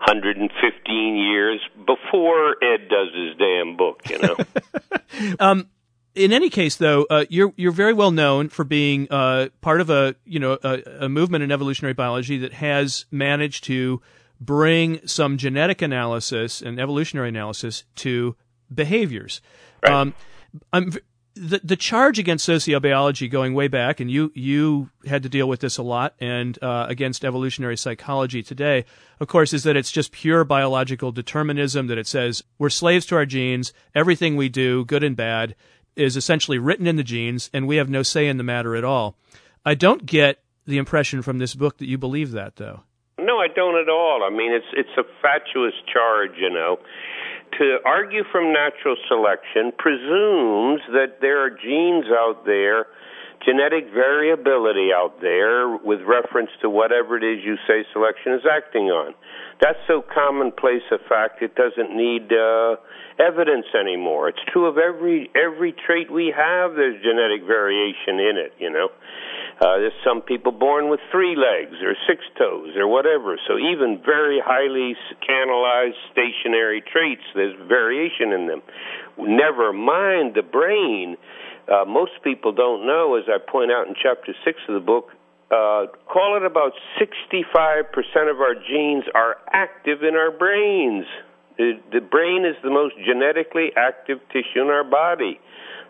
115 0.08 1.16
years 1.16 1.60
before 1.86 2.56
Ed 2.64 2.88
does 2.90 3.14
his 3.14 3.38
damn 3.38 3.78
book. 3.78 4.02
You 4.10 4.20
know. 4.20 4.36
um, 5.40 5.68
in 6.16 6.34
any 6.34 6.50
case, 6.50 6.76
though, 6.76 7.06
uh, 7.10 7.26
you're 7.30 7.54
you're 7.56 7.72
very 7.72 7.94
well 7.94 8.12
known 8.12 8.50
for 8.50 8.64
being 8.64 9.08
uh, 9.10 9.50
part 9.62 9.82
of 9.82 9.90
a 9.90 10.16
you 10.26 10.40
know 10.40 10.58
a, 10.64 10.82
a, 11.02 11.10
movement 11.10 11.44
in 11.44 11.52
evolutionary 11.52 11.94
biology 11.94 12.38
that 12.40 12.54
has 12.54 13.06
managed 13.12 13.64
to 13.66 14.02
bring 14.42 15.06
some 15.06 15.38
genetic 15.38 15.82
analysis 15.82 16.62
and 16.62 16.80
evolutionary 16.80 17.30
analysis 17.30 17.84
to 17.96 18.36
behaviors. 18.74 19.42
Right. 19.84 19.94
Um, 19.94 20.14
I'm 20.74 20.94
the 21.36 21.62
the 21.64 21.76
charge 21.76 22.20
against 22.20 22.48
sociobiology 22.48 23.30
going 23.30 23.54
way 23.54 23.68
back, 23.68 24.00
and 24.00 24.12
you 24.12 24.32
you 24.36 24.90
had 25.06 25.24
to 25.24 25.30
deal 25.30 25.48
with 25.48 25.62
this 25.62 25.78
a 25.78 25.84
lot, 25.84 26.16
and 26.20 26.62
uh, 26.62 26.86
against 26.90 27.24
evolutionary 27.24 27.78
psychology 27.78 28.44
today, 28.44 28.86
of 29.20 29.28
course, 29.28 29.54
is 29.54 29.64
that 29.64 29.78
it's 29.78 29.92
just 29.92 30.12
pure 30.12 30.44
biological 30.44 31.12
determinism. 31.12 31.88
That 31.88 31.98
it 31.98 32.08
says 32.08 32.44
we're 32.58 32.70
slaves 32.70 33.06
to 33.08 33.16
our 33.16 33.26
genes. 33.26 33.74
Everything 33.96 34.36
we 34.36 34.50
do, 34.50 34.86
good 34.86 35.04
and 35.04 35.16
bad, 35.16 35.56
is 36.00 36.16
essentially 36.16 36.58
written 36.58 36.88
in 36.88 36.96
the 36.96 37.04
genes, 37.04 37.50
and 37.54 37.68
we 37.68 37.78
have 37.78 37.90
no 37.90 38.04
say 38.04 38.28
in 38.28 38.38
the 38.38 38.44
matter 38.44 38.76
at 38.76 38.84
all. 38.84 39.16
I 39.66 39.76
don't 39.76 40.06
get 40.06 40.40
the 40.66 40.78
impression 40.78 41.22
from 41.22 41.40
this 41.40 41.56
book 41.56 41.78
that 41.78 41.88
you 41.88 41.98
believe 41.98 42.32
that, 42.32 42.56
though. 42.56 42.82
No, 43.20 43.38
I 43.38 43.48
don't 43.48 43.76
at 43.76 43.90
all. 43.90 44.24
I 44.24 44.30
mean, 44.30 44.54
it's 44.54 44.66
it's 44.74 44.98
a 44.98 45.04
fatuous 45.22 45.74
charge, 45.92 46.38
you 46.38 46.50
know 46.50 46.80
to 47.58 47.78
argue 47.86 48.24
from 48.32 48.54
natural 48.54 48.96
selection 49.08 49.72
presumes 49.78 50.82
that 50.92 51.18
there 51.22 51.44
are 51.44 51.50
genes 51.50 52.06
out 52.12 52.46
there, 52.46 52.88
genetic 53.46 53.92
variability 53.94 54.90
out 54.94 55.22
there 55.22 55.78
with 55.78 56.02
reference 56.02 56.50
to 56.62 56.70
whatever 56.70 57.18
it 57.18 57.24
is 57.24 57.44
you 57.44 57.56
say 57.68 57.86
selection 57.94 58.34
is 58.34 58.42
acting 58.46 58.92
on. 58.92 59.14
That's 59.62 59.80
so 59.88 60.02
commonplace 60.02 60.84
a 60.92 61.00
fact 61.08 61.42
it 61.42 61.56
doesn't 61.56 61.96
need 61.96 62.32
uh, 62.32 62.76
evidence 63.20 63.68
anymore. 63.76 64.30
It's 64.30 64.44
true 64.52 64.66
of 64.66 64.78
every 64.78 65.30
every 65.36 65.74
trait 65.74 66.12
we 66.12 66.34
have. 66.36 66.76
There's 66.76 67.02
genetic 67.04 67.44
variation 67.48 68.20
in 68.20 68.36
it, 68.40 68.54
you 68.60 68.70
know. 68.70 68.90
Uh, 69.60 69.76
there's 69.84 70.00
some 70.08 70.22
people 70.22 70.54
born 70.54 70.90
with 70.90 71.02
three 71.12 71.36
legs 71.36 71.76
or 71.84 71.92
six 72.08 72.24
toes 72.38 72.72
or 72.78 72.88
whatever. 72.88 73.36
So 73.46 73.60
even 73.60 74.00
very 74.06 74.40
highly 74.40 74.96
canalized 75.20 76.00
stationary 76.12 76.82
traits, 76.82 77.28
there's 77.36 77.56
variation 77.68 78.32
in 78.32 78.48
them. 78.48 78.62
Never 79.18 79.74
mind 79.74 80.36
the 80.36 80.44
brain. 80.44 81.18
Uh, 81.70 81.86
most 81.86 82.12
people 82.24 82.52
don't 82.52 82.88
know, 82.88 83.16
as 83.16 83.26
I 83.30 83.38
point 83.38 83.72
out 83.72 83.88
in 83.88 83.94
chapter 84.02 84.34
six 84.44 84.58
of 84.68 84.74
the 84.74 84.86
book, 84.86 85.10
uh, 85.52 85.86
call 86.12 86.38
it 86.38 86.46
about 86.46 86.74
65% 87.00 88.30
of 88.30 88.42
our 88.42 88.56
genes 88.56 89.04
are 89.14 89.38
active 89.52 90.04
in 90.04 90.16
our 90.16 90.32
brains. 90.32 91.06
The, 91.58 91.74
the 91.92 92.02
brain 92.02 92.46
is 92.46 92.56
the 92.64 92.70
most 92.70 92.96
genetically 93.06 93.72
active 93.76 94.20
tissue 94.32 94.62
in 94.62 94.68
our 94.68 94.84
body. 94.84 95.40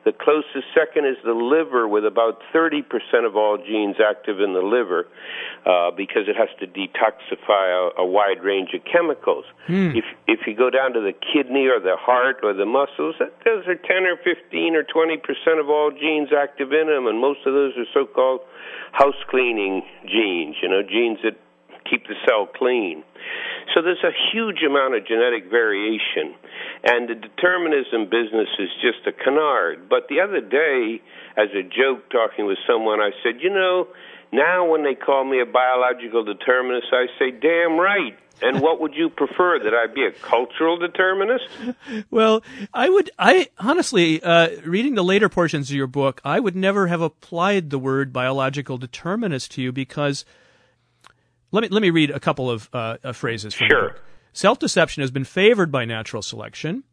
The 0.05 0.13
closest 0.13 0.67
second 0.73 1.05
is 1.05 1.17
the 1.23 1.33
liver, 1.33 1.87
with 1.87 2.05
about 2.05 2.41
30% 2.53 2.83
of 3.25 3.35
all 3.35 3.57
genes 3.57 3.97
active 3.99 4.39
in 4.39 4.53
the 4.53 4.61
liver, 4.61 5.07
uh, 5.65 5.91
because 5.91 6.27
it 6.27 6.35
has 6.35 6.49
to 6.59 6.67
detoxify 6.67 7.91
a, 7.97 8.01
a 8.01 8.05
wide 8.05 8.43
range 8.43 8.69
of 8.73 8.81
chemicals. 8.85 9.45
Hmm. 9.67 9.91
If 9.95 10.05
if 10.27 10.47
you 10.47 10.55
go 10.55 10.69
down 10.69 10.93
to 10.93 11.01
the 11.01 11.13
kidney 11.13 11.67
or 11.67 11.79
the 11.79 11.97
heart 11.97 12.39
or 12.43 12.53
the 12.53 12.65
muscles, 12.65 13.15
those 13.19 13.67
are 13.67 13.75
10 13.75 14.05
or 14.05 14.17
15 14.23 14.75
or 14.75 14.83
20% 14.83 15.59
of 15.59 15.69
all 15.69 15.91
genes 15.91 16.29
active 16.31 16.71
in 16.71 16.87
them, 16.87 17.07
and 17.07 17.19
most 17.19 17.39
of 17.45 17.53
those 17.53 17.73
are 17.77 17.89
so-called 17.93 18.41
house 18.91 19.19
cleaning 19.29 19.83
genes. 20.07 20.55
You 20.61 20.69
know, 20.69 20.81
genes 20.81 21.19
that 21.23 21.35
keep 21.89 22.07
the 22.07 22.15
cell 22.27 22.47
clean. 22.47 23.03
So 23.73 23.81
there's 23.81 24.03
a 24.03 24.15
huge 24.31 24.63
amount 24.65 24.95
of 24.95 25.05
genetic 25.05 25.49
variation, 25.49 26.33
and 26.83 27.09
the 27.09 27.15
determinism 27.15 28.05
business 28.05 28.49
is 28.57 28.69
just 28.81 29.05
a 29.05 29.11
canard. 29.11 29.89
But 29.89 30.07
the 30.09 30.21
other 30.21 30.41
day, 30.41 31.01
as 31.37 31.49
a 31.53 31.63
joke, 31.63 32.09
talking 32.09 32.45
with 32.47 32.57
someone, 32.67 32.99
I 32.99 33.11
said, 33.21 33.41
you 33.41 33.49
know, 33.49 33.87
now 34.31 34.69
when 34.69 34.83
they 34.83 34.95
call 34.95 35.23
me 35.23 35.41
a 35.41 35.45
biological 35.45 36.23
determinist, 36.23 36.87
I 36.91 37.07
say, 37.17 37.31
damn 37.31 37.79
right. 37.79 38.17
And 38.41 38.61
what 38.61 38.79
would 38.79 38.93
you 38.93 39.09
prefer? 39.09 39.59
That 39.59 39.73
I 39.73 39.87
be 39.93 40.05
a 40.05 40.11
cultural 40.11 40.77
determinist? 40.77 41.43
Well, 42.09 42.41
I 42.73 42.89
would. 42.89 43.11
I 43.19 43.49
honestly, 43.59 44.23
uh, 44.23 44.61
reading 44.63 44.95
the 44.95 45.03
later 45.03 45.27
portions 45.27 45.69
of 45.69 45.75
your 45.75 45.87
book, 45.87 46.21
I 46.23 46.39
would 46.39 46.55
never 46.55 46.87
have 46.87 47.01
applied 47.01 47.69
the 47.69 47.77
word 47.77 48.13
biological 48.13 48.77
determinist 48.77 49.51
to 49.51 49.61
you 49.61 49.73
because 49.73 50.23
let 51.51 51.61
me 51.61 51.67
let 51.69 51.81
me 51.81 51.89
read 51.89 52.11
a 52.11 52.19
couple 52.19 52.49
of 52.49 52.69
uh, 52.73 52.97
uh, 53.03 53.13
phrases 53.13 53.53
from 53.53 53.67
sure. 53.67 53.95
Self-deception 54.33 55.01
has 55.01 55.11
been 55.11 55.23
favored 55.23 55.71
by 55.71 55.85
natural 55.85 56.21
selection. 56.21 56.83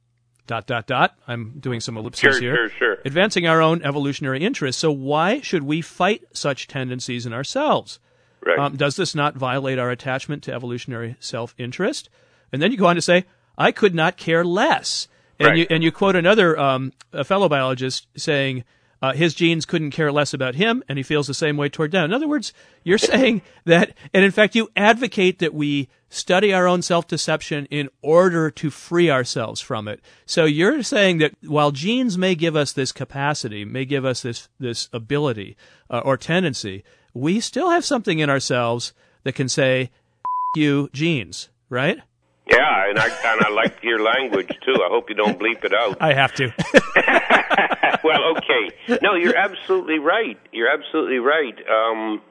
Dot 0.47 0.67
dot 0.67 0.87
dot. 0.87 1.19
I'm 1.27 1.59
doing 1.59 1.81
some 1.81 1.97
ellipses 1.97 2.21
sure, 2.21 2.41
here. 2.41 2.55
Sure, 2.55 2.69
sure. 2.79 2.99
Advancing 3.05 3.49
our 3.49 3.61
own 3.61 3.83
evolutionary 3.83 4.45
interests. 4.45 4.81
So 4.81 4.93
why 4.93 5.41
should 5.41 5.65
we 5.65 5.83
fight 5.83 6.23
such 6.33 6.69
tendencies 6.69 7.27
in 7.27 7.33
ourselves? 7.33 7.99
Right. 8.45 8.57
Um, 8.57 8.77
does 8.77 8.95
this 8.95 9.13
not 9.15 9.35
violate 9.35 9.81
our 9.81 9.91
attachment 9.91 10.45
to 10.45 10.53
evolutionary 10.53 11.17
self-interest? 11.19 12.09
And 12.53 12.63
then 12.63 12.71
you 12.71 12.79
go 12.79 12.87
on 12.87 12.95
to 12.95 13.03
say, 13.03 13.25
"I 13.59 13.73
could 13.73 13.93
not 13.93 14.17
care 14.17 14.45
less." 14.45 15.09
And 15.41 15.49
right. 15.49 15.59
you 15.59 15.67
and 15.69 15.83
you 15.83 15.91
quote 15.91 16.15
another 16.15 16.57
um, 16.59 16.93
a 17.13 17.25
fellow 17.25 17.49
biologist 17.49 18.07
saying, 18.17 18.63
uh, 19.03 19.13
his 19.13 19.35
genes 19.35 19.67
couldn't 19.67 19.91
care 19.91 20.11
less 20.11 20.33
about 20.33 20.55
him, 20.55 20.83
and 20.89 20.99
he 20.99 21.03
feels 21.03 21.27
the 21.27 21.35
same 21.35 21.57
way 21.57 21.69
toward 21.69 21.93
them. 21.93 22.05
In 22.05 22.13
other 22.13 22.29
words, 22.29 22.53
you're 22.83 22.99
saying 23.13 23.43
that, 23.65 23.95
and 24.15 24.25
in 24.25 24.31
fact, 24.31 24.55
you 24.55 24.69
advocate 24.77 25.39
that 25.39 25.55
we 25.55 25.89
study 26.09 26.53
our 26.53 26.67
own 26.67 26.83
self 26.83 27.07
deception 27.07 27.67
in 27.67 27.89
order 28.03 28.51
to 28.51 28.71
free 28.71 29.11
ourselves 29.11 29.61
from 29.61 29.89
it. 29.89 30.01
So 30.25 30.45
you're 30.45 30.83
saying 30.83 31.19
that 31.19 31.35
while 31.43 31.73
genes 31.73 32.17
may 32.17 32.35
give 32.35 32.57
us 32.57 32.73
this 32.73 32.93
capacity, 32.93 33.65
may 33.65 33.85
give 33.85 34.05
us 34.05 34.23
this 34.23 34.49
this 34.59 34.89
ability 34.93 35.57
uh, 35.91 36.01
or 36.05 36.17
tendency, 36.17 36.85
we 37.15 37.41
still 37.41 37.71
have 37.71 37.85
something 37.85 38.19
in 38.19 38.31
ourselves 38.31 38.93
that 39.25 39.35
can 39.35 39.49
say, 39.49 39.91
"You 40.55 40.89
genes," 40.93 41.49
right? 41.69 41.99
Yeah, 42.51 42.91
and 42.91 42.99
I 42.99 43.09
kind 43.09 43.41
of 43.43 43.53
like 43.55 43.83
your 43.83 44.01
language 44.01 44.49
too. 44.65 44.75
I 44.75 44.89
hope 44.89 45.09
you 45.09 45.17
don't 45.17 45.39
bleep 45.39 45.65
it 45.65 45.75
out. 45.75 45.97
I 46.01 46.15
have 46.15 46.33
to. 46.35 46.53
well, 48.07 48.37
okay. 48.37 48.99
No, 49.03 49.15
you're 49.15 49.37
absolutely 49.37 49.99
right. 49.99 50.39
You're 50.53 50.71
absolutely 50.71 51.19
right. 51.19 51.59
Um, 51.69 52.23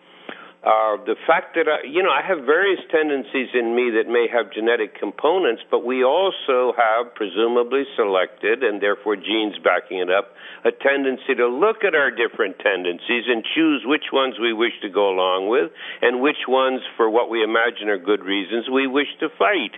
uh, 0.65 0.97
the 1.05 1.13
fact 1.29 1.53
that 1.53 1.69
I, 1.69 1.85
you 1.85 2.01
know 2.01 2.09
I 2.09 2.25
have 2.25 2.41
various 2.41 2.81
tendencies 2.89 3.53
in 3.53 3.77
me 3.77 3.93
that 4.01 4.09
may 4.09 4.25
have 4.25 4.49
genetic 4.49 4.97
components, 4.97 5.61
but 5.69 5.85
we 5.85 6.01
also 6.03 6.73
have 6.73 7.13
presumably 7.13 7.85
selected, 7.95 8.63
and 8.65 8.81
therefore 8.81 9.15
genes 9.15 9.61
backing 9.61 10.01
it 10.01 10.09
up, 10.09 10.33
a 10.65 10.73
tendency 10.73 11.37
to 11.37 11.45
look 11.45 11.85
at 11.85 11.93
our 11.93 12.09
different 12.09 12.57
tendencies 12.57 13.29
and 13.29 13.45
choose 13.53 13.85
which 13.85 14.09
ones 14.11 14.41
we 14.41 14.57
wish 14.57 14.73
to 14.81 14.89
go 14.89 15.13
along 15.13 15.53
with, 15.53 15.69
and 16.01 16.19
which 16.19 16.49
ones, 16.49 16.81
for 16.97 17.13
what 17.13 17.29
we 17.29 17.43
imagine 17.43 17.85
are 17.85 18.01
good 18.01 18.25
reasons, 18.25 18.65
we 18.65 18.87
wish 18.87 19.13
to 19.21 19.29
fight. 19.37 19.77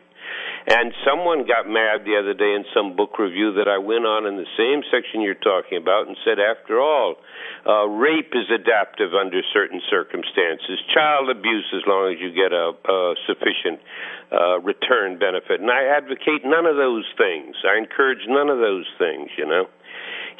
And 0.68 0.92
someone 1.08 1.48
got 1.48 1.64
mad 1.64 2.04
the 2.04 2.20
other 2.20 2.36
day 2.36 2.52
in 2.52 2.68
some 2.76 2.96
book 2.96 3.16
review 3.16 3.56
that 3.56 3.72
I 3.72 3.80
went 3.80 4.04
on 4.04 4.28
in 4.28 4.36
the 4.36 4.50
same 4.60 4.84
section 4.92 5.24
you're 5.24 5.40
talking 5.40 5.80
about 5.80 6.12
and 6.12 6.18
said, 6.28 6.44
after 6.44 6.84
all, 6.84 7.16
uh, 7.64 7.88
rape 7.88 8.36
is 8.36 8.52
adaptive 8.52 9.16
under 9.16 9.40
certain 9.56 9.80
circumstances, 9.88 10.76
child 10.92 11.32
abuse 11.32 11.72
as 11.72 11.88
long 11.88 12.12
as 12.12 12.20
you 12.20 12.36
get 12.36 12.52
a, 12.52 12.76
a 12.76 13.16
sufficient 13.24 13.80
uh, 14.32 14.60
return 14.60 15.16
benefit. 15.16 15.64
And 15.64 15.72
I 15.72 15.88
advocate 15.88 16.44
none 16.44 16.68
of 16.68 16.76
those 16.76 17.08
things. 17.16 17.56
I 17.64 17.80
encourage 17.80 18.28
none 18.28 18.52
of 18.52 18.60
those 18.60 18.88
things, 19.00 19.32
you 19.40 19.48
know. 19.48 19.72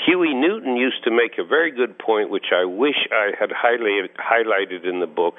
Huey 0.06 0.34
Newton 0.34 0.76
used 0.76 1.04
to 1.06 1.12
make 1.12 1.40
a 1.40 1.44
very 1.44 1.72
good 1.72 1.98
point, 1.98 2.30
which 2.30 2.52
I 2.54 2.66
wish 2.66 3.00
I 3.12 3.32
had 3.40 3.50
highly 3.56 4.12
highlighted 4.20 4.88
in 4.88 5.00
the 5.00 5.08
book. 5.08 5.36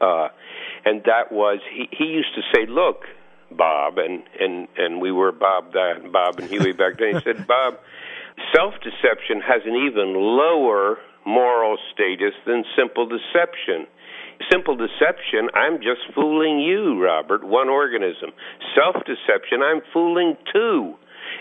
Uh, 0.00 0.28
and 0.84 1.02
that 1.04 1.30
was 1.30 1.60
he, 1.72 1.88
he 1.90 2.04
used 2.04 2.34
to 2.34 2.42
say, 2.54 2.66
"Look, 2.68 3.04
Bob, 3.50 3.98
and 3.98 4.22
and 4.40 4.68
and 4.76 5.00
we 5.00 5.12
were 5.12 5.32
Bob 5.32 5.72
that 5.72 6.10
Bob 6.12 6.38
and 6.38 6.48
Huey 6.48 6.72
back 6.72 6.98
then. 6.98 7.14
He 7.14 7.20
said, 7.22 7.46
Bob, 7.46 7.78
self 8.54 8.74
deception 8.82 9.40
has 9.40 9.62
an 9.64 9.74
even 9.74 10.14
lower 10.14 10.98
moral 11.24 11.76
status 11.92 12.34
than 12.46 12.64
simple 12.76 13.06
deception. 13.06 13.86
Simple 14.50 14.76
deception, 14.76 15.48
I'm 15.54 15.78
just 15.78 16.00
fooling 16.14 16.60
you, 16.60 17.02
Robert, 17.02 17.42
one 17.42 17.68
organism. 17.68 18.30
Self 18.74 18.96
deception, 19.06 19.62
I'm 19.62 19.80
fooling 19.92 20.36
two, 20.52 20.94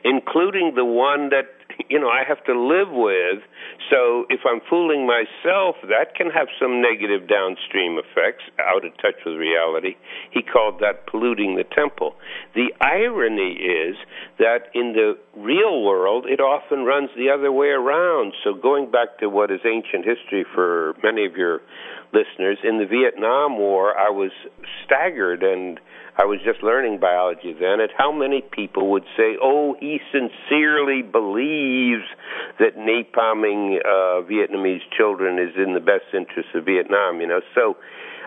including 0.05 0.73
the 0.75 0.85
one 0.85 1.29
that 1.29 1.54
you 1.89 1.99
know 1.99 2.09
I 2.09 2.23
have 2.27 2.43
to 2.45 2.53
live 2.57 2.89
with. 2.91 3.43
So 3.89 4.25
if 4.29 4.41
I'm 4.45 4.61
fooling 4.69 5.05
myself, 5.05 5.75
that 5.83 6.15
can 6.15 6.29
have 6.31 6.47
some 6.59 6.81
negative 6.81 7.27
downstream 7.27 7.99
effects, 7.99 8.43
out 8.59 8.85
of 8.85 8.93
touch 8.97 9.21
with 9.25 9.35
reality. 9.35 9.95
He 10.31 10.41
called 10.41 10.79
that 10.81 11.07
polluting 11.07 11.55
the 11.55 11.63
temple. 11.63 12.15
The 12.53 12.73
irony 12.81 13.53
is 13.53 13.95
that 14.39 14.69
in 14.73 14.93
the 14.93 15.17
real 15.35 15.83
world, 15.83 16.25
it 16.27 16.39
often 16.39 16.85
runs 16.85 17.09
the 17.15 17.29
other 17.29 17.51
way 17.51 17.67
around. 17.67 18.33
So 18.43 18.53
going 18.53 18.91
back 18.91 19.19
to 19.19 19.29
what 19.29 19.51
is 19.51 19.61
ancient 19.65 20.05
history 20.05 20.45
for 20.53 20.95
many 21.03 21.25
of 21.25 21.35
your 21.35 21.61
listeners, 22.13 22.57
in 22.63 22.79
the 22.79 22.85
Vietnam 22.85 23.57
War, 23.57 23.97
I 23.97 24.09
was 24.09 24.31
staggered 24.85 25.43
and 25.43 25.79
I 26.17 26.23
was 26.23 26.39
just 26.45 26.63
learning 26.63 26.99
biology 26.99 27.53
then 27.53 27.81
at 27.81 27.89
how 27.97 28.11
many 28.11 28.41
people 28.41 28.91
would 28.91 29.03
say, 29.17 29.35
"Oh, 29.41 29.75
he 29.79 29.99
sincerely 30.11 31.01
believes 31.01 32.07
that 32.59 32.77
napalming 32.77 33.79
uh, 33.83 34.23
Vietnamese 34.23 34.83
children 34.95 35.39
is 35.39 35.55
in 35.57 35.73
the 35.73 35.81
best 35.81 36.05
interest 36.13 36.49
of 36.55 36.65
Vietnam." 36.65 37.19
You 37.19 37.27
know, 37.27 37.41
so 37.53 37.75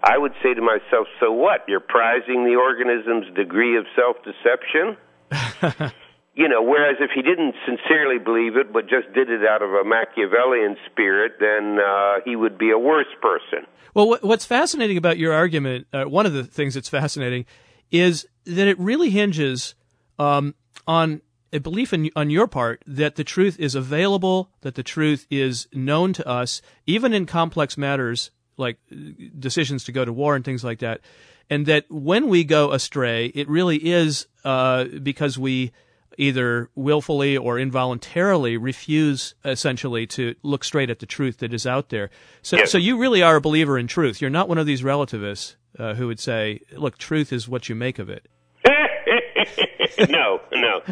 I 0.04 0.18
would 0.18 0.32
say 0.42 0.52
to 0.52 0.60
myself, 0.60 1.08
"So 1.18 1.32
what? 1.32 1.64
You're 1.66 1.80
prizing 1.80 2.44
the 2.44 2.56
organism's 2.56 3.34
degree 3.34 3.78
of 3.78 3.86
self-deception." 3.96 4.96
you 6.34 6.48
know, 6.48 6.62
whereas 6.62 6.96
if 7.00 7.10
he 7.14 7.22
didn't 7.22 7.54
sincerely 7.64 8.18
believe 8.18 8.56
it, 8.56 8.72
but 8.72 8.82
just 8.88 9.12
did 9.14 9.30
it 9.30 9.46
out 9.46 9.62
of 9.62 9.70
a 9.70 9.82
Machiavellian 9.82 10.76
spirit, 10.90 11.32
then 11.40 11.78
uh, 11.80 12.20
he 12.24 12.36
would 12.36 12.58
be 12.58 12.70
a 12.70 12.78
worse 12.78 13.10
person. 13.22 13.66
Well, 13.94 14.18
what's 14.20 14.44
fascinating 14.44 14.96
about 14.96 15.18
your 15.18 15.32
argument, 15.32 15.86
uh, 15.92 16.04
one 16.04 16.26
of 16.26 16.32
the 16.32 16.44
things 16.44 16.74
that's 16.74 16.88
fascinating, 16.88 17.46
is 17.90 18.26
that 18.44 18.68
it 18.68 18.78
really 18.78 19.10
hinges 19.10 19.74
um, 20.18 20.54
on 20.86 21.20
a 21.52 21.58
belief 21.58 21.92
in, 21.92 22.10
on 22.14 22.30
your 22.30 22.46
part 22.46 22.82
that 22.86 23.16
the 23.16 23.24
truth 23.24 23.58
is 23.58 23.74
available, 23.74 24.50
that 24.60 24.74
the 24.74 24.82
truth 24.82 25.26
is 25.30 25.66
known 25.72 26.12
to 26.12 26.26
us, 26.28 26.60
even 26.86 27.12
in 27.12 27.26
complex 27.26 27.78
matters 27.78 28.30
like 28.56 28.78
uh, 28.92 28.96
decisions 29.38 29.84
to 29.84 29.92
go 29.92 30.04
to 30.04 30.12
war 30.12 30.34
and 30.34 30.44
things 30.44 30.64
like 30.64 30.80
that, 30.80 31.00
and 31.48 31.66
that 31.66 31.86
when 31.88 32.28
we 32.28 32.44
go 32.44 32.72
astray, 32.72 33.26
it 33.26 33.48
really 33.48 33.76
is 33.76 34.26
uh, 34.44 34.84
because 34.84 35.38
we 35.38 35.72
either 36.18 36.68
willfully 36.74 37.36
or 37.36 37.58
involuntarily 37.58 38.56
refuse 38.56 39.34
essentially 39.44 40.04
to 40.04 40.34
look 40.42 40.64
straight 40.64 40.90
at 40.90 40.98
the 40.98 41.06
truth 41.06 41.38
that 41.38 41.54
is 41.54 41.64
out 41.64 41.90
there. 41.90 42.10
So, 42.42 42.56
yes. 42.56 42.72
so 42.72 42.76
you 42.76 42.98
really 42.98 43.22
are 43.22 43.36
a 43.36 43.40
believer 43.40 43.78
in 43.78 43.86
truth. 43.86 44.20
You're 44.20 44.28
not 44.28 44.48
one 44.48 44.58
of 44.58 44.66
these 44.66 44.82
relativists 44.82 45.56
uh, 45.78 45.94
who 45.94 46.06
would 46.06 46.20
say, 46.20 46.60
"Look, 46.72 46.98
truth 46.98 47.32
is 47.32 47.48
what 47.48 47.68
you 47.68 47.74
make 47.74 47.98
of 47.98 48.08
it." 48.08 48.26
no, 50.08 50.40
no, 50.52 50.82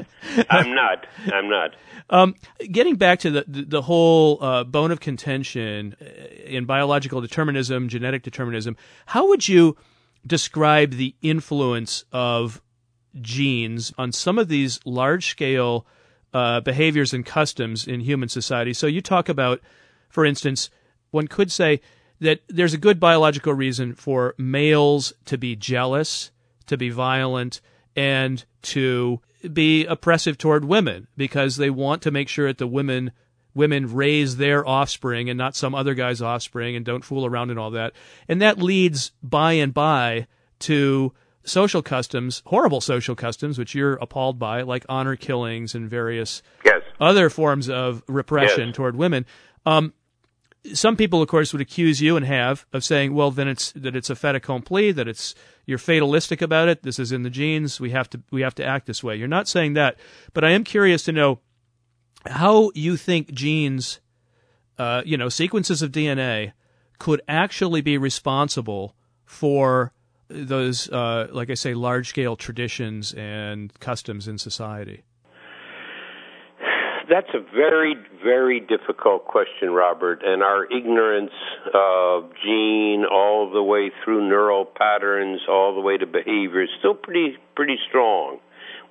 I'm 0.50 0.74
not. 0.74 1.06
I'm 1.32 1.48
not. 1.48 1.76
Um, 2.08 2.34
getting 2.70 2.96
back 2.96 3.20
to 3.20 3.30
the 3.30 3.44
the 3.46 3.82
whole 3.82 4.42
uh, 4.42 4.64
bone 4.64 4.90
of 4.90 5.00
contention 5.00 5.96
uh, 6.00 6.04
in 6.44 6.64
biological 6.64 7.20
determinism, 7.20 7.88
genetic 7.88 8.22
determinism, 8.22 8.76
how 9.06 9.28
would 9.28 9.48
you 9.48 9.76
describe 10.26 10.92
the 10.92 11.14
influence 11.22 12.04
of 12.12 12.60
genes 13.20 13.92
on 13.96 14.12
some 14.12 14.38
of 14.38 14.48
these 14.48 14.80
large 14.84 15.26
scale 15.26 15.86
uh, 16.32 16.60
behaviors 16.60 17.14
and 17.14 17.24
customs 17.24 17.86
in 17.86 18.00
human 18.00 18.28
society. 18.28 18.74
So 18.74 18.86
you 18.86 19.00
talk 19.00 19.28
about, 19.28 19.60
for 20.08 20.24
instance, 20.24 20.68
one 21.10 21.28
could 21.28 21.50
say 21.50 21.80
that 22.20 22.40
there's 22.48 22.74
a 22.74 22.78
good 22.78 22.98
biological 22.98 23.52
reason 23.52 23.94
for 23.94 24.34
males 24.38 25.12
to 25.26 25.36
be 25.36 25.56
jealous, 25.56 26.30
to 26.66 26.76
be 26.76 26.90
violent, 26.90 27.60
and 27.94 28.44
to 28.62 29.20
be 29.52 29.86
oppressive 29.86 30.38
toward 30.38 30.64
women 30.64 31.06
because 31.16 31.56
they 31.56 31.70
want 31.70 32.02
to 32.02 32.10
make 32.10 32.28
sure 32.28 32.48
that 32.48 32.58
the 32.58 32.66
women 32.66 33.12
women 33.54 33.94
raise 33.94 34.36
their 34.36 34.66
offspring 34.68 35.30
and 35.30 35.38
not 35.38 35.56
some 35.56 35.74
other 35.74 35.94
guy's 35.94 36.20
offspring 36.20 36.76
and 36.76 36.84
don't 36.84 37.04
fool 37.04 37.24
around 37.24 37.48
and 37.48 37.58
all 37.58 37.70
that. 37.70 37.94
And 38.28 38.42
that 38.42 38.58
leads 38.58 39.12
by 39.22 39.54
and 39.54 39.72
by 39.72 40.26
to 40.60 41.14
social 41.42 41.80
customs, 41.80 42.42
horrible 42.46 42.82
social 42.82 43.14
customs, 43.14 43.58
which 43.58 43.74
you're 43.74 43.94
appalled 43.94 44.38
by, 44.38 44.60
like 44.60 44.84
honor 44.90 45.16
killings 45.16 45.74
and 45.74 45.88
various 45.88 46.42
yes. 46.66 46.82
other 47.00 47.30
forms 47.30 47.70
of 47.70 48.02
repression 48.08 48.68
yes. 48.68 48.76
toward 48.76 48.94
women. 48.94 49.24
Um, 49.64 49.94
some 50.74 50.96
people, 50.96 51.22
of 51.22 51.28
course, 51.28 51.52
would 51.52 51.62
accuse 51.62 52.00
you 52.00 52.16
and 52.16 52.26
have 52.26 52.66
of 52.72 52.84
saying, 52.84 53.14
"Well, 53.14 53.30
then 53.30 53.48
it's 53.48 53.72
that 53.72 53.96
it's 53.96 54.10
a 54.10 54.16
fait 54.16 54.34
accompli, 54.34 54.92
that 54.92 55.08
it's 55.08 55.34
you're 55.66 55.78
fatalistic 55.78 56.42
about 56.42 56.68
it. 56.68 56.82
This 56.82 56.98
is 56.98 57.12
in 57.12 57.22
the 57.22 57.30
genes. 57.30 57.80
We 57.80 57.90
have 57.90 58.08
to 58.10 58.20
we 58.30 58.42
have 58.42 58.54
to 58.56 58.64
act 58.64 58.86
this 58.86 59.02
way." 59.02 59.16
You're 59.16 59.28
not 59.28 59.48
saying 59.48 59.74
that, 59.74 59.98
but 60.32 60.44
I 60.44 60.50
am 60.50 60.64
curious 60.64 61.04
to 61.04 61.12
know 61.12 61.40
how 62.26 62.70
you 62.74 62.96
think 62.96 63.32
genes, 63.32 64.00
uh, 64.78 65.02
you 65.04 65.16
know, 65.16 65.28
sequences 65.28 65.82
of 65.82 65.92
DNA, 65.92 66.52
could 66.98 67.20
actually 67.28 67.80
be 67.80 67.98
responsible 67.98 68.96
for 69.24 69.92
those, 70.28 70.88
uh, 70.90 71.28
like 71.30 71.50
I 71.50 71.54
say, 71.54 71.74
large 71.74 72.08
scale 72.08 72.36
traditions 72.36 73.12
and 73.14 73.72
customs 73.80 74.26
in 74.26 74.38
society? 74.38 75.04
That's 77.08 77.28
a 77.34 77.40
very, 77.54 77.94
very 78.24 78.58
difficult 78.58 79.26
question, 79.26 79.70
Robert. 79.70 80.22
And 80.24 80.42
our 80.42 80.64
ignorance 80.64 81.30
of 81.72 82.30
gene, 82.42 83.04
all 83.10 83.50
the 83.52 83.62
way 83.62 83.92
through 84.04 84.28
neural 84.28 84.64
patterns, 84.64 85.40
all 85.48 85.74
the 85.74 85.80
way 85.80 85.96
to 85.98 86.06
behavior, 86.06 86.62
is 86.62 86.70
still 86.80 86.94
pretty, 86.94 87.36
pretty 87.54 87.76
strong. 87.88 88.38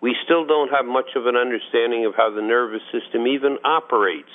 We 0.02 0.16
still 0.24 0.46
don't 0.46 0.70
have 0.70 0.86
much 0.86 1.10
of 1.16 1.26
an 1.26 1.36
understanding 1.36 2.06
of 2.06 2.14
how 2.16 2.34
the 2.34 2.42
nervous 2.42 2.82
system 2.92 3.28
even 3.28 3.58
operates 3.66 4.32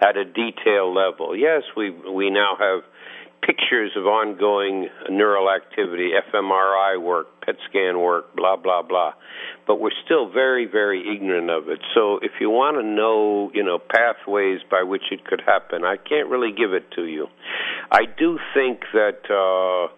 at 0.00 0.16
a 0.16 0.24
detail 0.24 0.92
level. 0.92 1.36
Yes, 1.36 1.62
we 1.76 1.90
we 1.90 2.30
now 2.30 2.56
have 2.58 2.82
pictures 3.42 3.90
of 3.96 4.06
ongoing 4.06 4.88
neural 5.10 5.50
activity, 5.50 6.10
fMRI 6.32 7.00
work, 7.02 7.26
PET 7.44 7.56
scan 7.68 8.00
work, 8.00 8.34
blah, 8.36 8.56
blah, 8.56 8.82
blah. 8.82 9.12
But 9.66 9.80
we're 9.80 9.90
still 10.04 10.30
very, 10.30 10.66
very 10.66 11.00
ignorant 11.14 11.50
of 11.50 11.68
it. 11.68 11.80
So 11.94 12.18
if 12.22 12.32
you 12.40 12.50
want 12.50 12.76
to 12.76 12.84
know, 12.84 13.50
you 13.52 13.64
know, 13.64 13.78
pathways 13.78 14.60
by 14.70 14.82
which 14.84 15.02
it 15.10 15.24
could 15.24 15.42
happen, 15.44 15.84
I 15.84 15.96
can't 15.96 16.28
really 16.28 16.52
give 16.52 16.72
it 16.72 16.90
to 16.92 17.04
you. 17.04 17.26
I 17.90 18.02
do 18.06 18.38
think 18.54 18.80
that 18.92 19.26
uh, 19.28 19.92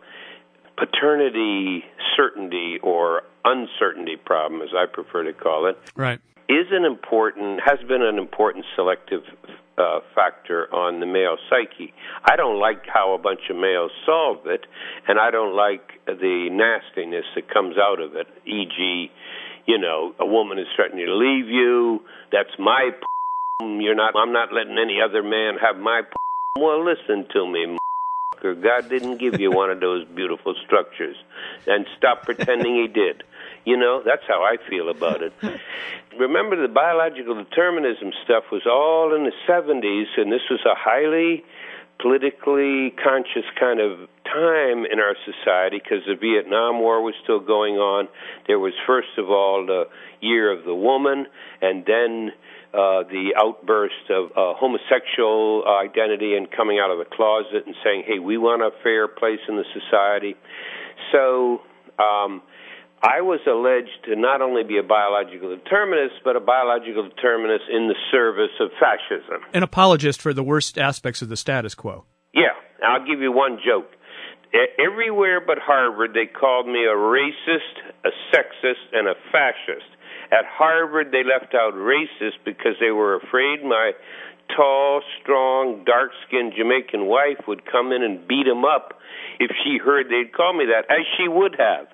paternity 0.76 1.84
certainty 2.16 2.78
or 2.82 3.22
uncertainty 3.44 4.16
problem, 4.16 4.62
as 4.62 4.70
I 4.74 4.86
prefer 4.90 5.24
to 5.24 5.32
call 5.32 5.66
it, 5.66 5.78
right. 5.96 6.20
Is 6.48 6.66
an 6.70 6.84
important, 6.84 7.60
has 7.64 7.78
been 7.88 8.02
an 8.02 8.18
important 8.18 8.64
selective 8.76 9.22
uh, 9.78 10.00
factor 10.14 10.72
on 10.72 11.00
the 11.00 11.06
male 11.06 11.36
psyche. 11.50 11.92
I 12.24 12.36
don't 12.36 12.60
like 12.60 12.86
how 12.86 13.14
a 13.14 13.18
bunch 13.18 13.40
of 13.50 13.56
males 13.56 13.90
solve 14.06 14.46
it, 14.46 14.66
and 15.08 15.18
I 15.18 15.30
don't 15.30 15.56
like 15.56 16.00
the 16.06 16.48
nastiness 16.50 17.24
that 17.34 17.52
comes 17.52 17.76
out 17.78 18.00
of 18.00 18.14
it. 18.14 18.26
E.g., 18.46 19.10
you 19.66 19.78
know, 19.78 20.14
a 20.20 20.26
woman 20.26 20.58
is 20.58 20.66
threatening 20.76 21.06
to 21.06 21.14
leave 21.14 21.48
you. 21.48 22.02
That's 22.30 22.52
my. 22.58 22.90
P- 22.92 23.82
you're 23.82 23.94
not. 23.94 24.14
I'm 24.16 24.32
not 24.32 24.52
letting 24.52 24.78
any 24.78 24.98
other 25.00 25.22
man 25.22 25.56
have 25.60 25.76
my. 25.76 26.02
P- 26.02 26.62
well, 26.62 26.84
listen 26.84 27.26
to 27.32 27.46
me. 27.46 27.78
God 28.42 28.90
didn't 28.90 29.16
give 29.16 29.40
you 29.40 29.50
one 29.50 29.70
of 29.70 29.80
those 29.80 30.06
beautiful 30.14 30.54
structures, 30.66 31.16
and 31.66 31.86
stop 31.96 32.24
pretending 32.24 32.74
He 32.74 32.88
did. 32.88 33.24
You 33.64 33.76
know, 33.76 34.02
that's 34.04 34.22
how 34.28 34.42
I 34.42 34.56
feel 34.68 34.90
about 34.90 35.22
it. 35.22 35.32
Remember, 36.18 36.60
the 36.60 36.72
biological 36.72 37.34
determinism 37.34 38.12
stuff 38.24 38.44
was 38.52 38.62
all 38.66 39.14
in 39.14 39.24
the 39.24 39.32
70s, 39.48 40.06
and 40.16 40.30
this 40.30 40.42
was 40.50 40.60
a 40.66 40.74
highly 40.76 41.44
politically 42.00 42.90
conscious 43.02 43.44
kind 43.58 43.80
of 43.80 44.08
time 44.24 44.84
in 44.84 44.98
our 45.00 45.16
society 45.24 45.80
because 45.82 46.04
the 46.06 46.16
Vietnam 46.16 46.80
War 46.80 47.02
was 47.02 47.14
still 47.22 47.40
going 47.40 47.76
on. 47.76 48.08
There 48.46 48.58
was, 48.58 48.74
first 48.86 49.16
of 49.16 49.30
all, 49.30 49.64
the 49.66 49.84
year 50.20 50.50
of 50.52 50.64
the 50.64 50.74
woman, 50.74 51.26
and 51.62 51.84
then 51.86 52.32
uh, 52.74 53.04
the 53.04 53.34
outburst 53.38 54.10
of 54.10 54.32
uh, 54.32 54.54
homosexual 54.58 55.64
identity 55.66 56.34
and 56.36 56.50
coming 56.50 56.78
out 56.78 56.90
of 56.90 56.98
the 56.98 57.04
closet 57.04 57.64
and 57.66 57.74
saying, 57.84 58.02
hey, 58.06 58.18
we 58.18 58.36
want 58.36 58.62
a 58.62 58.70
fair 58.82 59.06
place 59.06 59.40
in 59.48 59.56
the 59.56 59.64
society. 59.72 60.34
So, 61.12 61.62
um, 61.98 62.42
I 63.04 63.20
was 63.20 63.40
alleged 63.46 64.08
to 64.08 64.16
not 64.16 64.40
only 64.40 64.64
be 64.64 64.78
a 64.78 64.82
biological 64.82 65.54
determinist, 65.54 66.24
but 66.24 66.36
a 66.36 66.40
biological 66.40 67.06
determinist 67.06 67.64
in 67.68 67.88
the 67.88 67.94
service 68.10 68.56
of 68.58 68.70
fascism. 68.80 69.44
An 69.52 69.62
apologist 69.62 70.22
for 70.22 70.32
the 70.32 70.42
worst 70.42 70.78
aspects 70.78 71.20
of 71.20 71.28
the 71.28 71.36
status 71.36 71.74
quo. 71.74 72.06
Yeah, 72.32 72.56
I'll 72.80 73.04
give 73.04 73.20
you 73.20 73.30
one 73.30 73.60
joke. 73.60 73.92
Everywhere 74.80 75.44
but 75.44 75.58
Harvard, 75.60 76.14
they 76.14 76.24
called 76.24 76.66
me 76.66 76.86
a 76.88 76.96
racist, 76.96 77.76
a 78.06 78.10
sexist, 78.32 78.88
and 78.94 79.06
a 79.06 79.14
fascist. 79.30 79.90
At 80.32 80.46
Harvard, 80.48 81.12
they 81.12 81.24
left 81.24 81.54
out 81.54 81.74
racist 81.74 82.40
because 82.42 82.80
they 82.80 82.90
were 82.90 83.16
afraid 83.16 83.62
my 83.62 83.92
tall, 84.56 85.02
strong, 85.20 85.84
dark 85.84 86.10
skinned 86.26 86.54
Jamaican 86.56 87.04
wife 87.04 87.44
would 87.46 87.70
come 87.70 87.92
in 87.92 88.02
and 88.02 88.26
beat 88.26 88.46
him 88.46 88.64
up 88.64 88.94
if 89.38 89.50
she 89.62 89.76
heard 89.76 90.06
they'd 90.08 90.32
call 90.32 90.54
me 90.54 90.64
that, 90.72 90.88
as 90.88 91.04
she 91.18 91.28
would 91.28 91.56
have. 91.58 91.86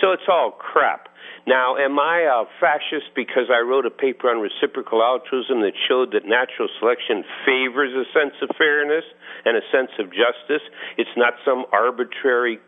So 0.00 0.12
it's 0.12 0.28
all 0.28 0.52
crap. 0.52 1.08
Now, 1.46 1.76
am 1.76 1.98
I 1.98 2.28
a 2.28 2.44
fascist 2.60 3.16
because 3.16 3.48
I 3.50 3.60
wrote 3.64 3.86
a 3.86 3.90
paper 3.90 4.28
on 4.28 4.38
reciprocal 4.44 5.02
altruism 5.02 5.62
that 5.62 5.72
showed 5.88 6.12
that 6.12 6.28
natural 6.28 6.68
selection 6.78 7.24
favors 7.46 7.90
a 7.96 8.04
sense 8.12 8.36
of 8.42 8.54
fairness 8.56 9.04
and 9.44 9.56
a 9.56 9.64
sense 9.72 9.90
of 9.98 10.12
justice? 10.12 10.62
It's 10.98 11.10
not 11.16 11.34
some 11.44 11.64
arbitrary 11.72 12.60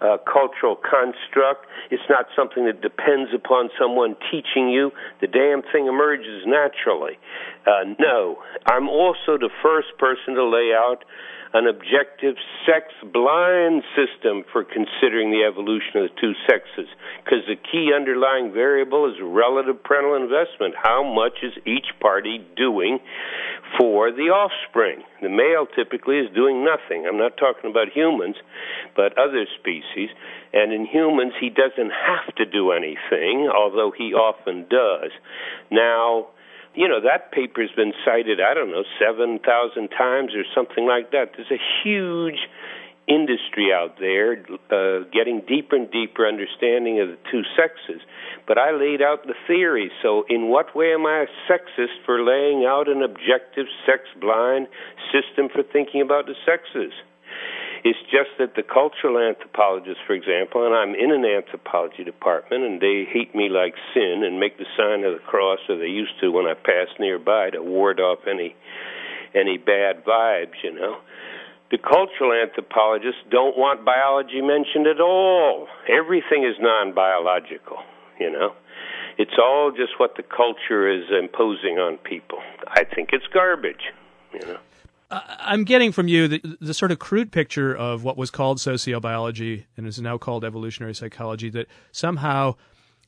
uh, 0.00 0.16
cultural 0.24 0.76
construct. 0.76 1.66
It's 1.90 2.02
not 2.08 2.26
something 2.34 2.64
that 2.66 2.80
depends 2.80 3.30
upon 3.34 3.70
someone 3.78 4.16
teaching 4.30 4.68
you. 4.68 4.90
The 5.20 5.28
damn 5.28 5.62
thing 5.72 5.86
emerges 5.86 6.44
naturally. 6.46 7.18
Uh, 7.66 7.94
no, 7.98 8.38
I'm 8.66 8.88
also 8.88 9.36
the 9.36 9.50
first 9.62 9.88
person 9.98 10.34
to 10.34 10.44
lay 10.44 10.72
out 10.74 11.04
an 11.52 11.66
objective 11.66 12.36
sex 12.62 12.94
blind 13.12 13.82
system 13.98 14.44
for 14.52 14.62
considering 14.62 15.34
the 15.34 15.42
evolution 15.42 15.98
of 15.98 16.10
the 16.10 16.14
two 16.20 16.32
sexes 16.46 16.86
because 17.24 17.42
the 17.50 17.58
key 17.58 17.90
underlying 17.94 18.52
variable 18.52 19.10
is 19.10 19.18
relative 19.20 19.82
parental 19.82 20.14
investment. 20.14 20.74
How 20.78 21.02
much 21.02 21.42
is 21.42 21.52
each 21.66 21.90
party 21.98 22.38
doing 22.56 23.00
for 23.78 24.12
the 24.12 24.30
offspring? 24.30 25.02
The 25.22 25.28
male 25.28 25.66
typically 25.66 26.22
is 26.22 26.30
doing 26.34 26.62
nothing. 26.62 27.06
I'm 27.06 27.18
not 27.18 27.36
talking 27.36 27.68
about 27.68 27.90
humans, 27.92 28.36
but 28.94 29.18
other 29.18 29.44
species. 29.58 29.89
And 30.52 30.72
in 30.72 30.86
humans, 30.86 31.32
he 31.40 31.48
doesn't 31.50 31.90
have 31.90 32.34
to 32.36 32.46
do 32.46 32.72
anything, 32.72 33.50
although 33.54 33.92
he 33.96 34.14
often 34.14 34.66
does. 34.68 35.10
Now, 35.70 36.28
you 36.74 36.88
know 36.88 37.00
that 37.00 37.32
paper's 37.32 37.70
been 37.74 37.92
cited 38.04 38.40
i 38.40 38.54
don't 38.54 38.70
know 38.70 38.84
7000 39.00 39.42
times 39.88 40.32
or 40.34 40.44
something 40.54 40.86
like 40.86 41.10
that. 41.10 41.32
There's 41.36 41.50
a 41.50 41.62
huge 41.82 42.38
industry 43.08 43.72
out 43.74 43.98
there 43.98 44.38
uh, 44.70 45.02
getting 45.10 45.42
deeper 45.48 45.74
and 45.74 45.90
deeper 45.90 46.28
understanding 46.28 47.00
of 47.00 47.08
the 47.08 47.18
two 47.30 47.42
sexes. 47.56 48.00
But 48.46 48.58
i 48.58 48.70
laid 48.70 49.02
out 49.02 49.26
the 49.26 49.34
theory 49.46 49.90
so 50.02 50.24
in 50.28 50.48
what 50.48 50.74
way 50.76 50.92
am 50.92 51.06
i 51.06 51.26
a 51.26 51.50
sexist 51.50 52.04
for 52.04 52.22
laying 52.22 52.64
out 52.64 52.88
an 52.88 53.02
objective 53.02 53.66
sex 53.86 54.02
blind 54.20 54.68
system 55.10 55.48
for 55.52 55.62
thinking 55.62 56.02
about 56.02 56.26
the 56.26 56.34
sexes 56.46 56.92
it's 57.82 57.98
just 58.10 58.30
that 58.38 58.56
the 58.56 58.62
cultural 58.62 59.18
anthropologists, 59.18 60.02
for 60.06 60.12
example, 60.12 60.66
and 60.66 60.74
I'm 60.74 60.94
in 60.94 61.12
an 61.12 61.24
anthropology 61.24 62.04
department, 62.04 62.64
and 62.64 62.80
they 62.80 63.04
hate 63.10 63.34
me 63.34 63.48
like 63.48 63.74
sin 63.94 64.22
and 64.24 64.38
make 64.38 64.58
the 64.58 64.66
sign 64.76 65.04
of 65.04 65.14
the 65.14 65.24
cross, 65.24 65.60
or 65.68 65.78
they 65.78 65.86
used 65.86 66.18
to 66.20 66.30
when 66.30 66.46
I 66.46 66.54
pass 66.54 66.88
nearby 66.98 67.50
to 67.50 67.62
ward 67.62 68.00
off 68.00 68.20
any 68.28 68.54
any 69.34 69.56
bad 69.56 70.04
vibes, 70.04 70.58
you 70.62 70.74
know. 70.74 70.98
The 71.70 71.78
cultural 71.78 72.32
anthropologists 72.32 73.20
don't 73.30 73.56
want 73.56 73.84
biology 73.84 74.42
mentioned 74.42 74.88
at 74.88 75.00
all. 75.00 75.68
Everything 75.88 76.42
is 76.42 76.56
non-biological, 76.58 77.78
you 78.18 78.30
know. 78.30 78.54
It's 79.18 79.38
all 79.38 79.70
just 79.70 79.98
what 79.98 80.16
the 80.16 80.24
culture 80.24 80.90
is 80.90 81.04
imposing 81.16 81.78
on 81.78 81.98
people. 81.98 82.38
I 82.66 82.84
think 82.84 83.10
it's 83.12 83.26
garbage, 83.32 83.92
you 84.34 84.40
know. 84.40 84.58
I'm 85.10 85.64
getting 85.64 85.90
from 85.90 86.06
you 86.08 86.28
the, 86.28 86.56
the, 86.60 86.74
sort 86.74 86.92
of 86.92 87.00
crude 87.00 87.32
picture 87.32 87.74
of 87.74 88.04
what 88.04 88.16
was 88.16 88.30
called 88.30 88.58
sociobiology 88.58 89.64
and 89.76 89.86
is 89.86 90.00
now 90.00 90.18
called 90.18 90.44
evolutionary 90.44 90.94
psychology 90.94 91.50
that 91.50 91.66
somehow 91.90 92.54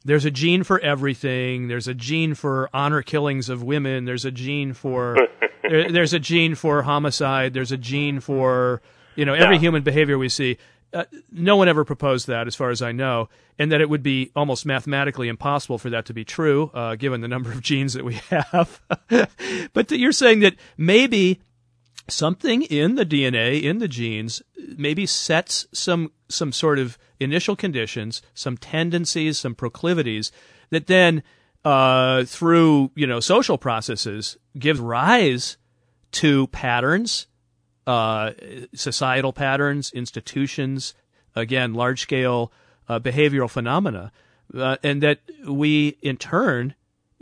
there's 0.05 0.25
a 0.25 0.31
gene 0.31 0.65
for 0.65 0.81
everything. 0.81 1.69
There's 1.69 1.87
a 1.87 1.95
gene 1.95 2.35
for 2.35 2.69
honor 2.75 3.03
killings 3.03 3.49
of 3.49 3.63
women. 3.63 4.05
There's 4.05 4.25
a 4.25 4.33
gene 4.33 4.73
for 4.73 5.17
there, 5.63 5.91
there's 5.91 6.13
a 6.13 6.19
gene 6.19 6.55
for 6.55 6.83
homicide. 6.83 7.55
There's 7.55 7.73
a 7.73 7.77
gene 7.77 8.21
for 8.21 8.83
you 9.15 9.25
know 9.25 9.35
every 9.35 9.57
yeah. 9.57 9.61
human 9.61 9.83
behavior 9.83 10.19
we 10.19 10.29
see. 10.29 10.59
Uh, 10.93 11.05
no 11.31 11.57
one 11.57 11.69
ever 11.69 11.87
proposed 11.87 12.27
that, 12.27 12.47
as 12.47 12.55
far 12.55 12.69
as 12.69 12.83
I 12.83 12.93
know, 12.93 13.31
and 13.59 13.73
that 13.73 13.81
it 13.81 13.89
would 13.89 14.03
be 14.03 14.31
almost 14.37 14.67
mathematically 14.67 15.29
impossible 15.29 15.79
for 15.79 15.89
that 15.89 16.05
to 16.07 16.13
be 16.13 16.23
true, 16.23 16.71
uh, 16.75 16.97
given 16.97 17.23
the 17.23 17.29
number 17.29 17.51
of 17.51 17.63
genes 17.63 17.95
that 17.95 18.05
we 18.05 18.15
have. 18.29 18.79
but 19.73 19.91
you're 19.91 20.13
saying 20.13 20.41
that 20.41 20.57
maybe 20.77 21.41
something 22.13 22.63
in 22.63 22.95
the 22.95 23.07
DNA, 23.07 23.63
in 23.63 23.79
the 23.79 23.89
genes, 23.89 24.43
maybe 24.77 25.07
sets 25.07 25.67
some 25.73 26.13
some 26.29 26.53
sort 26.53 26.79
of 26.79 26.99
initial 27.21 27.57
conditions, 27.57 28.23
some 28.35 28.57
tendencies, 28.57 29.39
some 29.39 29.55
proclivities 29.55 30.33
that 30.71 30.87
then 30.87 31.23
uh, 31.65 32.25
through 32.25 32.91
you 32.95 33.07
know 33.07 33.21
social 33.21 33.59
processes 33.59 34.37
give 34.59 34.81
rise 34.81 35.57
to 36.13 36.47
patterns, 36.49 37.27
uh, 37.87 38.33
societal 38.75 39.33
patterns, 39.33 39.93
institutions, 39.93 40.95
again 41.35 41.75
large 41.75 42.01
scale 42.01 42.53
uh, 42.89 42.99
behavioral 42.99 43.51
phenomena, 43.51 44.13
uh, 44.55 44.77
and 44.83 45.03
that 45.03 45.21
we 45.47 45.97
in 46.03 46.17
turn 46.17 46.75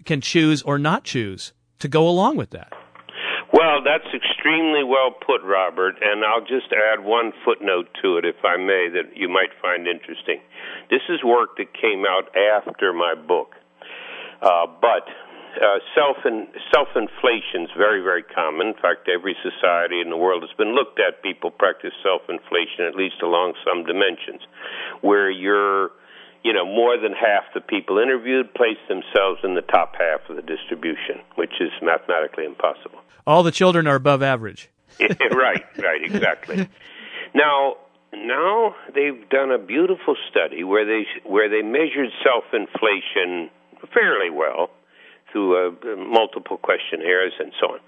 can 0.05 0.21
choose 0.21 0.63
or 0.63 0.79
not 0.79 1.05
choose 1.05 1.53
to 1.79 1.89
go 1.89 2.09
along 2.09 2.37
with 2.37 2.51
that. 2.51 2.73
Well, 3.53 3.83
that's 3.83 4.07
extremely 4.15 4.85
well 4.85 5.11
put, 5.11 5.43
Robert, 5.43 5.97
and 6.01 6.25
I'll 6.25 6.47
just 6.47 6.71
add 6.71 7.03
one 7.03 7.33
footnote 7.45 7.89
to 8.03 8.17
it, 8.19 8.25
if 8.25 8.39
I 8.45 8.57
may, 8.57 8.87
that 8.95 9.17
you 9.17 9.29
might 9.29 9.51
find 9.61 9.89
interesting. 9.89 10.39
This 10.89 11.03
is 11.09 11.23
work 11.25 11.57
that 11.59 11.75
came 11.75 12.05
out 12.07 12.31
after 12.37 12.93
my 12.93 13.15
book, 13.19 13.59
uh, 14.41 14.67
but 14.81 15.03
uh, 15.59 15.83
self 15.99 16.23
self 16.71 16.89
inflation 16.95 17.67
is 17.67 17.75
very 17.77 18.01
very 18.03 18.23
common. 18.23 18.69
In 18.69 18.75
fact, 18.75 19.11
every 19.11 19.35
society 19.43 20.01
in 20.01 20.11
the 20.11 20.17
world 20.17 20.43
has 20.47 20.55
been 20.57 20.75
looked 20.75 21.01
at. 21.03 21.23
People 21.23 21.51
practice 21.51 21.93
self 22.07 22.23
inflation 22.31 22.87
at 22.87 22.95
least 22.95 23.19
along 23.23 23.55
some 23.67 23.83
dimensions, 23.83 24.47
where 25.03 25.29
you're 25.29 25.91
you 26.43 26.53
know, 26.53 26.65
more 26.65 26.97
than 26.97 27.13
half 27.13 27.45
the 27.55 27.61
people 27.61 27.99
interviewed 27.99 28.53
placed 28.55 28.87
themselves 28.89 29.41
in 29.45 29.55
the 29.55 29.63
top 29.63 29.95
half 29.99 30.29
of 30.29 30.37
the 30.37 30.43
distribution, 30.43 31.21
which 31.35 31.53
is 31.61 31.71
mathematically 31.83 32.45
impossible. 32.45 33.01
All 33.27 33.43
the 33.43 33.53
children 33.53 33.87
are 33.87 33.97
above 33.97 34.23
average. 34.23 34.71
right, 35.01 35.65
right, 35.79 36.03
exactly. 36.03 36.69
Now, 37.35 37.77
now 38.13 38.75
they've 38.95 39.29
done 39.29 39.51
a 39.51 39.59
beautiful 39.59 40.17
study 40.31 40.65
where 40.65 40.85
they 40.85 41.07
where 41.25 41.49
they 41.49 41.63
measured 41.63 42.11
self-inflation 42.25 43.51
fairly 43.95 44.31
well 44.31 44.71
through 45.33 45.69
uh, 45.69 45.97
multiple 45.97 46.57
questionnaires 46.59 47.33
and 47.39 47.53
so 47.61 47.75
on. 47.75 47.81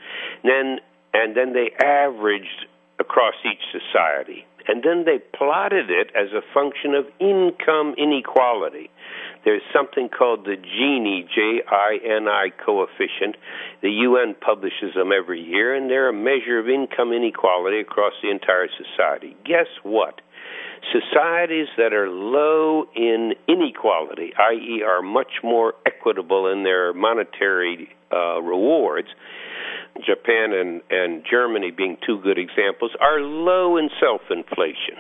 Then 0.44 0.78
and 1.12 1.36
then 1.36 1.53
they 1.53 1.70
averaged 1.84 2.66
across 2.98 3.34
each 3.44 3.62
society 3.72 4.46
and 4.69 4.83
then 4.83 5.05
they 5.05 5.19
plotted 5.37 5.91
it 5.91 6.11
as 6.15 6.33
a 6.33 6.43
function 6.55 6.95
of 6.95 7.07
income 7.21 7.95
inequality. 7.99 8.91
There's 9.45 9.63
something 9.75 10.09
called 10.09 10.45
the 10.45 10.57
Gini, 10.57 11.27
J-I-N-I 11.27 12.53
coefficient. 12.65 13.37
The 13.83 13.91
UN 13.91 14.37
publishes 14.41 14.95
them 14.95 15.11
every 15.13 15.43
year, 15.43 15.75
and 15.75 15.91
they're 15.91 16.09
a 16.09 16.13
measure 16.13 16.59
of 16.59 16.69
income 16.69 17.13
inequality 17.13 17.81
across 17.81 18.13
the 18.23 18.31
entire 18.31 18.69
society. 18.71 19.37
Guess 19.45 19.67
what? 19.83 20.21
Societies 20.91 21.68
that 21.76 21.93
are 21.93 22.09
low 22.09 22.87
in 22.97 23.35
inequality, 23.49 24.33
i.e., 24.51 24.83
are 24.83 25.01
much 25.01 25.41
more 25.43 25.74
equitable 25.87 26.51
in 26.51 26.64
their 26.64 26.93
monetary 26.93 27.89
uh, 28.12 28.43
rewards, 28.43 29.09
Japan 30.05 30.53
and, 30.53 30.80
and 30.91 31.24
Germany 31.30 31.70
being 31.70 31.99
two 32.05 32.20
good 32.20 32.39
examples, 32.39 32.91
are 33.01 33.20
low 33.20 33.76
in 33.76 33.91
self 34.01 34.22
inflation. 34.30 34.99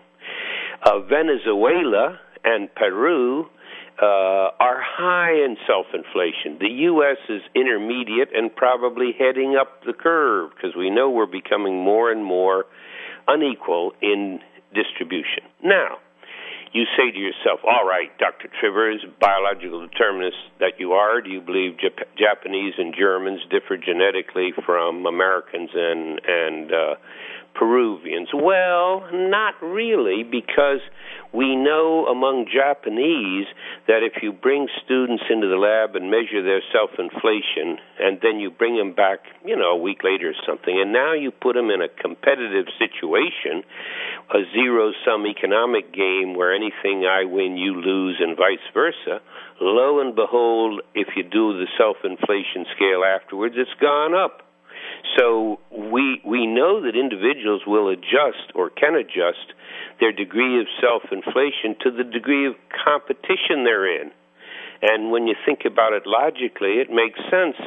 Uh, 0.84 1.00
Venezuela 1.00 2.18
and 2.44 2.72
Peru 2.74 3.46
uh, 4.00 4.50
are 4.58 4.80
high 4.80 5.32
in 5.32 5.56
self 5.66 5.86
inflation. 5.92 6.58
The 6.60 6.74
U.S. 6.86 7.18
is 7.28 7.42
intermediate 7.54 8.28
and 8.34 8.54
probably 8.54 9.12
heading 9.18 9.56
up 9.60 9.82
the 9.84 9.92
curve 9.92 10.50
because 10.54 10.76
we 10.76 10.90
know 10.90 11.10
we're 11.10 11.26
becoming 11.26 11.82
more 11.82 12.10
and 12.10 12.24
more 12.24 12.66
unequal 13.28 13.92
in 14.00 14.40
distribution. 14.74 15.44
Now, 15.62 15.98
you 16.72 16.84
say 16.96 17.10
to 17.10 17.18
yourself, 17.18 17.60
all 17.64 17.86
right, 17.86 18.08
Dr. 18.18 18.48
Trivers, 18.58 19.04
biological 19.20 19.86
determinist 19.86 20.36
that 20.58 20.80
you 20.80 20.92
are, 20.92 21.20
do 21.20 21.28
you 21.28 21.40
believe 21.40 21.76
Jap- 21.76 22.08
Japanese 22.16 22.74
and 22.78 22.94
Germans 22.98 23.40
differ 23.50 23.76
genetically 23.76 24.52
from 24.64 25.04
Americans 25.04 25.68
and, 25.74 26.20
and 26.26 26.72
uh, 26.72 26.94
Peruvians? 27.54 28.28
Well, 28.34 29.08
not 29.12 29.54
really, 29.62 30.22
because 30.22 30.80
we 31.32 31.56
know 31.56 32.06
among 32.06 32.46
Japanese 32.52 33.46
that 33.88 34.04
if 34.04 34.22
you 34.22 34.32
bring 34.32 34.68
students 34.84 35.24
into 35.30 35.48
the 35.48 35.56
lab 35.56 35.96
and 35.96 36.10
measure 36.10 36.42
their 36.42 36.62
self 36.72 36.90
inflation, 36.98 37.80
and 37.98 38.18
then 38.20 38.40
you 38.40 38.50
bring 38.50 38.76
them 38.76 38.92
back, 38.92 39.20
you 39.44 39.56
know, 39.56 39.72
a 39.72 39.80
week 39.80 40.04
later 40.04 40.30
or 40.30 40.38
something, 40.46 40.76
and 40.76 40.92
now 40.92 41.14
you 41.14 41.30
put 41.30 41.54
them 41.54 41.70
in 41.70 41.80
a 41.80 41.88
competitive 41.88 42.66
situation, 42.76 43.64
a 44.30 44.44
zero 44.52 44.92
sum 45.04 45.26
economic 45.26 45.92
game 45.92 46.34
where 46.36 46.54
anything 46.54 47.08
I 47.08 47.24
win, 47.24 47.56
you 47.56 47.80
lose, 47.80 48.20
and 48.20 48.36
vice 48.36 48.64
versa, 48.74 49.20
lo 49.60 50.00
and 50.00 50.14
behold, 50.14 50.82
if 50.94 51.08
you 51.16 51.22
do 51.22 51.56
the 51.56 51.66
self 51.78 51.96
inflation 52.04 52.66
scale 52.76 53.04
afterwards, 53.04 53.54
it's 53.56 53.72
gone 53.80 54.14
up. 54.14 54.51
So 55.18 55.58
we 55.70 56.22
we 56.24 56.46
know 56.46 56.80
that 56.82 56.96
individuals 56.96 57.62
will 57.66 57.88
adjust 57.88 58.54
or 58.54 58.70
can 58.70 58.94
adjust 58.94 59.52
their 60.00 60.12
degree 60.12 60.60
of 60.60 60.66
self 60.80 61.02
inflation 61.10 61.76
to 61.82 61.90
the 61.90 62.04
degree 62.04 62.46
of 62.46 62.54
competition 62.84 63.64
they're 63.64 64.00
in. 64.00 64.10
And 64.82 65.10
when 65.10 65.26
you 65.26 65.34
think 65.46 65.60
about 65.64 65.92
it 65.92 66.04
logically, 66.06 66.82
it 66.82 66.90
makes 66.90 67.18
sense 67.30 67.58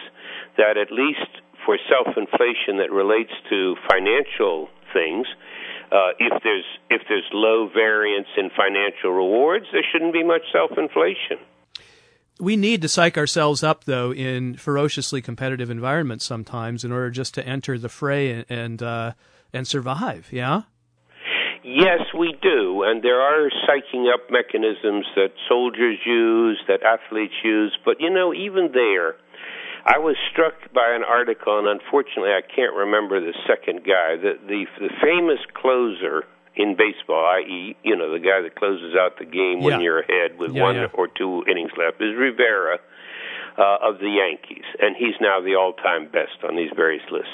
that 0.57 0.77
at 0.77 0.91
least 0.91 1.43
for 1.65 1.77
self 1.89 2.15
inflation 2.17 2.77
that 2.77 2.91
relates 2.91 3.31
to 3.49 3.75
financial 3.89 4.69
things, 4.93 5.27
uh, 5.91 6.15
if 6.19 6.43
there's 6.43 6.65
if 6.89 7.01
there's 7.07 7.27
low 7.31 7.67
variance 7.67 8.27
in 8.38 8.49
financial 8.49 9.11
rewards, 9.11 9.65
there 9.71 9.86
shouldn't 9.91 10.13
be 10.13 10.23
much 10.23 10.43
self 10.51 10.71
inflation 10.77 11.39
we 12.39 12.55
need 12.57 12.81
to 12.81 12.89
psych 12.89 13.17
ourselves 13.17 13.63
up 13.63 13.86
though 13.86 14.13
in 14.13 14.55
ferociously 14.55 15.21
competitive 15.21 15.69
environments 15.69 16.25
sometimes 16.25 16.83
in 16.83 16.91
order 16.91 17.09
just 17.09 17.33
to 17.36 17.47
enter 17.47 17.77
the 17.77 17.89
fray 17.89 18.45
and 18.49 18.81
uh, 18.83 19.13
and 19.53 19.67
survive. 19.67 20.27
Yeah. 20.31 20.63
Yes, 21.63 22.01
we 22.17 22.38
do, 22.43 22.83
and 22.83 23.01
there 23.01 23.19
are 23.19 23.49
psyching 23.65 24.05
up 24.13 24.29
mechanisms 24.29 25.07
that 25.15 25.31
soldiers 25.49 25.97
use, 26.05 26.61
that 26.67 26.83
athletes 26.83 27.33
use. 27.43 27.75
But 27.83 27.99
you 27.99 28.11
know, 28.11 28.36
even 28.36 28.69
there, 28.71 29.15
I 29.83 29.97
was 29.97 30.15
struck 30.31 30.53
by 30.73 30.93
an 30.93 31.03
article, 31.03 31.57
and 31.57 31.67
unfortunately, 31.67 32.29
I 32.29 32.41
can't 32.41 32.75
remember 32.75 33.19
the 33.19 33.33
second 33.47 33.79
guy. 33.79 34.15
The 34.15 34.38
the, 34.47 34.65
the 34.79 34.89
famous 35.01 35.39
closer 35.55 36.23
in 36.56 36.76
baseball, 36.78 37.26
i.e., 37.39 37.76
you 37.84 37.95
know, 37.95 38.12
the 38.14 38.20
guy 38.20 38.41
that 38.41 38.56
closes 38.56 38.95
out 38.95 39.18
the 39.20 39.26
game 39.26 39.60
Yeah. 39.60 39.66
when 39.66 39.82
you're 39.82 39.99
ahead 39.99 40.38
with 40.38 40.53
Yeah, 40.53 40.64
one 40.64 40.76
yeah. 40.76 40.88
or 40.93 41.08
two 41.08 41.43
innings 41.49 41.72
left, 41.78 42.01
is 42.01 42.16
Rivera 42.16 42.80
uh, 43.58 43.78
of 43.82 43.99
the 43.99 44.10
Yankees, 44.10 44.66
and 44.80 44.95
he's 44.95 45.16
now 45.22 45.41
the 45.41 45.56
all-time 45.56 46.08
best 46.12 46.43
on 46.47 46.56
these 46.56 46.72
various 46.76 47.03
lists. 47.12 47.32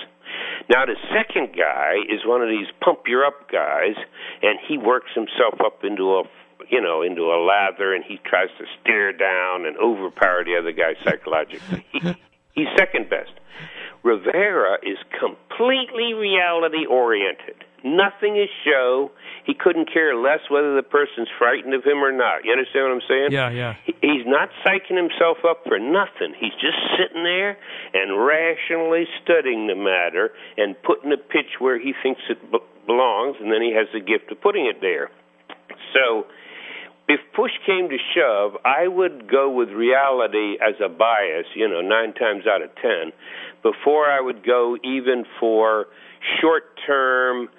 Now 0.69 0.85
the 0.85 0.95
second 1.11 1.55
guy 1.57 1.95
is 2.07 2.21
one 2.25 2.41
of 2.41 2.47
these 2.49 2.67
pump 2.79 3.01
you 3.07 3.23
up 3.25 3.49
guys, 3.51 3.95
and 4.41 4.57
he 4.67 4.77
works 4.77 5.11
himself 5.13 5.59
up 5.65 5.83
into 5.83 6.15
a 6.19 6.23
you 6.69 6.79
know 6.79 7.01
into 7.01 7.23
a 7.33 7.37
lather, 7.43 7.93
and 7.93 8.03
he 8.05 8.17
tries 8.23 8.47
to 8.59 8.65
stare 8.81 9.11
down 9.11 9.65
and 9.65 9.75
overpower 9.77 10.43
the 10.45 10.55
other 10.57 10.71
guy 10.71 10.93
psychologically. 11.03 11.85
He, 11.91 11.99
he's 12.53 12.67
second 12.77 13.09
best. 13.09 13.31
Rivera 14.03 14.77
is 14.83 14.97
completely 15.19 16.13
reality 16.13 16.85
oriented. 16.89 17.63
Nothing 17.83 18.37
is 18.37 18.49
show. 18.63 19.11
He 19.45 19.53
couldn't 19.55 19.91
care 19.91 20.15
less 20.15 20.39
whether 20.49 20.75
the 20.75 20.83
person's 20.83 21.27
frightened 21.39 21.73
of 21.73 21.83
him 21.83 22.03
or 22.03 22.11
not. 22.11 22.45
You 22.45 22.51
understand 22.51 22.85
what 22.85 22.93
I'm 22.93 23.07
saying? 23.07 23.31
Yeah, 23.31 23.49
yeah. 23.49 23.75
He- 23.85 23.95
He's 24.01 24.25
not 24.27 24.49
psyching 24.65 24.97
himself 24.97 25.37
up 25.47 25.63
for 25.67 25.79
nothing. 25.79 26.33
He's 26.37 26.53
just 26.61 26.77
sitting 26.97 27.23
there 27.23 27.57
and 27.93 28.23
rationally 28.23 29.07
studying 29.23 29.67
the 29.67 29.75
matter 29.75 30.31
and 30.57 30.75
putting 30.83 31.11
a 31.11 31.17
pitch 31.17 31.59
where 31.59 31.79
he 31.79 31.93
thinks 32.03 32.21
it 32.29 32.37
b- 32.51 32.59
belongs, 32.85 33.37
and 33.39 33.51
then 33.51 33.61
he 33.61 33.73
has 33.73 33.87
the 33.93 33.99
gift 33.99 34.31
of 34.31 34.41
putting 34.41 34.65
it 34.67 34.81
there. 34.81 35.09
So, 35.93 36.27
if 37.07 37.19
push 37.35 37.51
came 37.65 37.89
to 37.89 37.97
shove, 38.15 38.57
I 38.63 38.87
would 38.87 39.29
go 39.29 39.49
with 39.49 39.69
reality 39.69 40.55
as 40.61 40.75
a 40.83 40.87
bias, 40.89 41.45
you 41.55 41.67
know, 41.67 41.81
nine 41.81 42.13
times 42.13 42.45
out 42.47 42.61
of 42.61 42.69
ten, 42.75 43.11
before 43.63 44.05
I 44.09 44.21
would 44.21 44.45
go 44.45 44.77
even 44.83 45.25
for 45.39 45.87
short 46.39 46.63
term 46.85 47.49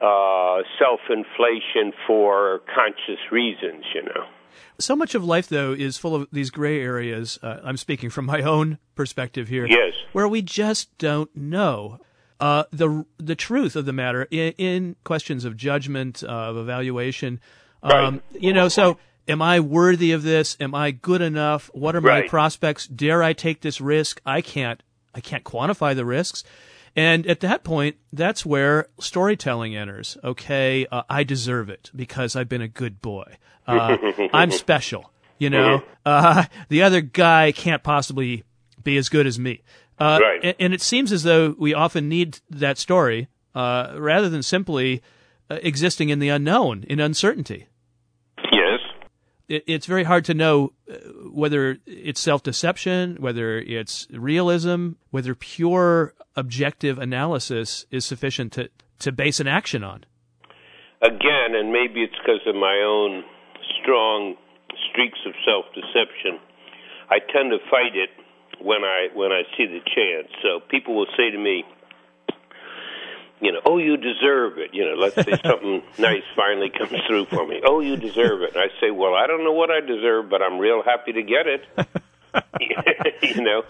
uh, 0.00 0.62
self 0.78 1.00
inflation 1.10 1.92
for 2.06 2.60
conscious 2.74 3.20
reasons, 3.30 3.84
you 3.94 4.02
know. 4.02 4.26
So 4.78 4.94
much 4.94 5.14
of 5.14 5.24
life, 5.24 5.48
though, 5.48 5.72
is 5.72 5.96
full 5.96 6.14
of 6.14 6.28
these 6.32 6.50
gray 6.50 6.80
areas. 6.82 7.38
Uh, 7.42 7.60
I'm 7.64 7.76
speaking 7.78 8.10
from 8.10 8.26
my 8.26 8.42
own 8.42 8.78
perspective 8.94 9.48
here. 9.48 9.66
Yes. 9.66 9.94
Where 10.12 10.28
we 10.28 10.42
just 10.42 10.96
don't 10.98 11.34
know 11.34 11.98
uh, 12.40 12.64
the 12.70 13.06
the 13.18 13.34
truth 13.34 13.74
of 13.76 13.86
the 13.86 13.92
matter 13.92 14.26
in, 14.30 14.52
in 14.58 14.96
questions 15.04 15.44
of 15.44 15.56
judgment, 15.56 16.22
uh, 16.22 16.26
of 16.28 16.56
evaluation. 16.58 17.40
Um, 17.82 17.90
Right. 18.32 18.42
You 18.42 18.52
know, 18.52 18.68
so 18.68 18.98
am 19.28 19.40
I 19.40 19.60
worthy 19.60 20.12
of 20.12 20.22
this? 20.22 20.56
Am 20.60 20.74
I 20.74 20.90
good 20.90 21.22
enough? 21.22 21.70
What 21.72 21.96
are 21.96 22.00
my 22.02 22.08
Right. 22.20 22.28
prospects? 22.28 22.86
Dare 22.86 23.22
I 23.22 23.32
take 23.32 23.60
this 23.62 23.80
risk? 23.80 24.20
I 24.26 24.40
can't. 24.42 24.82
I 25.14 25.20
can't 25.20 25.44
quantify 25.44 25.96
the 25.96 26.04
risks. 26.04 26.44
And 26.96 27.26
at 27.26 27.40
that 27.40 27.62
point, 27.62 27.96
that's 28.12 28.46
where 28.46 28.88
storytelling 28.98 29.76
enters. 29.76 30.16
Okay, 30.24 30.86
uh, 30.90 31.02
I 31.10 31.24
deserve 31.24 31.68
it 31.68 31.90
because 31.94 32.34
I've 32.34 32.48
been 32.48 32.62
a 32.62 32.68
good 32.68 33.02
boy. 33.02 33.36
Uh, 33.66 33.98
I'm 34.32 34.50
special. 34.50 35.12
You 35.38 35.50
know, 35.50 35.82
uh, 36.06 36.44
the 36.70 36.82
other 36.82 37.02
guy 37.02 37.52
can't 37.52 37.82
possibly 37.82 38.44
be 38.82 38.96
as 38.96 39.10
good 39.10 39.26
as 39.26 39.38
me. 39.38 39.62
Uh, 39.98 40.18
Right. 40.22 40.40
and, 40.42 40.54
and 40.58 40.74
it 40.74 40.80
seems 40.80 41.12
as 41.12 41.22
though 41.24 41.54
we 41.58 41.74
often 41.74 42.08
need 42.08 42.38
that 42.48 42.78
story 42.78 43.28
uh, 43.54 43.94
rather 43.98 44.30
than 44.30 44.42
simply 44.42 45.02
uh, 45.50 45.58
existing 45.62 46.08
in 46.08 46.18
the 46.18 46.28
unknown, 46.30 46.84
in 46.88 47.00
uncertainty. 47.00 47.66
It, 49.48 49.64
it's 49.66 49.86
very 49.86 50.04
hard 50.04 50.24
to 50.26 50.34
know 50.34 50.72
uh, 50.90 50.96
whether 51.30 51.78
it's 51.86 52.20
self 52.20 52.42
deception, 52.42 53.16
whether 53.20 53.58
it's 53.58 54.06
realism, 54.10 54.92
whether 55.10 55.34
pure 55.34 56.14
objective 56.36 56.98
analysis 56.98 57.86
is 57.90 58.04
sufficient 58.04 58.52
to, 58.52 58.68
to 59.00 59.12
base 59.12 59.40
an 59.40 59.46
action 59.46 59.82
on. 59.82 60.04
Again, 61.02 61.54
and 61.54 61.72
maybe 61.72 62.02
it's 62.02 62.16
because 62.16 62.40
of 62.46 62.54
my 62.54 62.82
own 62.86 63.24
strong 63.82 64.34
streaks 64.90 65.18
of 65.26 65.32
self-deception. 65.44 66.40
I 67.10 67.18
tend 67.20 67.52
to 67.52 67.58
fight 67.70 67.94
it 67.94 68.10
when 68.60 68.82
I 68.82 69.08
when 69.14 69.30
I 69.30 69.42
see 69.56 69.66
the 69.66 69.80
chance. 69.84 70.28
So 70.42 70.60
people 70.68 70.96
will 70.96 71.10
say 71.16 71.30
to 71.30 71.38
me, 71.38 71.64
you 73.40 73.52
know, 73.52 73.60
oh, 73.64 73.78
you 73.78 73.96
deserve 73.96 74.58
it. 74.58 74.70
You 74.72 74.84
know, 74.86 74.94
let's 74.96 75.14
say 75.14 75.38
something 75.44 75.82
nice 75.98 76.22
finally 76.34 76.70
comes 76.70 77.00
through 77.06 77.26
for 77.26 77.46
me. 77.46 77.60
Oh, 77.64 77.80
you 77.80 77.96
deserve 77.96 78.42
it. 78.42 78.54
And 78.54 78.62
I 78.62 78.68
say, 78.80 78.90
well, 78.90 79.14
I 79.14 79.26
don't 79.26 79.44
know 79.44 79.52
what 79.52 79.70
I 79.70 79.80
deserve, 79.80 80.28
but 80.30 80.42
I'm 80.42 80.58
real 80.58 80.82
happy 80.82 81.12
to 81.12 81.22
get 81.22 81.46
it. 81.46 81.64
you 83.22 83.42
know. 83.42 83.64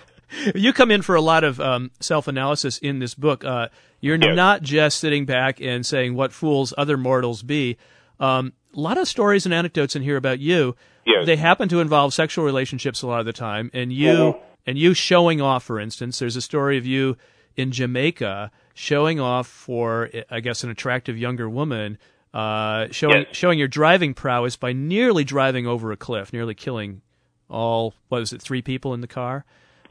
You 0.55 0.73
come 0.73 0.91
in 0.91 1.03
for 1.03 1.15
a 1.15 1.21
lot 1.21 1.45
of 1.45 1.61
um, 1.61 1.91
self 2.01 2.27
analysis 2.27 2.79
in 2.79 2.99
this 2.99 3.15
book. 3.15 3.45
Uh, 3.45 3.69
you're 4.01 4.17
Yes. 4.17 4.35
not 4.37 4.63
just 4.63 4.99
sitting 4.99 5.25
back 5.25 5.61
and 5.61 5.85
saying, 5.87 6.15
What 6.15 6.33
fools 6.33 6.75
other 6.77 6.97
mortals 6.97 7.43
be. 7.43 7.77
Um, 8.19 8.53
a 8.77 8.81
lot 8.81 8.99
of 8.99 9.07
stories 9.09 9.47
and 9.47 9.55
anecdotes 9.55 9.95
in 9.97 10.03
here 10.03 10.17
about 10.17 10.39
you. 10.41 10.75
Yes. 11.07 11.27
They 11.27 11.37
happen 11.37 11.69
to 11.69 11.81
involve 11.81 12.13
sexual 12.13 12.45
relationships 12.45 13.03
a 13.03 13.07
lot 13.07 13.21
of 13.21 13.27
the 13.27 13.33
time, 13.33 13.71
and 13.73 13.93
you 13.93 14.09
Mhm. 14.13 14.41
and 14.67 14.77
you 14.79 14.95
showing 14.95 15.41
off. 15.41 15.63
For 15.65 15.79
instance, 15.79 16.19
there's 16.19 16.37
a 16.37 16.43
story 16.43 16.77
of 16.77 16.85
you 16.85 17.17
in 17.57 17.71
Jamaica 17.71 18.51
showing 18.77 19.19
off 19.19 19.47
for, 19.49 20.11
I 20.31 20.41
guess, 20.41 20.63
an 20.63 20.69
attractive 20.71 21.17
younger 21.17 21.49
woman, 21.49 21.97
uh, 22.35 22.89
showing 22.91 23.23
Yes. 23.27 23.35
showing 23.37 23.59
your 23.59 23.69
driving 23.69 24.13
prowess 24.13 24.57
by 24.57 24.73
nearly 24.75 25.25
driving 25.25 25.67
over 25.67 25.91
a 25.93 25.97
cliff, 25.97 26.31
nearly 26.33 26.55
killing 26.55 27.01
all 27.49 27.95
what 28.09 28.19
was 28.21 28.33
it, 28.35 28.43
three 28.43 28.61
people 28.63 28.93
in 28.93 29.01
the 29.01 29.07
car. 29.09 29.45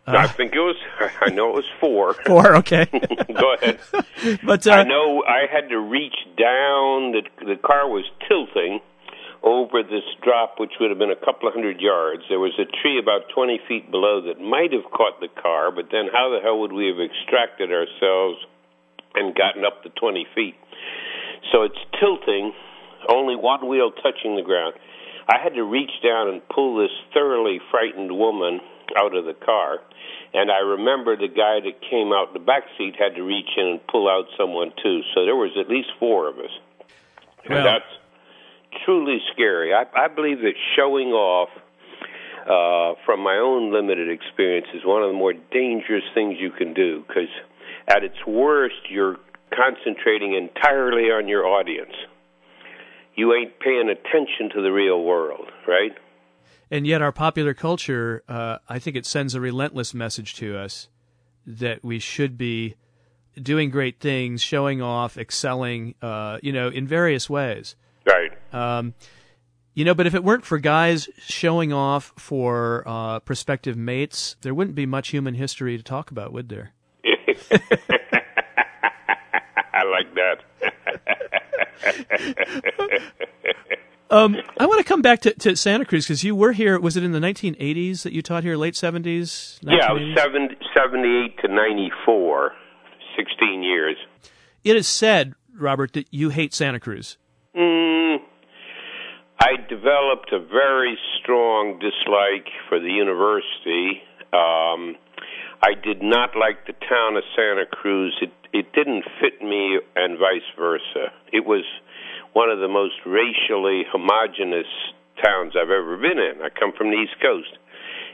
I 0.08 0.28
think 0.28 0.54
it 0.54 0.60
was. 0.60 0.76
I 1.22 1.32
know 1.32 1.50
it 1.50 1.56
was 1.56 1.66
four. 1.80 2.14
Four, 2.28 2.58
okay. 2.58 2.86
Go 3.34 3.54
ahead. 3.56 3.80
but 4.46 4.68
uh, 4.68 4.72
I 4.72 4.84
know 4.84 5.24
I 5.28 5.48
had 5.52 5.68
to 5.70 5.80
reach 5.80 6.16
down. 6.38 7.14
The 7.14 7.24
the 7.44 7.56
car 7.56 7.90
was 7.90 8.06
tilting 8.30 8.82
over 9.42 9.82
this 9.82 10.06
drop, 10.22 10.60
which 10.60 10.74
would 10.80 10.92
have 10.92 11.00
been 11.00 11.10
a 11.10 11.16
couple 11.26 11.48
of 11.48 11.56
hundred 11.56 11.82
yards. 11.82 12.22
There 12.30 12.40
was 12.40 12.54
a 12.60 12.66
tree 12.82 13.00
about 13.00 13.30
20 13.34 13.60
feet 13.68 13.90
below 13.92 14.22
that 14.22 14.40
might 14.42 14.74
have 14.74 14.86
caught 14.92 15.20
the 15.22 15.28
car, 15.42 15.72
but 15.72 15.86
then 15.92 16.06
how 16.14 16.30
the 16.30 16.40
hell 16.42 16.60
would 16.62 16.72
we 16.74 16.88
have 16.88 17.00
extracted 17.00 17.72
ourselves 17.72 18.38
and 19.16 19.36
gotten 19.36 19.66
up 19.66 19.84
to 19.84 19.90
20 19.90 20.28
feet? 20.36 20.56
So 21.52 21.64
it's 21.64 21.80
tilting, 22.00 22.54
only 23.10 23.36
one 23.36 23.68
wheel 23.68 23.92
touching 23.92 24.36
the 24.36 24.42
ground. 24.42 24.74
I 25.28 25.38
had 25.42 25.54
to 25.56 25.64
reach 25.64 25.92
down 26.04 26.30
and 26.30 26.42
pull 26.50 26.78
this 26.78 26.92
thoroughly 27.14 27.60
frightened 27.72 28.12
woman 28.12 28.60
out 28.98 29.16
of 29.16 29.26
the 29.26 29.34
car. 29.34 29.80
And 30.34 30.52
I 30.52 30.60
remember 30.60 31.16
the 31.16 31.30
guy 31.30 31.64
that 31.64 31.82
came 31.90 32.12
out 32.12 32.34
the 32.34 32.40
back 32.40 32.64
seat 32.78 32.96
had 33.00 33.16
to 33.16 33.24
reach 33.24 33.50
in 33.58 33.66
and 33.68 33.88
pull 33.88 34.08
out 34.10 34.26
someone 34.38 34.72
too. 34.84 35.02
So 35.14 35.26
there 35.26 35.36
was 35.36 35.52
at 35.60 35.70
least 35.70 35.90
four 36.00 36.28
of 36.28 36.38
us. 36.38 36.52
Well- 37.50 37.58
and 37.58 37.66
that's 37.66 37.92
truly 38.86 39.20
scary. 39.34 39.74
I, 39.74 39.86
I 39.96 40.08
believe 40.08 40.40
that 40.40 40.54
showing 40.76 41.10
off, 41.10 41.50
uh, 42.46 43.00
from 43.06 43.22
my 43.22 43.38
own 43.38 43.74
limited 43.74 44.10
experience, 44.10 44.68
is 44.74 44.86
one 44.86 45.02
of 45.02 45.10
the 45.10 45.18
more 45.18 45.34
dangerous 45.34 46.04
things 46.14 46.38
you 46.40 46.52
can 46.52 46.74
do 46.74 47.04
because 47.08 47.30
at 47.88 48.04
its 48.04 48.26
worst, 48.28 48.90
you're 48.90 49.18
concentrating 49.56 50.34
entirely 50.34 51.12
on 51.12 51.28
your 51.28 51.46
audience. 51.46 51.94
You 53.16 53.34
ain't 53.34 53.60
paying 53.60 53.90
attention 53.90 54.50
to 54.56 54.62
the 54.62 54.72
real 54.72 55.04
world, 55.04 55.50
right? 55.68 55.94
and 56.72 56.88
yet 56.88 57.02
our 57.02 57.12
popular 57.12 57.54
culture, 57.54 58.24
uh, 58.28 58.58
I 58.68 58.80
think 58.80 58.96
it 58.96 59.06
sends 59.06 59.36
a 59.36 59.42
relentless 59.42 59.94
message 59.94 60.36
to 60.36 60.58
us 60.58 60.90
that 61.46 61.84
we 61.84 62.00
should 62.00 62.38
be 62.38 62.76
doing 63.42 63.70
great 63.70 64.00
things, 64.00 64.42
showing 64.42 64.82
off, 64.82 65.18
excelling, 65.18 65.96
uh, 66.02 66.40
you 66.42 66.52
know, 66.52 66.70
in 66.70 66.88
various 66.88 67.30
ways. 67.30 67.76
Right. 68.06 68.32
Um, 68.54 68.94
you 69.74 69.84
know, 69.84 69.94
but 69.94 70.08
if 70.08 70.16
it 70.16 70.24
weren't 70.24 70.46
for 70.46 70.58
guys 70.58 71.10
showing 71.20 71.74
off 71.74 72.14
for 72.18 72.84
uh, 72.88 73.20
prospective 73.20 73.78
mates, 73.78 74.38
there 74.42 74.54
wouldn't 74.54 74.76
be 74.76 74.86
much 74.86 75.10
human 75.10 75.34
history 75.34 75.78
to 75.78 75.84
talk 75.84 76.12
about, 76.12 76.32
would 76.32 76.50
there? 76.50 76.74
I 79.74 79.84
like 79.84 80.14
that. 80.16 80.44
Um, 84.12 84.38
I 84.60 84.66
want 84.68 84.78
to 84.78 84.84
come 84.88 85.02
back 85.02 85.22
to, 85.22 85.34
to 85.34 85.56
Santa 85.56 85.84
Cruz 85.84 86.06
because 86.06 86.24
you 86.24 86.36
were 86.36 86.52
here. 86.52 86.80
Was 86.80 86.96
it 86.96 87.04
in 87.04 87.12
the 87.12 87.20
1980s 87.20 88.04
that 88.04 88.14
you 88.14 88.22
taught 88.22 88.44
here? 88.44 88.56
Late 88.56 88.76
70s? 88.76 89.60
yeah, 89.62 89.90
it 89.90 89.94
was 89.94 90.02
1980s? 90.04 90.18
70, 90.18 90.56
78 90.74 91.40
to 91.40 91.48
94, 91.48 92.52
16 93.18 93.64
years. 93.64 93.98
It 94.64 94.76
is 94.76 94.88
said, 94.88 95.34
Robert, 95.58 95.94
that 95.94 96.08
you 96.12 96.30
hate 96.30 96.54
Santa 96.54 96.80
Cruz. 96.80 97.18
Mm, 97.58 98.18
I 99.40 99.58
developed 99.68 100.32
a 100.32 100.40
very 100.40 100.98
strong 101.22 101.80
dislike 101.80 102.48
for 102.70 102.80
the 102.80 102.90
university. 102.90 104.02
Um, 104.32 104.96
I 105.66 105.74
did 105.74 106.04
not 106.06 106.38
like 106.38 106.70
the 106.70 106.78
town 106.86 107.18
of 107.18 107.24
Santa 107.34 107.66
Cruz. 107.66 108.14
It 108.22 108.30
it 108.54 108.72
didn't 108.78 109.04
fit 109.20 109.42
me, 109.42 109.82
and 109.96 110.20
vice 110.20 110.46
versa. 110.56 111.10
It 111.34 111.44
was 111.44 111.66
one 112.34 112.52
of 112.54 112.60
the 112.60 112.70
most 112.70 113.02
racially 113.02 113.82
homogenous 113.90 114.70
towns 115.18 115.58
I've 115.58 115.74
ever 115.74 115.98
been 115.98 116.22
in. 116.22 116.46
I 116.46 116.54
come 116.54 116.72
from 116.78 116.92
the 116.94 117.02
East 117.02 117.18
Coast. 117.20 117.58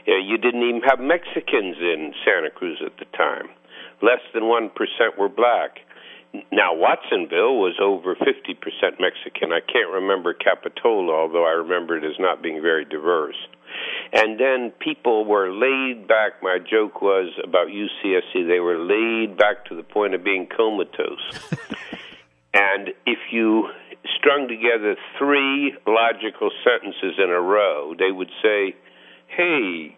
Yeah, 0.08 0.16
you 0.24 0.38
didn't 0.38 0.64
even 0.64 0.80
have 0.88 0.98
Mexicans 0.98 1.76
in 1.76 2.14
Santa 2.24 2.48
Cruz 2.48 2.80
at 2.80 2.96
the 2.96 3.04
time. 3.12 3.52
Less 4.00 4.24
than 4.32 4.44
1% 4.48 4.72
were 5.18 5.28
black. 5.28 5.84
Now, 6.50 6.72
Watsonville 6.72 7.60
was 7.60 7.76
over 7.78 8.16
50% 8.16 8.24
Mexican. 8.98 9.52
I 9.52 9.60
can't 9.60 9.92
remember 9.92 10.32
Capitola, 10.32 11.12
although 11.12 11.44
I 11.44 11.52
remember 11.52 11.98
it 11.98 12.04
as 12.04 12.18
not 12.18 12.42
being 12.42 12.62
very 12.62 12.86
diverse. 12.86 13.36
And 14.12 14.38
then 14.38 14.72
people 14.78 15.24
were 15.24 15.50
laid 15.50 16.06
back. 16.06 16.42
My 16.42 16.58
joke 16.58 17.00
was 17.00 17.32
about 17.42 17.68
UCSC, 17.68 18.46
they 18.46 18.60
were 18.60 18.78
laid 18.78 19.36
back 19.36 19.64
to 19.66 19.74
the 19.74 19.82
point 19.82 20.14
of 20.14 20.22
being 20.22 20.46
comatose. 20.54 21.50
and 22.54 22.88
if 23.06 23.18
you 23.30 23.68
strung 24.18 24.48
together 24.48 24.96
three 25.18 25.74
logical 25.86 26.50
sentences 26.64 27.18
in 27.18 27.30
a 27.30 27.40
row, 27.40 27.94
they 27.98 28.12
would 28.12 28.30
say, 28.42 28.74
Hey, 29.28 29.96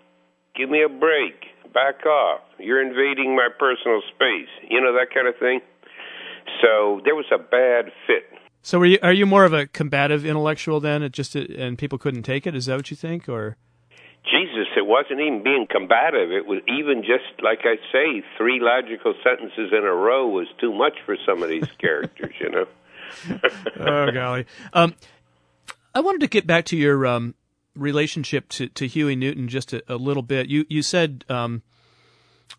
give 0.55 0.71
me 0.71 0.83
a 0.83 0.89
break, 0.89 1.47
back 1.73 2.07
off, 2.07 2.41
you're 2.59 2.81
invading 2.81 3.35
my 3.35 3.49
personal 3.59 4.01
space, 4.15 4.49
you 4.71 4.81
know, 4.81 4.93
that 4.95 5.13
kind 5.13 5.27
of 5.27 5.35
thing. 5.39 5.61
So 6.63 7.01
there 7.05 7.15
was 7.15 7.27
a 7.33 7.39
bad 7.39 7.93
fit. 8.07 8.39
So 8.63 8.81
are 8.81 8.87
you 8.87 8.99
are 9.03 9.13
you 9.13 9.27
more 9.27 9.45
of 9.45 9.53
a 9.53 9.67
combative 9.67 10.25
intellectual 10.25 10.81
then? 10.81 11.03
It 11.03 11.13
just 11.13 11.35
and 11.35 11.77
people 11.77 11.99
couldn't 11.99 12.23
take 12.23 12.47
it. 12.47 12.55
Is 12.55 12.67
that 12.67 12.77
what 12.77 12.91
you 12.91 12.97
think, 12.97 13.29
or? 13.29 13.57
Jesus, 14.31 14.69
it 14.77 14.87
wasn't 14.87 15.21
even 15.21 15.43
being 15.43 15.67
combative. 15.71 16.31
It 16.31 16.47
was 16.47 16.63
even 16.67 17.03
just 17.03 17.43
like 17.43 17.61
I 17.65 17.77
say, 17.93 18.23
three 18.39 18.59
logical 18.61 19.15
sentences 19.23 19.71
in 19.73 19.85
a 19.85 19.93
row 19.93 20.29
was 20.29 20.47
too 20.61 20.73
much 20.73 20.95
for 21.05 21.17
some 21.27 21.43
of 21.43 21.49
these 21.51 21.69
characters, 21.79 22.35
you 22.41 22.51
know. 22.51 22.67
oh 23.81 24.11
golly. 24.11 24.47
Um, 24.73 24.95
I 25.95 26.01
wanted 26.01 26.23
to 26.23 26.27
get 26.27 26.47
back 26.47 26.65
to 26.67 26.77
your 26.77 27.07
um, 27.07 27.35
relationship 27.77 28.49
to, 28.51 28.69
to 28.69 28.87
Huey 28.87 29.15
Newton 29.15 29.49
just 29.49 29.73
a, 29.73 29.83
a, 29.89 29.97
little 29.97 30.23
bit. 30.23 30.49
You 30.49 30.65
you 30.69 30.83
said 30.83 31.25
um, 31.29 31.63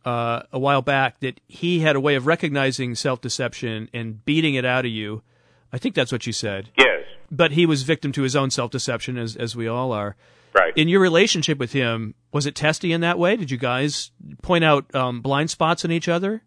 uh, 0.06 0.44
a 0.52 0.60
while 0.60 0.82
back 0.82 1.20
that 1.22 1.42
he 1.48 1.80
had 1.80 1.96
a 1.96 2.00
way 2.00 2.16
of 2.16 2.28
recognizing 2.28 2.96
self 2.96 3.22
deception 3.22 3.90
and 3.94 4.24
beating 4.24 4.56
it 4.56 4.66
out 4.66 4.86
of 4.86 4.92
you. 4.92 5.24
I 5.74 5.78
think 5.78 5.96
that's 5.96 6.12
what 6.12 6.28
you 6.28 6.34
said. 6.34 6.70
Yes. 6.78 6.95
But 7.36 7.52
he 7.52 7.66
was 7.66 7.84
victim 7.84 8.12
to 8.14 8.22
his 8.22 8.36
own 8.36 8.50
self 8.50 8.72
deception, 8.72 9.18
as 9.18 9.36
as 9.36 9.56
we 9.56 9.68
all 9.68 9.92
are. 9.92 10.16
Right. 10.54 10.74
In 10.78 10.88
your 10.88 11.02
relationship 11.02 11.58
with 11.58 11.74
him, 11.74 12.16
was 12.32 12.46
it 12.46 12.56
testy 12.56 12.94
in 12.94 13.02
that 13.02 13.20
way? 13.20 13.36
Did 13.36 13.52
you 13.52 13.58
guys 13.58 14.12
point 14.42 14.64
out 14.64 14.94
um, 14.96 15.22
blind 15.22 15.50
spots 15.50 15.84
in 15.84 15.92
each 15.92 16.08
other? 16.08 16.44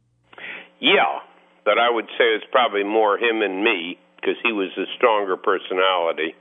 Yeah, 0.81 1.21
but 1.65 1.79
I 1.79 1.91
would 1.91 2.07
say 2.17 2.25
it's 2.35 2.47
probably 2.51 2.85
more 2.85 3.19
him 3.19 3.43
and 3.43 3.63
me 3.63 3.99
because 4.17 4.37
he 4.43 4.53
was 4.53 4.71
a 4.79 4.85
stronger 4.97 5.37
personality, 5.37 6.35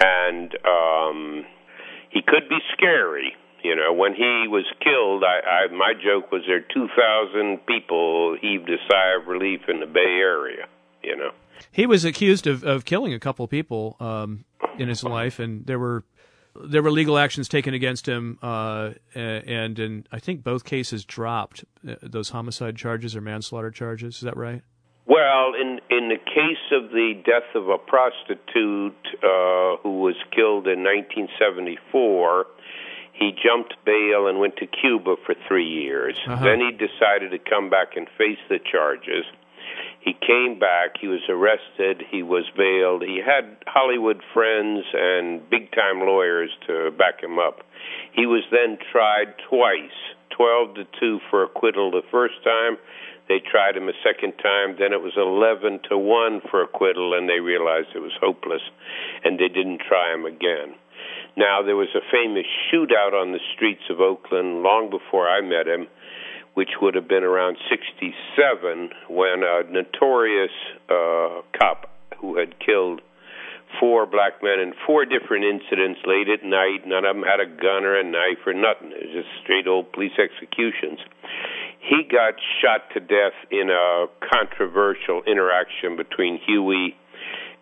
and 0.00 0.50
um, 0.66 1.44
he 2.10 2.22
could 2.26 2.48
be 2.48 2.58
scary. 2.72 3.36
You 3.62 3.76
know, 3.76 3.92
when 3.92 4.14
he 4.14 4.48
was 4.48 4.64
killed, 4.82 5.22
I, 5.22 5.68
I 5.68 5.72
my 5.72 5.92
joke 5.94 6.32
was 6.32 6.42
there 6.48 6.60
two 6.60 6.88
thousand 6.96 7.66
people 7.66 8.36
heaved 8.40 8.68
a 8.68 8.78
sigh 8.90 9.20
of 9.20 9.28
relief 9.28 9.60
in 9.68 9.78
the 9.78 9.86
Bay 9.86 10.18
Area. 10.18 10.66
You 11.04 11.16
know, 11.16 11.30
he 11.70 11.86
was 11.86 12.04
accused 12.04 12.46
of 12.46 12.64
of 12.64 12.84
killing 12.84 13.12
a 13.12 13.18
couple 13.18 13.44
of 13.44 13.50
people 13.50 13.96
um, 14.00 14.44
in 14.78 14.88
his 14.88 15.04
life, 15.04 15.38
and 15.38 15.66
there 15.66 15.78
were 15.78 16.04
there 16.54 16.82
were 16.82 16.90
legal 16.90 17.18
actions 17.18 17.48
taken 17.48 17.74
against 17.74 18.06
him, 18.06 18.38
uh, 18.42 18.90
and 19.14 19.78
in 19.78 20.06
I 20.10 20.18
think 20.18 20.42
both 20.42 20.64
cases 20.64 21.04
dropped 21.04 21.64
uh, 21.88 21.94
those 22.02 22.30
homicide 22.30 22.76
charges 22.76 23.14
or 23.14 23.20
manslaughter 23.20 23.70
charges. 23.70 24.16
Is 24.16 24.22
that 24.22 24.36
right? 24.36 24.62
Well, 25.06 25.54
in 25.60 25.80
in 25.90 26.08
the 26.08 26.18
case 26.18 26.64
of 26.72 26.90
the 26.90 27.14
death 27.24 27.54
of 27.54 27.68
a 27.68 27.78
prostitute 27.78 29.06
uh, 29.22 29.76
who 29.82 30.00
was 30.00 30.16
killed 30.30 30.66
in 30.66 30.84
1974, 30.84 32.46
he 33.12 33.32
jumped 33.32 33.74
bail 33.84 34.28
and 34.28 34.38
went 34.38 34.56
to 34.56 34.66
Cuba 34.66 35.16
for 35.26 35.34
three 35.48 35.68
years. 35.68 36.16
Uh-huh. 36.26 36.44
Then 36.44 36.60
he 36.60 36.70
decided 36.72 37.30
to 37.32 37.38
come 37.38 37.70
back 37.70 37.96
and 37.96 38.06
face 38.16 38.38
the 38.48 38.58
charges. 38.58 39.24
He 40.00 40.14
came 40.14 40.58
back. 40.58 40.96
He 41.00 41.08
was 41.08 41.20
arrested. 41.28 42.02
He 42.10 42.22
was 42.22 42.44
bailed. 42.56 43.02
He 43.02 43.20
had 43.24 43.56
Hollywood 43.66 44.22
friends 44.32 44.84
and 44.92 45.48
big 45.50 45.72
time 45.72 46.00
lawyers 46.00 46.50
to 46.66 46.90
back 46.96 47.22
him 47.22 47.38
up. 47.38 47.60
He 48.12 48.26
was 48.26 48.42
then 48.50 48.78
tried 48.90 49.34
twice 49.48 49.98
12 50.36 50.74
to 50.74 50.84
2 50.98 51.20
for 51.30 51.44
acquittal 51.44 51.90
the 51.90 52.02
first 52.10 52.42
time. 52.42 52.78
They 53.28 53.38
tried 53.38 53.76
him 53.76 53.88
a 53.88 54.02
second 54.02 54.32
time. 54.42 54.76
Then 54.78 54.92
it 54.92 55.02
was 55.02 55.12
11 55.16 55.80
to 55.90 55.98
1 55.98 56.40
for 56.50 56.62
acquittal, 56.62 57.14
and 57.14 57.28
they 57.28 57.38
realized 57.38 57.88
it 57.94 58.00
was 58.00 58.16
hopeless, 58.20 58.62
and 59.22 59.38
they 59.38 59.48
didn't 59.48 59.82
try 59.86 60.14
him 60.14 60.24
again. 60.24 60.74
Now, 61.36 61.62
there 61.62 61.76
was 61.76 61.94
a 61.94 62.02
famous 62.10 62.46
shootout 62.66 63.12
on 63.14 63.32
the 63.32 63.38
streets 63.54 63.84
of 63.88 64.00
Oakland 64.00 64.62
long 64.62 64.90
before 64.90 65.28
I 65.28 65.40
met 65.42 65.68
him 65.68 65.86
which 66.54 66.70
would 66.80 66.94
have 66.94 67.08
been 67.08 67.24
around 67.24 67.56
67 67.70 68.90
when 69.08 69.42
a 69.42 69.62
notorious 69.70 70.52
uh, 70.88 71.42
cop 71.58 71.90
who 72.18 72.38
had 72.38 72.58
killed 72.58 73.00
four 73.78 74.06
black 74.06 74.42
men 74.42 74.58
in 74.58 74.72
four 74.86 75.04
different 75.04 75.44
incidents 75.44 76.00
late 76.04 76.28
at 76.28 76.42
night. 76.42 76.82
None 76.86 77.04
of 77.04 77.14
them 77.14 77.24
had 77.24 77.38
a 77.38 77.46
gun 77.46 77.84
or 77.84 77.94
a 77.94 78.02
knife 78.02 78.42
or 78.46 78.54
nothing. 78.54 78.90
It 78.90 79.06
was 79.06 79.24
just 79.24 79.30
straight 79.42 79.68
old 79.68 79.92
police 79.92 80.18
executions. 80.18 80.98
He 81.78 82.02
got 82.02 82.34
shot 82.60 82.90
to 82.94 83.00
death 83.00 83.36
in 83.50 83.70
a 83.70 84.06
controversial 84.26 85.22
interaction 85.26 85.96
between 85.96 86.40
Huey 86.46 86.96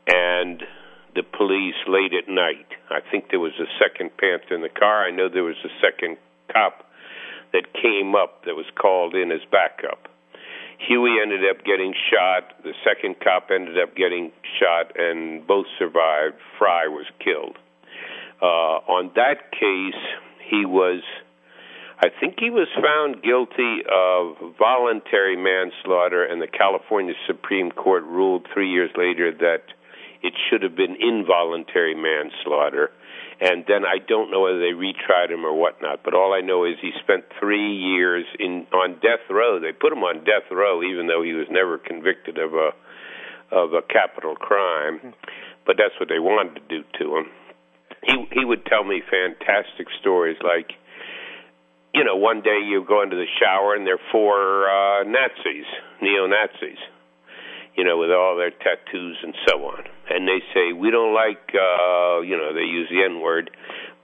and 0.09 0.63
the 1.15 1.23
police 1.23 1.77
late 1.87 2.13
at 2.17 2.29
night. 2.29 2.67
I 2.91 3.01
think 3.11 3.31
there 3.31 3.41
was 3.41 3.53
a 3.61 3.69
second 3.79 4.17
panther 4.17 4.55
in 4.55 4.63
the 4.63 4.73
car. 4.73 5.05
I 5.05 5.11
know 5.11 5.29
there 5.29 5.45
was 5.45 5.61
a 5.65 5.73
second 5.81 6.17
cop 6.53 6.88
that 7.53 7.73
came 7.73 8.15
up 8.15 8.45
that 8.45 8.55
was 8.55 8.67
called 8.81 9.15
in 9.15 9.31
as 9.33 9.41
backup. 9.51 10.09
Huey 10.79 11.19
ended 11.21 11.41
up 11.51 11.65
getting 11.65 11.93
shot. 12.11 12.63
The 12.63 12.73
second 12.87 13.17
cop 13.21 13.51
ended 13.51 13.79
up 13.79 13.97
getting 13.97 14.31
shot, 14.61 14.93
and 14.97 15.47
both 15.47 15.67
survived. 15.79 16.37
Frey 16.59 16.87
was 16.87 17.07
killed. 17.19 17.59
Uh, 18.41 18.79
on 18.87 19.11
that 19.17 19.51
case, 19.51 20.01
he 20.49 20.65
was, 20.65 21.03
I 21.99 22.09
think 22.21 22.37
he 22.39 22.51
was 22.51 22.69
found 22.79 23.23
guilty 23.23 23.83
of 23.91 24.55
voluntary 24.57 25.37
manslaughter, 25.37 26.25
and 26.25 26.41
the 26.41 26.47
California 26.47 27.15
Supreme 27.27 27.73
Court 27.73 28.05
ruled 28.05 28.47
three 28.55 28.71
years 28.71 28.91
later 28.97 29.33
that 29.33 29.65
it 30.23 30.35
should 30.49 30.63
have 30.63 30.77
been 30.77 30.97
involuntary 31.01 31.97
manslaughter 31.97 32.93
and 33.41 33.65
then 33.69 33.87
I 33.87 33.99
don't 34.03 34.31
know 34.31 34.41
whether 34.43 34.59
they 34.59 34.75
retried 34.75 35.31
him 35.31 35.45
or 35.45 35.55
whatnot. 35.55 36.01
But 36.05 36.15
all 36.15 36.35
I 36.35 36.41
know 36.41 36.65
is 36.65 36.75
he 36.83 36.91
spent 37.03 37.25
three 37.39 37.77
years 37.77 38.27
in 38.39 38.67
on 38.73 38.95
death 38.95 39.23
row. 39.31 39.61
They 39.61 39.73
put 39.73 39.93
him 39.93 40.03
on 40.03 40.25
death 40.25 40.51
row, 40.51 40.83
even 40.83 41.07
though 41.07 41.23
he 41.23 41.33
was 41.33 41.47
never 41.51 41.79
convicted 41.79 42.39
of 42.39 42.55
a 42.55 42.71
of 43.55 43.73
a 43.75 43.83
capital 43.83 44.35
crime. 44.35 45.15
But 45.67 45.77
that's 45.79 45.95
what 46.01 46.09
they 46.09 46.19
wanted 46.19 46.61
to 46.61 46.67
do 46.69 46.83
to 46.99 47.17
him. 47.17 47.27
He 48.03 48.41
he 48.41 48.45
would 48.45 48.67
tell 48.67 48.85
me 48.85 49.03
fantastic 49.09 49.87
stories 50.01 50.39
like. 50.43 50.73
You 51.95 52.05
know, 52.05 52.17
one 52.17 52.43
day 52.43 52.61
you 52.63 52.85
go 52.87 53.03
into 53.03 53.17
the 53.17 53.27
shower 53.41 53.75
and 53.75 53.87
there 53.87 53.95
are 53.95 54.13
four 54.13 54.69
uh, 54.69 55.05
Nazis, 55.05 55.65
neo 56.03 56.27
Nazis, 56.27 56.79
you 57.79 57.85
know, 57.85 57.97
with 57.97 58.11
all 58.11 58.35
their 58.35 58.51
tattoos 58.51 59.17
and 59.23 59.35
so 59.47 59.55
on. 59.67 59.85
And 60.11 60.27
they 60.27 60.43
say, 60.53 60.73
we 60.73 60.91
don't 60.91 61.15
like, 61.15 61.55
uh, 61.55 62.21
you 62.27 62.37
know, 62.37 62.53
they 62.53 62.67
use 62.67 62.91
the 62.91 63.05
N 63.05 63.21
word, 63.21 63.53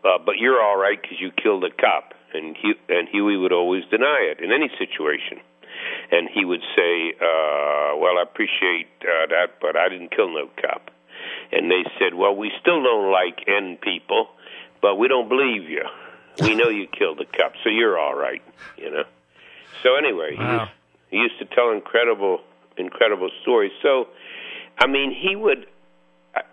uh, 0.04 0.18
but 0.24 0.36
you're 0.38 0.62
all 0.62 0.78
right 0.78 0.96
because 1.00 1.18
you 1.18 1.32
killed 1.32 1.64
a 1.64 1.74
cop. 1.74 2.14
And, 2.32 2.56
he, 2.56 2.74
and 2.88 3.08
Huey 3.08 3.36
would 3.36 3.52
always 3.52 3.82
deny 3.90 4.30
it 4.30 4.38
in 4.38 4.52
any 4.52 4.70
situation. 4.78 5.42
And 6.12 6.28
he 6.32 6.44
would 6.44 6.62
say, 6.76 7.14
uh, 7.18 7.98
well, 7.98 8.14
I 8.16 8.22
appreciate 8.22 8.86
uh, 9.02 9.26
that, 9.34 9.58
but 9.60 9.76
I 9.76 9.88
didn't 9.88 10.14
kill 10.14 10.32
no 10.32 10.48
cop. 10.62 10.92
And 11.50 11.68
they 11.68 11.82
said, 11.98 12.14
well, 12.14 12.34
we 12.34 12.52
still 12.60 12.80
don't 12.80 13.10
like 13.10 13.42
N 13.48 13.76
people, 13.82 14.28
but 14.82 14.96
we 14.96 15.08
don't 15.08 15.28
believe 15.28 15.68
you. 15.68 15.82
We 16.40 16.54
know 16.54 16.68
you 16.68 16.86
killed 16.86 17.20
a 17.20 17.26
cop, 17.26 17.54
so 17.64 17.70
you're 17.70 17.98
all 17.98 18.14
right, 18.14 18.42
you 18.76 18.90
know. 18.90 19.04
So 19.82 19.96
anyway, 19.96 20.36
wow. 20.38 20.70
he, 21.10 21.16
used, 21.16 21.30
he 21.30 21.34
used 21.34 21.50
to 21.50 21.56
tell 21.56 21.70
incredible 21.72 22.40
incredible 22.76 23.30
stories. 23.42 23.72
So, 23.82 24.06
I 24.78 24.86
mean, 24.86 25.14
he 25.14 25.36
would. 25.36 25.66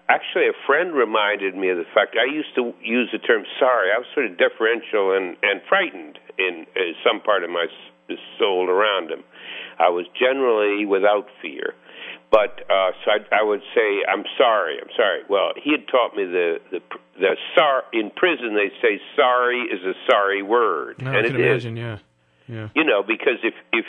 Actually, 0.07 0.45
a 0.47 0.57
friend 0.67 0.93
reminded 0.93 1.55
me 1.55 1.69
of 1.69 1.77
the 1.77 1.89
fact 1.95 2.15
I 2.19 2.31
used 2.31 2.53
to 2.55 2.73
use 2.83 3.09
the 3.11 3.17
term 3.17 3.43
sorry. 3.59 3.89
I 3.89 3.97
was 3.97 4.05
sort 4.13 4.27
of 4.27 4.37
deferential 4.37 5.15
and 5.17 5.37
and 5.41 5.61
frightened 5.67 6.19
in, 6.37 6.67
in 6.75 6.93
some 7.03 7.21
part 7.21 7.43
of 7.43 7.49
my 7.49 7.65
soul 8.37 8.69
around 8.69 9.09
him. 9.09 9.23
I 9.79 9.89
was 9.89 10.05
generally 10.19 10.85
without 10.85 11.25
fear, 11.41 11.73
but 12.29 12.61
uh, 12.69 12.91
so 13.03 13.11
I, 13.11 13.39
I 13.39 13.43
would 13.43 13.61
say, 13.73 14.03
"I'm 14.07 14.23
sorry, 14.37 14.77
I'm 14.81 14.91
sorry." 14.95 15.21
Well, 15.29 15.53
he 15.61 15.71
had 15.71 15.87
taught 15.87 16.15
me 16.15 16.25
the 16.25 16.59
the 16.71 16.79
the 17.19 17.35
sor 17.55 17.83
in 17.93 18.11
prison. 18.11 18.53
They 18.53 18.69
say 18.81 19.01
sorry 19.15 19.61
is 19.61 19.83
a 19.83 19.93
sorry 20.09 20.43
word, 20.43 21.01
no, 21.01 21.09
and 21.09 21.25
I 21.25 21.29
can 21.29 21.35
it 21.35 21.41
imagine, 21.41 21.77
is. 21.77 21.99
yeah, 22.47 22.55
yeah. 22.55 22.67
You 22.75 22.83
know, 22.83 23.01
because 23.01 23.39
if 23.43 23.53
if 23.73 23.85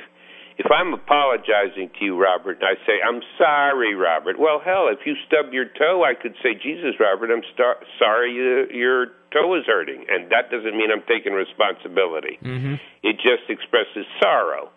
if 0.58 0.66
I'm 0.70 0.92
apologizing 0.92 1.90
to 1.98 2.04
you, 2.04 2.20
Robert, 2.20 2.60
and 2.60 2.68
I 2.68 2.76
say, 2.84 3.00
I'm 3.00 3.22
sorry, 3.38 3.94
Robert, 3.94 4.38
well, 4.38 4.60
hell, 4.60 4.88
if 4.92 5.00
you 5.06 5.14
stub 5.26 5.52
your 5.52 5.64
toe, 5.64 6.04
I 6.04 6.14
could 6.14 6.34
say, 6.42 6.54
Jesus, 6.54 7.00
Robert, 7.00 7.30
I'm 7.32 7.42
star- 7.54 7.80
sorry 7.98 8.32
you, 8.32 8.66
your 8.70 9.06
toe 9.32 9.56
is 9.56 9.64
hurting. 9.66 10.04
And 10.08 10.30
that 10.30 10.50
doesn't 10.50 10.76
mean 10.76 10.90
I'm 10.92 11.04
taking 11.08 11.32
responsibility. 11.32 12.38
Mm-hmm. 12.44 12.74
It 13.02 13.16
just 13.16 13.48
expresses 13.48 14.04
sorrow. 14.22 14.68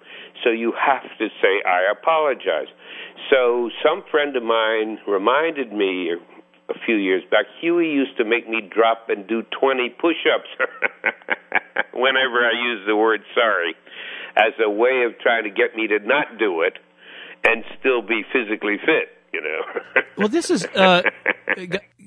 So 0.44 0.52
you 0.52 0.72
have 0.74 1.04
to 1.20 1.28
say, 1.42 1.54
I 1.68 1.92
apologize. 1.92 2.72
So 3.30 3.70
some 3.84 4.04
friend 4.12 4.36
of 4.36 4.44
mine 4.44 5.00
reminded 5.08 5.74
me 5.74 6.12
a 6.70 6.74
few 6.86 6.96
years 6.96 7.24
back, 7.30 7.46
Huey 7.62 7.92
used 7.92 8.18
to 8.18 8.26
make 8.26 8.50
me 8.50 8.62
drop 8.62 9.10
and 9.10 9.28
do 9.28 9.44
20 9.60 9.90
push 10.02 10.18
ups 10.34 10.50
whenever 11.94 12.42
I 12.42 12.54
use 12.58 12.82
the 12.88 12.96
word 12.96 13.22
sorry 13.36 13.76
as 14.36 14.54
a 14.64 14.70
way 14.70 15.04
of 15.06 15.18
trying 15.20 15.44
to 15.44 15.50
get 15.50 15.76
me 15.76 15.88
to 15.88 16.00
not 16.00 16.38
do 16.38 16.62
it 16.62 16.78
and 17.44 17.64
still 17.80 18.02
be 18.02 18.24
physically 18.32 18.78
fit. 18.78 19.10
You 19.34 19.42
know. 19.42 20.02
well, 20.18 20.28
this 20.30 20.50
is 20.50 20.66
uh, 20.76 21.04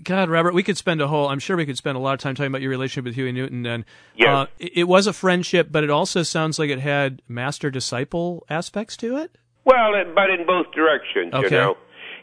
God, 0.03 0.31
Robert. 0.31 0.55
We 0.55 0.63
could 0.63 0.79
spend 0.79 1.03
a 1.03 1.07
whole. 1.07 1.29
I'm 1.29 1.39
sure 1.39 1.57
we 1.57 1.67
could 1.67 1.77
spend 1.77 1.97
a 1.97 2.01
lot 2.01 2.15
of 2.15 2.21
time 2.21 2.35
talking 2.35 2.51
about 2.51 2.63
your 2.63 2.71
relationship 2.71 3.05
with 3.05 3.15
Huey 3.15 3.33
Newton. 3.33 3.67
And 3.67 3.85
yes. 4.17 4.29
uh, 4.29 4.47
it, 4.59 4.89
was 4.89 5.07
a 5.07 5.13
friendship, 5.13 5.69
but 5.71 5.85
it 5.85 5.91
also 5.91 6.23
sounds 6.23 6.59
like 6.59 6.71
it 6.71 6.81
had 6.81 7.21
master 7.29 7.71
disciple 7.71 8.47
aspects 8.49 8.97
to 8.99 9.19
it. 9.19 9.37
Well, 9.67 9.93
but 10.15 10.31
in 10.31 10.47
both 10.47 10.73
directions. 10.73 11.35
Okay. 11.35 11.55
You 11.55 11.61
know, 11.61 11.77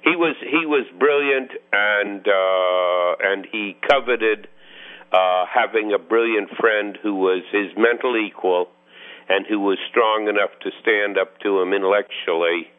he 0.03 0.15
was 0.15 0.35
he 0.41 0.65
was 0.65 0.85
brilliant, 0.97 1.51
and 1.71 2.27
uh, 2.27 3.31
and 3.31 3.45
he 3.51 3.77
coveted 3.87 4.47
uh, 5.11 5.45
having 5.53 5.93
a 5.93 5.99
brilliant 5.99 6.49
friend 6.59 6.97
who 7.01 7.15
was 7.15 7.43
his 7.51 7.71
mental 7.77 8.15
equal 8.17 8.69
and 9.29 9.45
who 9.47 9.59
was 9.59 9.77
strong 9.89 10.27
enough 10.27 10.51
to 10.61 10.71
stand 10.81 11.17
up 11.17 11.39
to 11.39 11.61
him 11.61 11.73
intellectually 11.73 12.69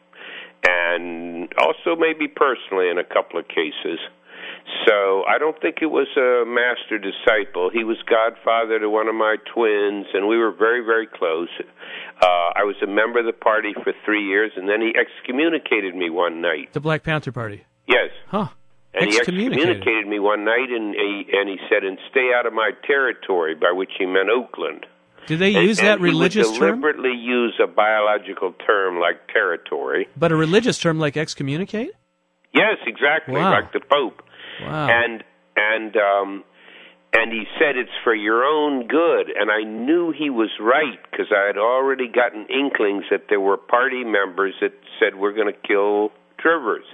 and 0.67 1.53
also 1.59 1.95
maybe 1.95 2.27
personally 2.27 2.89
in 2.89 2.97
a 2.97 3.03
couple 3.03 3.39
of 3.39 3.47
cases. 3.47 3.99
So 4.85 5.23
I 5.27 5.37
don't 5.37 5.59
think 5.61 5.77
it 5.81 5.87
was 5.87 6.07
a 6.17 6.43
master 6.45 6.97
disciple. 6.99 7.69
He 7.71 7.83
was 7.83 7.97
godfather 8.09 8.79
to 8.79 8.89
one 8.89 9.07
of 9.07 9.15
my 9.15 9.37
twins, 9.53 10.07
and 10.13 10.27
we 10.27 10.37
were 10.37 10.51
very, 10.51 10.83
very 10.83 11.07
close. 11.07 11.47
Uh, 12.21 12.51
I 12.55 12.63
was 12.63 12.75
a 12.83 12.87
member 12.87 13.19
of 13.19 13.25
the 13.25 13.33
party 13.33 13.73
for 13.83 13.93
three 14.03 14.25
years, 14.25 14.51
and 14.55 14.67
then 14.67 14.81
he 14.81 14.93
excommunicated 14.95 15.95
me 15.95 16.09
one 16.09 16.41
night. 16.41 16.73
The 16.73 16.81
Black 16.81 17.03
Panther 17.03 17.31
Party. 17.31 17.63
Yes. 17.87 18.09
Huh. 18.27 18.47
And 18.93 19.09
he 19.11 19.17
Excommunicated. 19.17 20.07
me 20.07 20.19
one 20.19 20.43
night, 20.43 20.69
and 20.69 20.95
he, 20.95 21.27
and 21.31 21.47
he 21.47 21.57
said, 21.69 21.83
"And 21.83 21.97
stay 22.09 22.31
out 22.33 22.45
of 22.45 22.53
my 22.53 22.71
territory," 22.85 23.53
by 23.53 23.71
which 23.71 23.91
he 23.99 24.05
meant 24.05 24.29
Oakland. 24.29 24.85
Did 25.27 25.39
they 25.39 25.53
And- 25.55 25.65
use 25.67 25.77
that 25.79 25.99
and 25.99 25.99
he 25.99 26.05
would 26.05 26.09
religious 26.13 26.51
term? 26.57 26.81
deliberately 26.81 27.13
use 27.15 27.53
a 27.61 27.67
biological 27.67 28.53
term 28.65 28.99
like 28.99 29.27
territory. 29.31 30.07
But 30.17 30.31
a 30.31 30.35
religious 30.35 30.79
term 30.79 30.99
like 30.99 31.15
excommunicate? 31.17 31.91
Yes, 32.53 32.77
exactly, 32.87 33.35
Wow. 33.35 33.51
like 33.51 33.71
the 33.73 33.79
Pope. 33.81 34.23
Wow. 34.61 34.87
And 34.89 35.23
and 35.55 35.95
um 35.97 36.43
and 37.13 37.31
he 37.31 37.45
said 37.59 37.77
it's 37.77 37.91
for 38.03 38.13
your 38.15 38.43
own 38.43 38.87
good 38.87 39.29
and 39.29 39.51
I 39.51 39.63
knew 39.63 40.11
he 40.11 40.29
was 40.29 40.49
right 40.59 40.99
because 41.11 41.27
I 41.31 41.45
had 41.47 41.57
already 41.57 42.07
gotten 42.07 42.45
inklings 42.47 43.05
that 43.11 43.27
there 43.29 43.39
were 43.39 43.57
party 43.57 44.03
members 44.03 44.55
that 44.61 44.73
said 44.99 45.15
we're 45.15 45.33
going 45.33 45.51
to 45.53 45.59
kill 45.67 46.11
Trivers. 46.39 46.85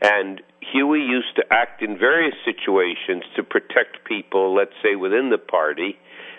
And 0.00 0.40
Huey 0.72 1.00
used 1.00 1.34
to 1.36 1.44
act 1.50 1.82
in 1.82 1.98
various 1.98 2.34
situations 2.44 3.24
to 3.36 3.42
protect 3.42 4.04
people, 4.04 4.54
let's 4.54 4.74
say 4.82 4.94
within 4.96 5.30
the 5.30 5.38
party, 5.38 5.98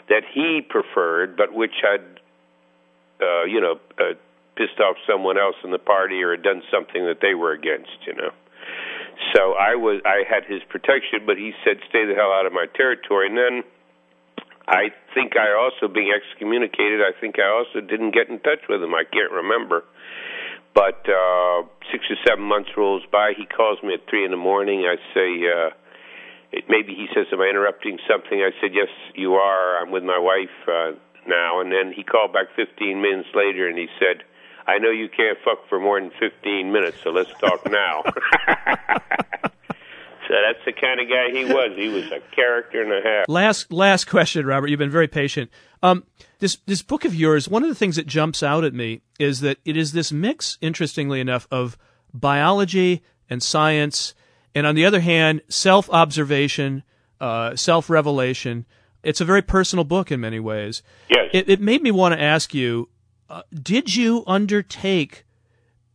that 0.10 0.24
he 0.34 0.62
preferred, 0.68 1.38
but 1.38 1.54
which 1.54 1.76
had, 1.82 2.02
uh, 3.22 3.46
you 3.46 3.62
know, 3.62 3.80
uh, 4.00 4.14
pissed 4.56 4.80
off 4.80 4.98
someone 5.08 5.38
else 5.38 5.56
in 5.64 5.72
the 5.72 5.80
party 5.80 6.22
or 6.22 6.32
had 6.32 6.44
done 6.44 6.62
something 6.72 7.06
that 7.06 7.20
they 7.22 7.34
were 7.34 7.54
against, 7.54 7.96
you 8.06 8.14
know. 8.14 8.32
So 9.36 9.54
I 9.54 9.76
was, 9.76 10.02
I 10.06 10.24
had 10.28 10.46
his 10.46 10.62
protection, 10.70 11.26
but 11.26 11.38
he 11.38 11.54
said, 11.64 11.78
"Stay 11.90 12.06
the 12.06 12.16
hell 12.16 12.32
out 12.32 12.46
of 12.46 12.54
my 12.54 12.66
territory." 12.76 13.28
And 13.28 13.38
then 13.38 13.64
I 14.68 14.92
think 15.14 15.34
I 15.36 15.54
also, 15.58 15.92
being 15.92 16.12
excommunicated, 16.14 17.02
I 17.02 17.12
think 17.20 17.40
I 17.40 17.50
also 17.50 17.82
didn't 17.82 18.12
get 18.12 18.30
in 18.30 18.40
touch 18.40 18.70
with 18.70 18.82
him. 18.82 18.94
I 18.94 19.04
can't 19.04 19.32
remember. 19.32 19.84
But 20.74 21.02
uh, 21.10 21.64
six 21.92 22.06
or 22.10 22.18
seven 22.26 22.46
months 22.46 22.70
rolls 22.78 23.04
by. 23.12 23.34
He 23.36 23.46
calls 23.46 23.82
me 23.82 23.96
at 23.96 24.08
three 24.10 24.24
in 24.24 24.32
the 24.32 24.38
morning. 24.38 24.86
I 24.86 24.98
say, 25.14 25.30
uh, 25.50 25.70
it, 26.52 26.66
maybe 26.68 26.94
he 26.96 27.08
says, 27.14 27.28
"Am 27.32 27.42
I 27.42 27.48
interrupting 27.48 28.00
something?" 28.10 28.40
I 28.42 28.52
said, 28.62 28.74
"Yes, 28.74 28.90
you 29.16 29.34
are. 29.36 29.78
I'm 29.82 29.92
with 29.92 30.04
my 30.04 30.18
wife 30.18 30.50
uh, 30.68 30.92
now." 31.28 31.62
And 31.62 31.72
then 31.72 31.94
he 31.94 32.04
called 32.04 32.34
back 32.34 32.48
15 32.56 33.02
minutes 33.02 33.30
later, 33.34 33.68
and 33.68 33.78
he 33.78 33.88
said, 34.00 34.24
"I 34.68 34.80
know 34.80 34.90
you 34.90 35.10
can't 35.10 35.38
fuck 35.44 35.68
for 35.70 35.80
more 35.80 36.00
than 36.00 36.12
15 36.20 36.72
minutes, 36.72 36.98
so 37.04 37.12
let's 37.12 37.32
talk 37.40 37.70
now." 37.70 38.04
so 40.28 40.34
that's 40.46 40.64
the 40.66 40.74
kind 40.74 41.00
of 41.00 41.08
guy 41.08 41.30
he 41.32 41.46
was. 41.46 41.72
He 41.76 41.90
was 41.90 42.06
a 42.12 42.20
character 42.36 42.82
and 42.82 42.94
a 42.94 43.02
half. 43.08 43.26
Last 43.28 43.72
last 43.72 44.06
question, 44.06 44.46
Robert. 44.46 44.68
You've 44.68 44.80
been 44.80 44.90
very 44.90 45.08
patient. 45.08 45.52
Um, 45.84 46.04
this 46.40 46.58
this 46.66 46.82
book 46.82 47.06
of 47.06 47.14
yours, 47.14 47.48
one 47.48 47.64
of 47.64 47.70
the 47.70 47.76
things 47.76 47.96
that 47.96 48.08
jumps 48.08 48.42
out 48.42 48.64
at 48.64 48.74
me 48.74 49.02
is 49.20 49.42
that 49.42 49.60
it 49.66 49.78
is 49.78 49.92
this 49.92 50.12
mix, 50.12 50.58
interestingly 50.62 51.20
enough, 51.20 51.48
of 51.52 51.78
biology 52.14 53.04
and 53.30 53.44
science, 53.44 54.16
and 54.56 54.66
on 54.66 54.76
the 54.76 54.86
other 54.86 55.00
hand, 55.00 55.42
self 55.50 55.90
observation, 55.90 56.84
uh, 57.20 57.56
self 57.56 57.90
revelation. 57.90 58.66
It's 59.02 59.22
a 59.22 59.26
very 59.26 59.42
personal 59.42 59.86
book 59.86 60.12
in 60.12 60.20
many 60.20 60.40
ways. 60.40 60.84
Yes. 61.10 61.30
It, 61.32 61.50
it 61.50 61.62
made 61.62 61.82
me 61.82 61.92
want 61.92 62.14
to 62.14 62.22
ask 62.22 62.54
you: 62.54 62.90
uh, 63.30 63.44
Did 63.54 63.96
you 63.96 64.24
undertake, 64.28 65.26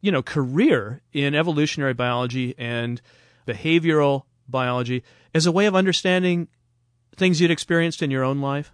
you 0.00 0.10
know, 0.10 0.22
career 0.22 1.02
in 1.12 1.34
evolutionary 1.34 1.94
biology 1.94 2.54
and 2.56 3.02
behavioral 3.46 4.22
biology 4.48 5.02
as 5.34 5.46
a 5.46 5.52
way 5.52 5.66
of 5.66 5.74
understanding 5.74 6.48
things 7.16 7.40
you'd 7.40 7.50
experienced 7.50 8.02
in 8.02 8.10
your 8.10 8.24
own 8.24 8.40
life? 8.40 8.72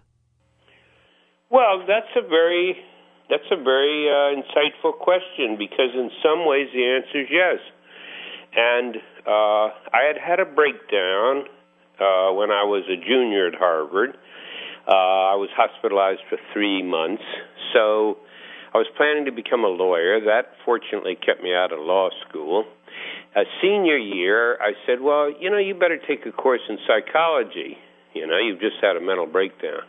Well, 1.49 1.83
that's 1.85 2.11
a 2.15 2.27
very 2.27 2.77
that's 3.29 3.47
a 3.51 3.61
very 3.61 4.07
uh, 4.11 4.39
insightful 4.39 4.97
question 4.97 5.55
because 5.57 5.91
in 5.93 6.11
some 6.23 6.45
ways 6.45 6.67
the 6.73 6.83
answer 6.83 7.21
is 7.21 7.27
yes. 7.31 7.59
And 8.55 8.95
uh, 9.25 9.71
I 9.93 10.07
had 10.07 10.17
had 10.17 10.39
a 10.39 10.45
breakdown 10.45 11.45
uh, 11.99 12.33
when 12.33 12.51
I 12.51 12.63
was 12.67 12.83
a 12.89 12.97
junior 12.97 13.47
at 13.47 13.55
Harvard. 13.55 14.17
Uh, 14.87 14.91
I 14.91 15.35
was 15.35 15.49
hospitalized 15.55 16.21
for 16.27 16.37
three 16.53 16.81
months, 16.81 17.23
so 17.71 18.17
I 18.73 18.77
was 18.79 18.87
planning 18.97 19.25
to 19.25 19.31
become 19.31 19.63
a 19.63 19.69
lawyer. 19.69 20.19
That 20.19 20.57
fortunately 20.65 21.15
kept 21.15 21.43
me 21.43 21.53
out 21.53 21.71
of 21.71 21.79
law 21.79 22.09
school. 22.27 22.65
A 23.35 23.43
senior 23.61 23.97
year, 23.97 24.57
I 24.59 24.73
said, 24.85 24.99
"Well, 24.99 25.31
you 25.31 25.49
know, 25.49 25.59
you 25.59 25.75
better 25.75 25.99
take 25.99 26.25
a 26.25 26.31
course 26.31 26.61
in 26.67 26.79
psychology. 26.87 27.77
You 28.13 28.27
know, 28.27 28.37
you've 28.37 28.59
just 28.59 28.81
had 28.81 28.97
a 28.97 29.01
mental 29.01 29.27
breakdown." 29.27 29.85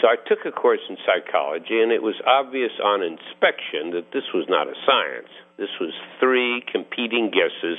So 0.00 0.08
I 0.08 0.16
took 0.16 0.46
a 0.46 0.52
course 0.52 0.80
in 0.88 0.96
psychology, 1.04 1.82
and 1.82 1.92
it 1.92 2.02
was 2.02 2.14
obvious 2.24 2.72
on 2.82 3.02
inspection 3.02 3.90
that 3.92 4.08
this 4.12 4.24
was 4.32 4.46
not 4.48 4.68
a 4.68 4.74
science. 4.86 5.28
This 5.62 5.78
was 5.78 5.94
three 6.18 6.58
competing 6.66 7.30
guesses 7.30 7.78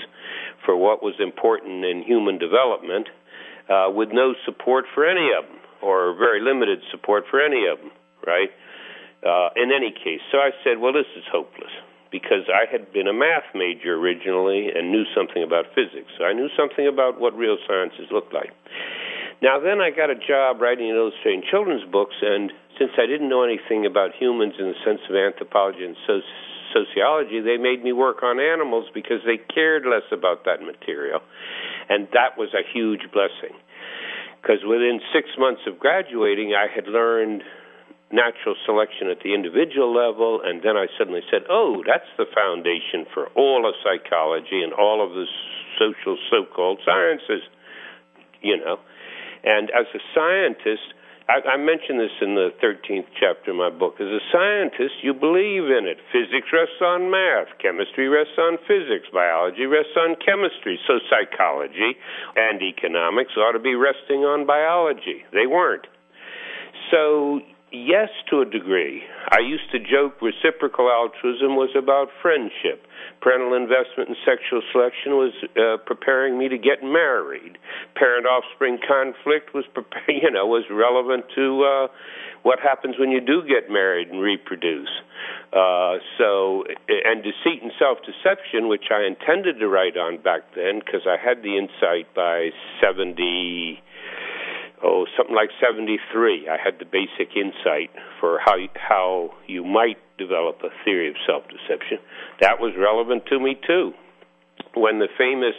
for 0.63 0.71
what 0.79 1.03
was 1.03 1.19
important 1.19 1.83
in 1.83 2.01
human 2.01 2.39
development, 2.39 3.11
uh, 3.67 3.91
with 3.91 4.15
no 4.15 4.35
support 4.45 4.85
for 4.95 5.03
any 5.03 5.35
of 5.35 5.43
them, 5.43 5.59
or 5.81 6.15
very 6.15 6.39
limited 6.39 6.79
support 6.91 7.25
for 7.29 7.43
any 7.43 7.67
of 7.67 7.79
them, 7.79 7.91
right? 8.25 8.47
Uh, 9.19 9.49
in 9.59 9.75
any 9.75 9.91
case, 9.91 10.23
so 10.31 10.37
I 10.39 10.51
said, 10.63 10.79
well, 10.79 10.93
this 10.93 11.11
is 11.19 11.27
hopeless 11.27 11.75
because 12.09 12.47
I 12.47 12.71
had 12.71 12.93
been 12.93 13.07
a 13.07 13.13
math 13.13 13.51
major 13.53 13.99
originally 13.99 14.71
and 14.71 14.91
knew 14.91 15.03
something 15.11 15.43
about 15.43 15.65
physics. 15.75 16.07
So 16.17 16.23
I 16.23 16.31
knew 16.31 16.47
something 16.55 16.87
about 16.87 17.19
what 17.19 17.35
real 17.35 17.57
sciences 17.67 18.07
looked 18.11 18.33
like. 18.33 18.55
Now, 19.41 19.59
then 19.59 19.81
I 19.81 19.89
got 19.91 20.07
a 20.07 20.15
job 20.15 20.61
writing 20.61 20.87
and 20.87 20.95
illustrating 20.95 21.43
children's 21.51 21.83
books, 21.91 22.15
and 22.21 22.53
since 22.79 22.91
I 22.95 23.07
didn't 23.07 23.27
know 23.27 23.43
anything 23.43 23.85
about 23.85 24.15
humans 24.15 24.53
in 24.55 24.71
the 24.71 24.79
sense 24.85 25.01
of 25.09 25.15
anthropology 25.17 25.83
and 25.83 25.97
soci- 26.07 26.52
sociology, 26.73 27.39
they 27.39 27.57
made 27.57 27.83
me 27.83 27.93
work 27.93 28.23
on 28.23 28.39
animals 28.39 28.85
because 28.93 29.21
they 29.25 29.37
cared 29.37 29.85
less 29.85 30.09
about 30.11 30.45
that 30.45 30.61
material. 30.61 31.21
And 31.89 32.07
that 32.13 32.37
was 32.37 32.49
a 32.53 32.65
huge 32.73 33.11
blessing. 33.13 33.55
Because 34.41 34.65
within 34.67 34.99
six 35.13 35.29
months 35.37 35.61
of 35.67 35.79
graduating, 35.79 36.53
I 36.53 36.67
had 36.73 36.87
learned 36.87 37.43
natural 38.11 38.55
selection 38.65 39.09
at 39.09 39.23
the 39.23 39.33
individual 39.33 39.93
level, 39.93 40.41
and 40.43 40.61
then 40.61 40.77
I 40.77 40.85
suddenly 40.97 41.21
said, 41.31 41.43
oh, 41.49 41.81
that's 41.85 42.09
the 42.17 42.25
foundation 42.29 43.09
for 43.13 43.27
all 43.33 43.65
of 43.67 43.73
psychology 43.81 44.61
and 44.61 44.73
all 44.73 45.03
of 45.03 45.13
the 45.13 45.25
social 45.79 46.17
so 46.29 46.45
called 46.45 46.79
sciences, 46.85 47.41
you 48.41 48.57
know. 48.57 48.77
And 49.43 49.71
as 49.71 49.87
a 49.95 49.99
scientist, 50.13 50.93
I, 51.29 51.55
I 51.55 51.57
mentioned 51.57 51.99
this 51.99 52.11
in 52.19 52.35
the 52.35 52.51
13th 52.59 53.07
chapter 53.15 53.51
of 53.51 53.57
my 53.57 53.69
book. 53.69 53.95
As 53.99 54.07
a 54.11 54.19
scientist, 54.31 54.99
you 55.03 55.13
believe 55.13 55.71
in 55.71 55.87
it. 55.87 55.97
Physics 56.11 56.51
rests 56.51 56.81
on 56.83 57.09
math, 57.09 57.47
chemistry 57.63 58.09
rests 58.09 58.35
on 58.37 58.57
physics, 58.67 59.07
biology 59.13 59.65
rests 59.65 59.95
on 59.95 60.15
chemistry. 60.19 60.79
So 60.87 60.99
psychology 61.07 61.95
and 62.35 62.61
economics 62.61 63.31
ought 63.37 63.53
to 63.53 63.63
be 63.63 63.75
resting 63.75 64.27
on 64.27 64.45
biology. 64.45 65.23
They 65.31 65.47
weren't. 65.47 65.87
So 66.91 67.39
yes, 67.73 68.09
to 68.29 68.41
a 68.41 68.45
degree. 68.45 69.01
I 69.29 69.39
used 69.39 69.69
to 69.71 69.79
joke 69.79 70.21
reciprocal 70.21 70.89
altruism 70.89 71.57
was 71.57 71.73
about 71.75 72.09
friendship. 72.21 72.85
Parental 73.19 73.53
investment 73.55 74.09
in 74.09 74.15
sexual 74.23 74.61
selection 74.71 75.17
was 75.17 75.33
uh, 75.57 75.77
preparing 75.83 76.37
me 76.37 76.47
to 76.49 76.57
get 76.57 76.83
married. 76.83 77.57
Parent 77.95 78.25
offspring 78.25 78.77
conflict 78.77 79.53
was, 79.53 79.65
you 80.07 80.29
know, 80.29 80.45
was 80.45 80.63
relevant 80.69 81.25
to 81.35 81.65
uh, 81.65 81.87
what 82.43 82.59
happens 82.59 82.95
when 82.99 83.09
you 83.09 83.19
do 83.19 83.41
get 83.41 83.71
married 83.71 84.09
and 84.09 84.21
reproduce. 84.21 84.91
Uh, 85.51 85.97
so, 86.17 86.63
and 86.87 87.23
deceit 87.23 87.63
and 87.63 87.71
self 87.79 87.97
deception, 88.05 88.67
which 88.67 88.91
I 88.91 89.07
intended 89.07 89.59
to 89.59 89.67
write 89.67 89.97
on 89.97 90.21
back 90.21 90.53
then 90.55 90.79
because 90.79 91.07
I 91.07 91.17
had 91.17 91.41
the 91.41 91.57
insight 91.57 92.13
by 92.13 92.49
70 92.81 93.81
oh, 94.83 95.05
something 95.17 95.35
like 95.35 95.49
73, 95.59 96.49
I 96.49 96.57
had 96.63 96.79
the 96.79 96.85
basic 96.85 97.35
insight 97.35 97.89
for 98.19 98.39
how 98.43 98.55
how 98.75 99.31
you 99.47 99.63
might 99.63 99.97
develop 100.17 100.61
a 100.63 100.69
theory 100.83 101.09
of 101.09 101.15
self-deception. 101.25 101.99
That 102.41 102.59
was 102.59 102.73
relevant 102.77 103.25
to 103.27 103.39
me 103.39 103.55
too. 103.65 103.93
When 104.75 104.99
the 104.99 105.07
famous 105.17 105.55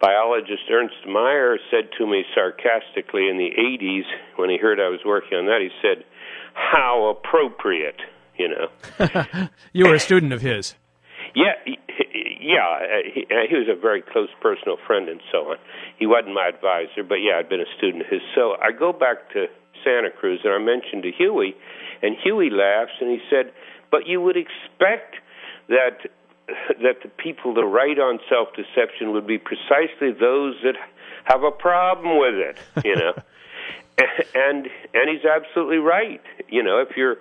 biologist 0.00 0.62
Ernst 0.70 1.06
Mayr 1.06 1.56
said 1.70 1.90
to 1.98 2.06
me 2.06 2.24
sarcastically 2.34 3.28
in 3.28 3.38
the 3.38 3.50
80s 3.58 4.04
when 4.36 4.50
he 4.50 4.58
heard 4.58 4.78
I 4.78 4.88
was 4.88 5.00
working 5.04 5.38
on 5.38 5.46
that, 5.46 5.60
he 5.60 5.70
said, 5.82 6.04
"How 6.52 7.08
appropriate." 7.16 8.00
You 8.36 8.48
know. 8.48 9.48
you 9.72 9.86
were 9.86 9.94
a 9.94 10.00
student 10.00 10.32
of 10.32 10.42
his. 10.42 10.74
Yeah, 11.34 11.54
yeah, 12.40 13.02
he, 13.12 13.26
uh, 13.30 13.34
uh, 13.34 13.46
he 13.48 13.56
was 13.56 13.68
a 13.68 13.78
very 13.80 14.02
close 14.02 14.28
personal 14.40 14.76
friend 14.86 15.08
and 15.08 15.20
so 15.32 15.50
on. 15.50 15.56
He 15.98 16.06
wasn't 16.06 16.34
my 16.34 16.48
advisor, 16.48 17.02
but 17.02 17.16
yeah, 17.16 17.38
I'd 17.38 17.48
been 17.48 17.60
a 17.60 17.76
student 17.76 18.02
of 18.02 18.08
his. 18.08 18.20
So 18.34 18.54
I 18.62 18.70
go 18.70 18.92
back 18.92 19.32
to 19.32 19.46
Santa 19.82 20.10
Cruz 20.10 20.40
and 20.44 20.52
I 20.52 20.58
mentioned 20.58 21.02
to 21.02 21.10
Huey, 21.10 21.54
and 22.02 22.16
Huey 22.22 22.50
laughs 22.50 22.92
and 23.00 23.10
he 23.10 23.20
said, 23.28 23.52
"But 23.90 24.06
you 24.06 24.20
would 24.20 24.36
expect 24.36 25.16
that 25.68 26.06
that 26.46 27.02
the 27.02 27.08
people 27.18 27.54
that 27.54 27.64
write 27.64 27.98
on 27.98 28.20
self-deception 28.28 29.12
would 29.12 29.26
be 29.26 29.38
precisely 29.38 30.12
those 30.12 30.54
that 30.62 30.76
have 31.24 31.42
a 31.42 31.50
problem 31.50 32.18
with 32.18 32.34
it, 32.34 32.58
you 32.84 32.94
know." 32.94 33.14
and 34.34 34.68
and 34.92 35.08
he's 35.10 35.24
absolutely 35.24 35.78
right. 35.78 36.20
You 36.48 36.62
know, 36.62 36.80
if 36.80 36.96
you're 36.96 37.16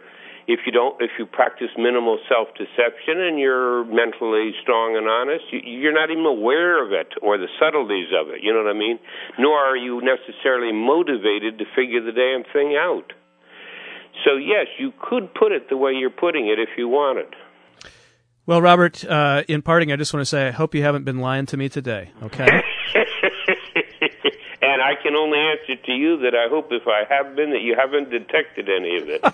if 0.47 0.61
you 0.65 0.71
don't 0.71 1.01
if 1.01 1.11
you 1.17 1.25
practice 1.25 1.69
minimal 1.77 2.19
self 2.27 2.49
deception 2.57 3.19
and 3.19 3.39
you're 3.39 3.85
mentally 3.85 4.51
strong 4.61 4.97
and 4.97 5.07
honest 5.07 5.45
you, 5.51 5.59
you're 5.63 5.93
not 5.93 6.11
even 6.11 6.25
aware 6.25 6.83
of 6.83 6.91
it 6.91 7.13
or 7.21 7.37
the 7.37 7.47
subtleties 7.59 8.09
of 8.11 8.29
it. 8.29 8.43
You 8.43 8.53
know 8.53 8.63
what 8.63 8.69
i 8.69 8.77
mean? 8.77 8.99
Nor 9.39 9.57
are 9.57 9.77
you 9.77 10.01
necessarily 10.01 10.73
motivated 10.73 11.59
to 11.59 11.65
figure 11.75 12.03
the 12.03 12.11
damn 12.11 12.43
thing 12.51 12.75
out. 12.75 13.13
So 14.25 14.35
yes 14.35 14.67
you 14.79 14.91
could 14.99 15.33
put 15.33 15.51
it 15.51 15.69
the 15.69 15.77
way 15.77 15.93
you're 15.93 16.09
putting 16.09 16.47
it 16.47 16.59
if 16.59 16.69
you 16.77 16.87
wanted. 16.87 17.33
Well 18.45 18.61
robert 18.61 19.05
uh, 19.05 19.43
in 19.47 19.61
parting 19.61 19.91
i 19.91 19.95
just 19.95 20.13
want 20.13 20.21
to 20.21 20.25
say 20.25 20.47
i 20.47 20.51
hope 20.51 20.75
you 20.75 20.83
haven't 20.83 21.05
been 21.05 21.19
lying 21.19 21.45
to 21.47 21.57
me 21.57 21.69
today 21.69 22.11
okay 22.23 22.47
I 24.83 24.95
can 25.01 25.15
only 25.15 25.39
answer 25.39 25.75
to 25.81 25.93
you 25.93 26.17
that 26.19 26.35
I 26.35 26.49
hope 26.49 26.67
if 26.71 26.85
I 26.87 27.05
have 27.07 27.37
been 27.37 27.51
that 27.51 27.61
you 27.61 27.73
haven't 27.73 28.09
detected 28.09 28.67
any 28.67 28.97
of 28.97 29.07
it. 29.07 29.23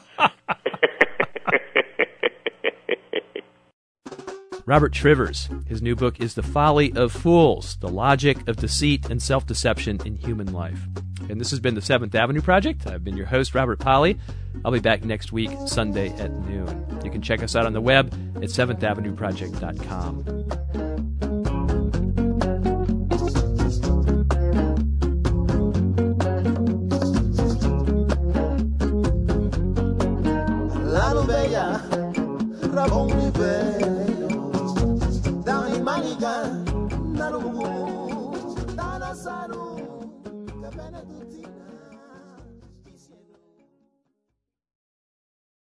Robert 4.68 4.94
Trivers, 4.94 5.50
his 5.66 5.82
new 5.82 5.96
book 5.96 6.20
is 6.20 6.36
The 6.36 6.44
Folly 6.44 6.94
of 6.94 7.12
Fools 7.12 7.78
The 7.78 7.90
Logic 7.90 8.38
of 8.48 8.58
Deceit 8.58 9.10
and 9.10 9.20
Self 9.20 9.48
Deception 9.48 10.00
in 10.06 10.18
Human 10.18 10.54
Life. 10.54 10.82
And 11.30 11.42
this 11.42 11.50
has 11.50 11.60
been 11.60 11.74
the 11.74 11.82
Seventh 11.82 12.14
Avenue 12.14 12.42
Project. 12.42 12.86
I've 12.86 13.04
been 13.04 13.18
your 13.18 13.26
host, 13.26 13.56
Robert 13.56 13.80
Pollie. 13.80 14.20
I'll 14.64 14.72
be 14.72 14.80
back 14.80 15.04
next 15.04 15.32
week, 15.32 15.50
Sunday 15.66 16.10
at 16.20 16.32
noon. 16.46 16.86
You 17.04 17.10
can 17.10 17.24
check 17.24 17.42
us 17.42 17.56
out 17.56 17.66
on 17.66 17.74
the 17.74 17.82
web 17.82 18.14
at 18.36 18.50
7thavenueproject.com. 18.50 20.89
I've 32.80 32.94
only 32.94 33.19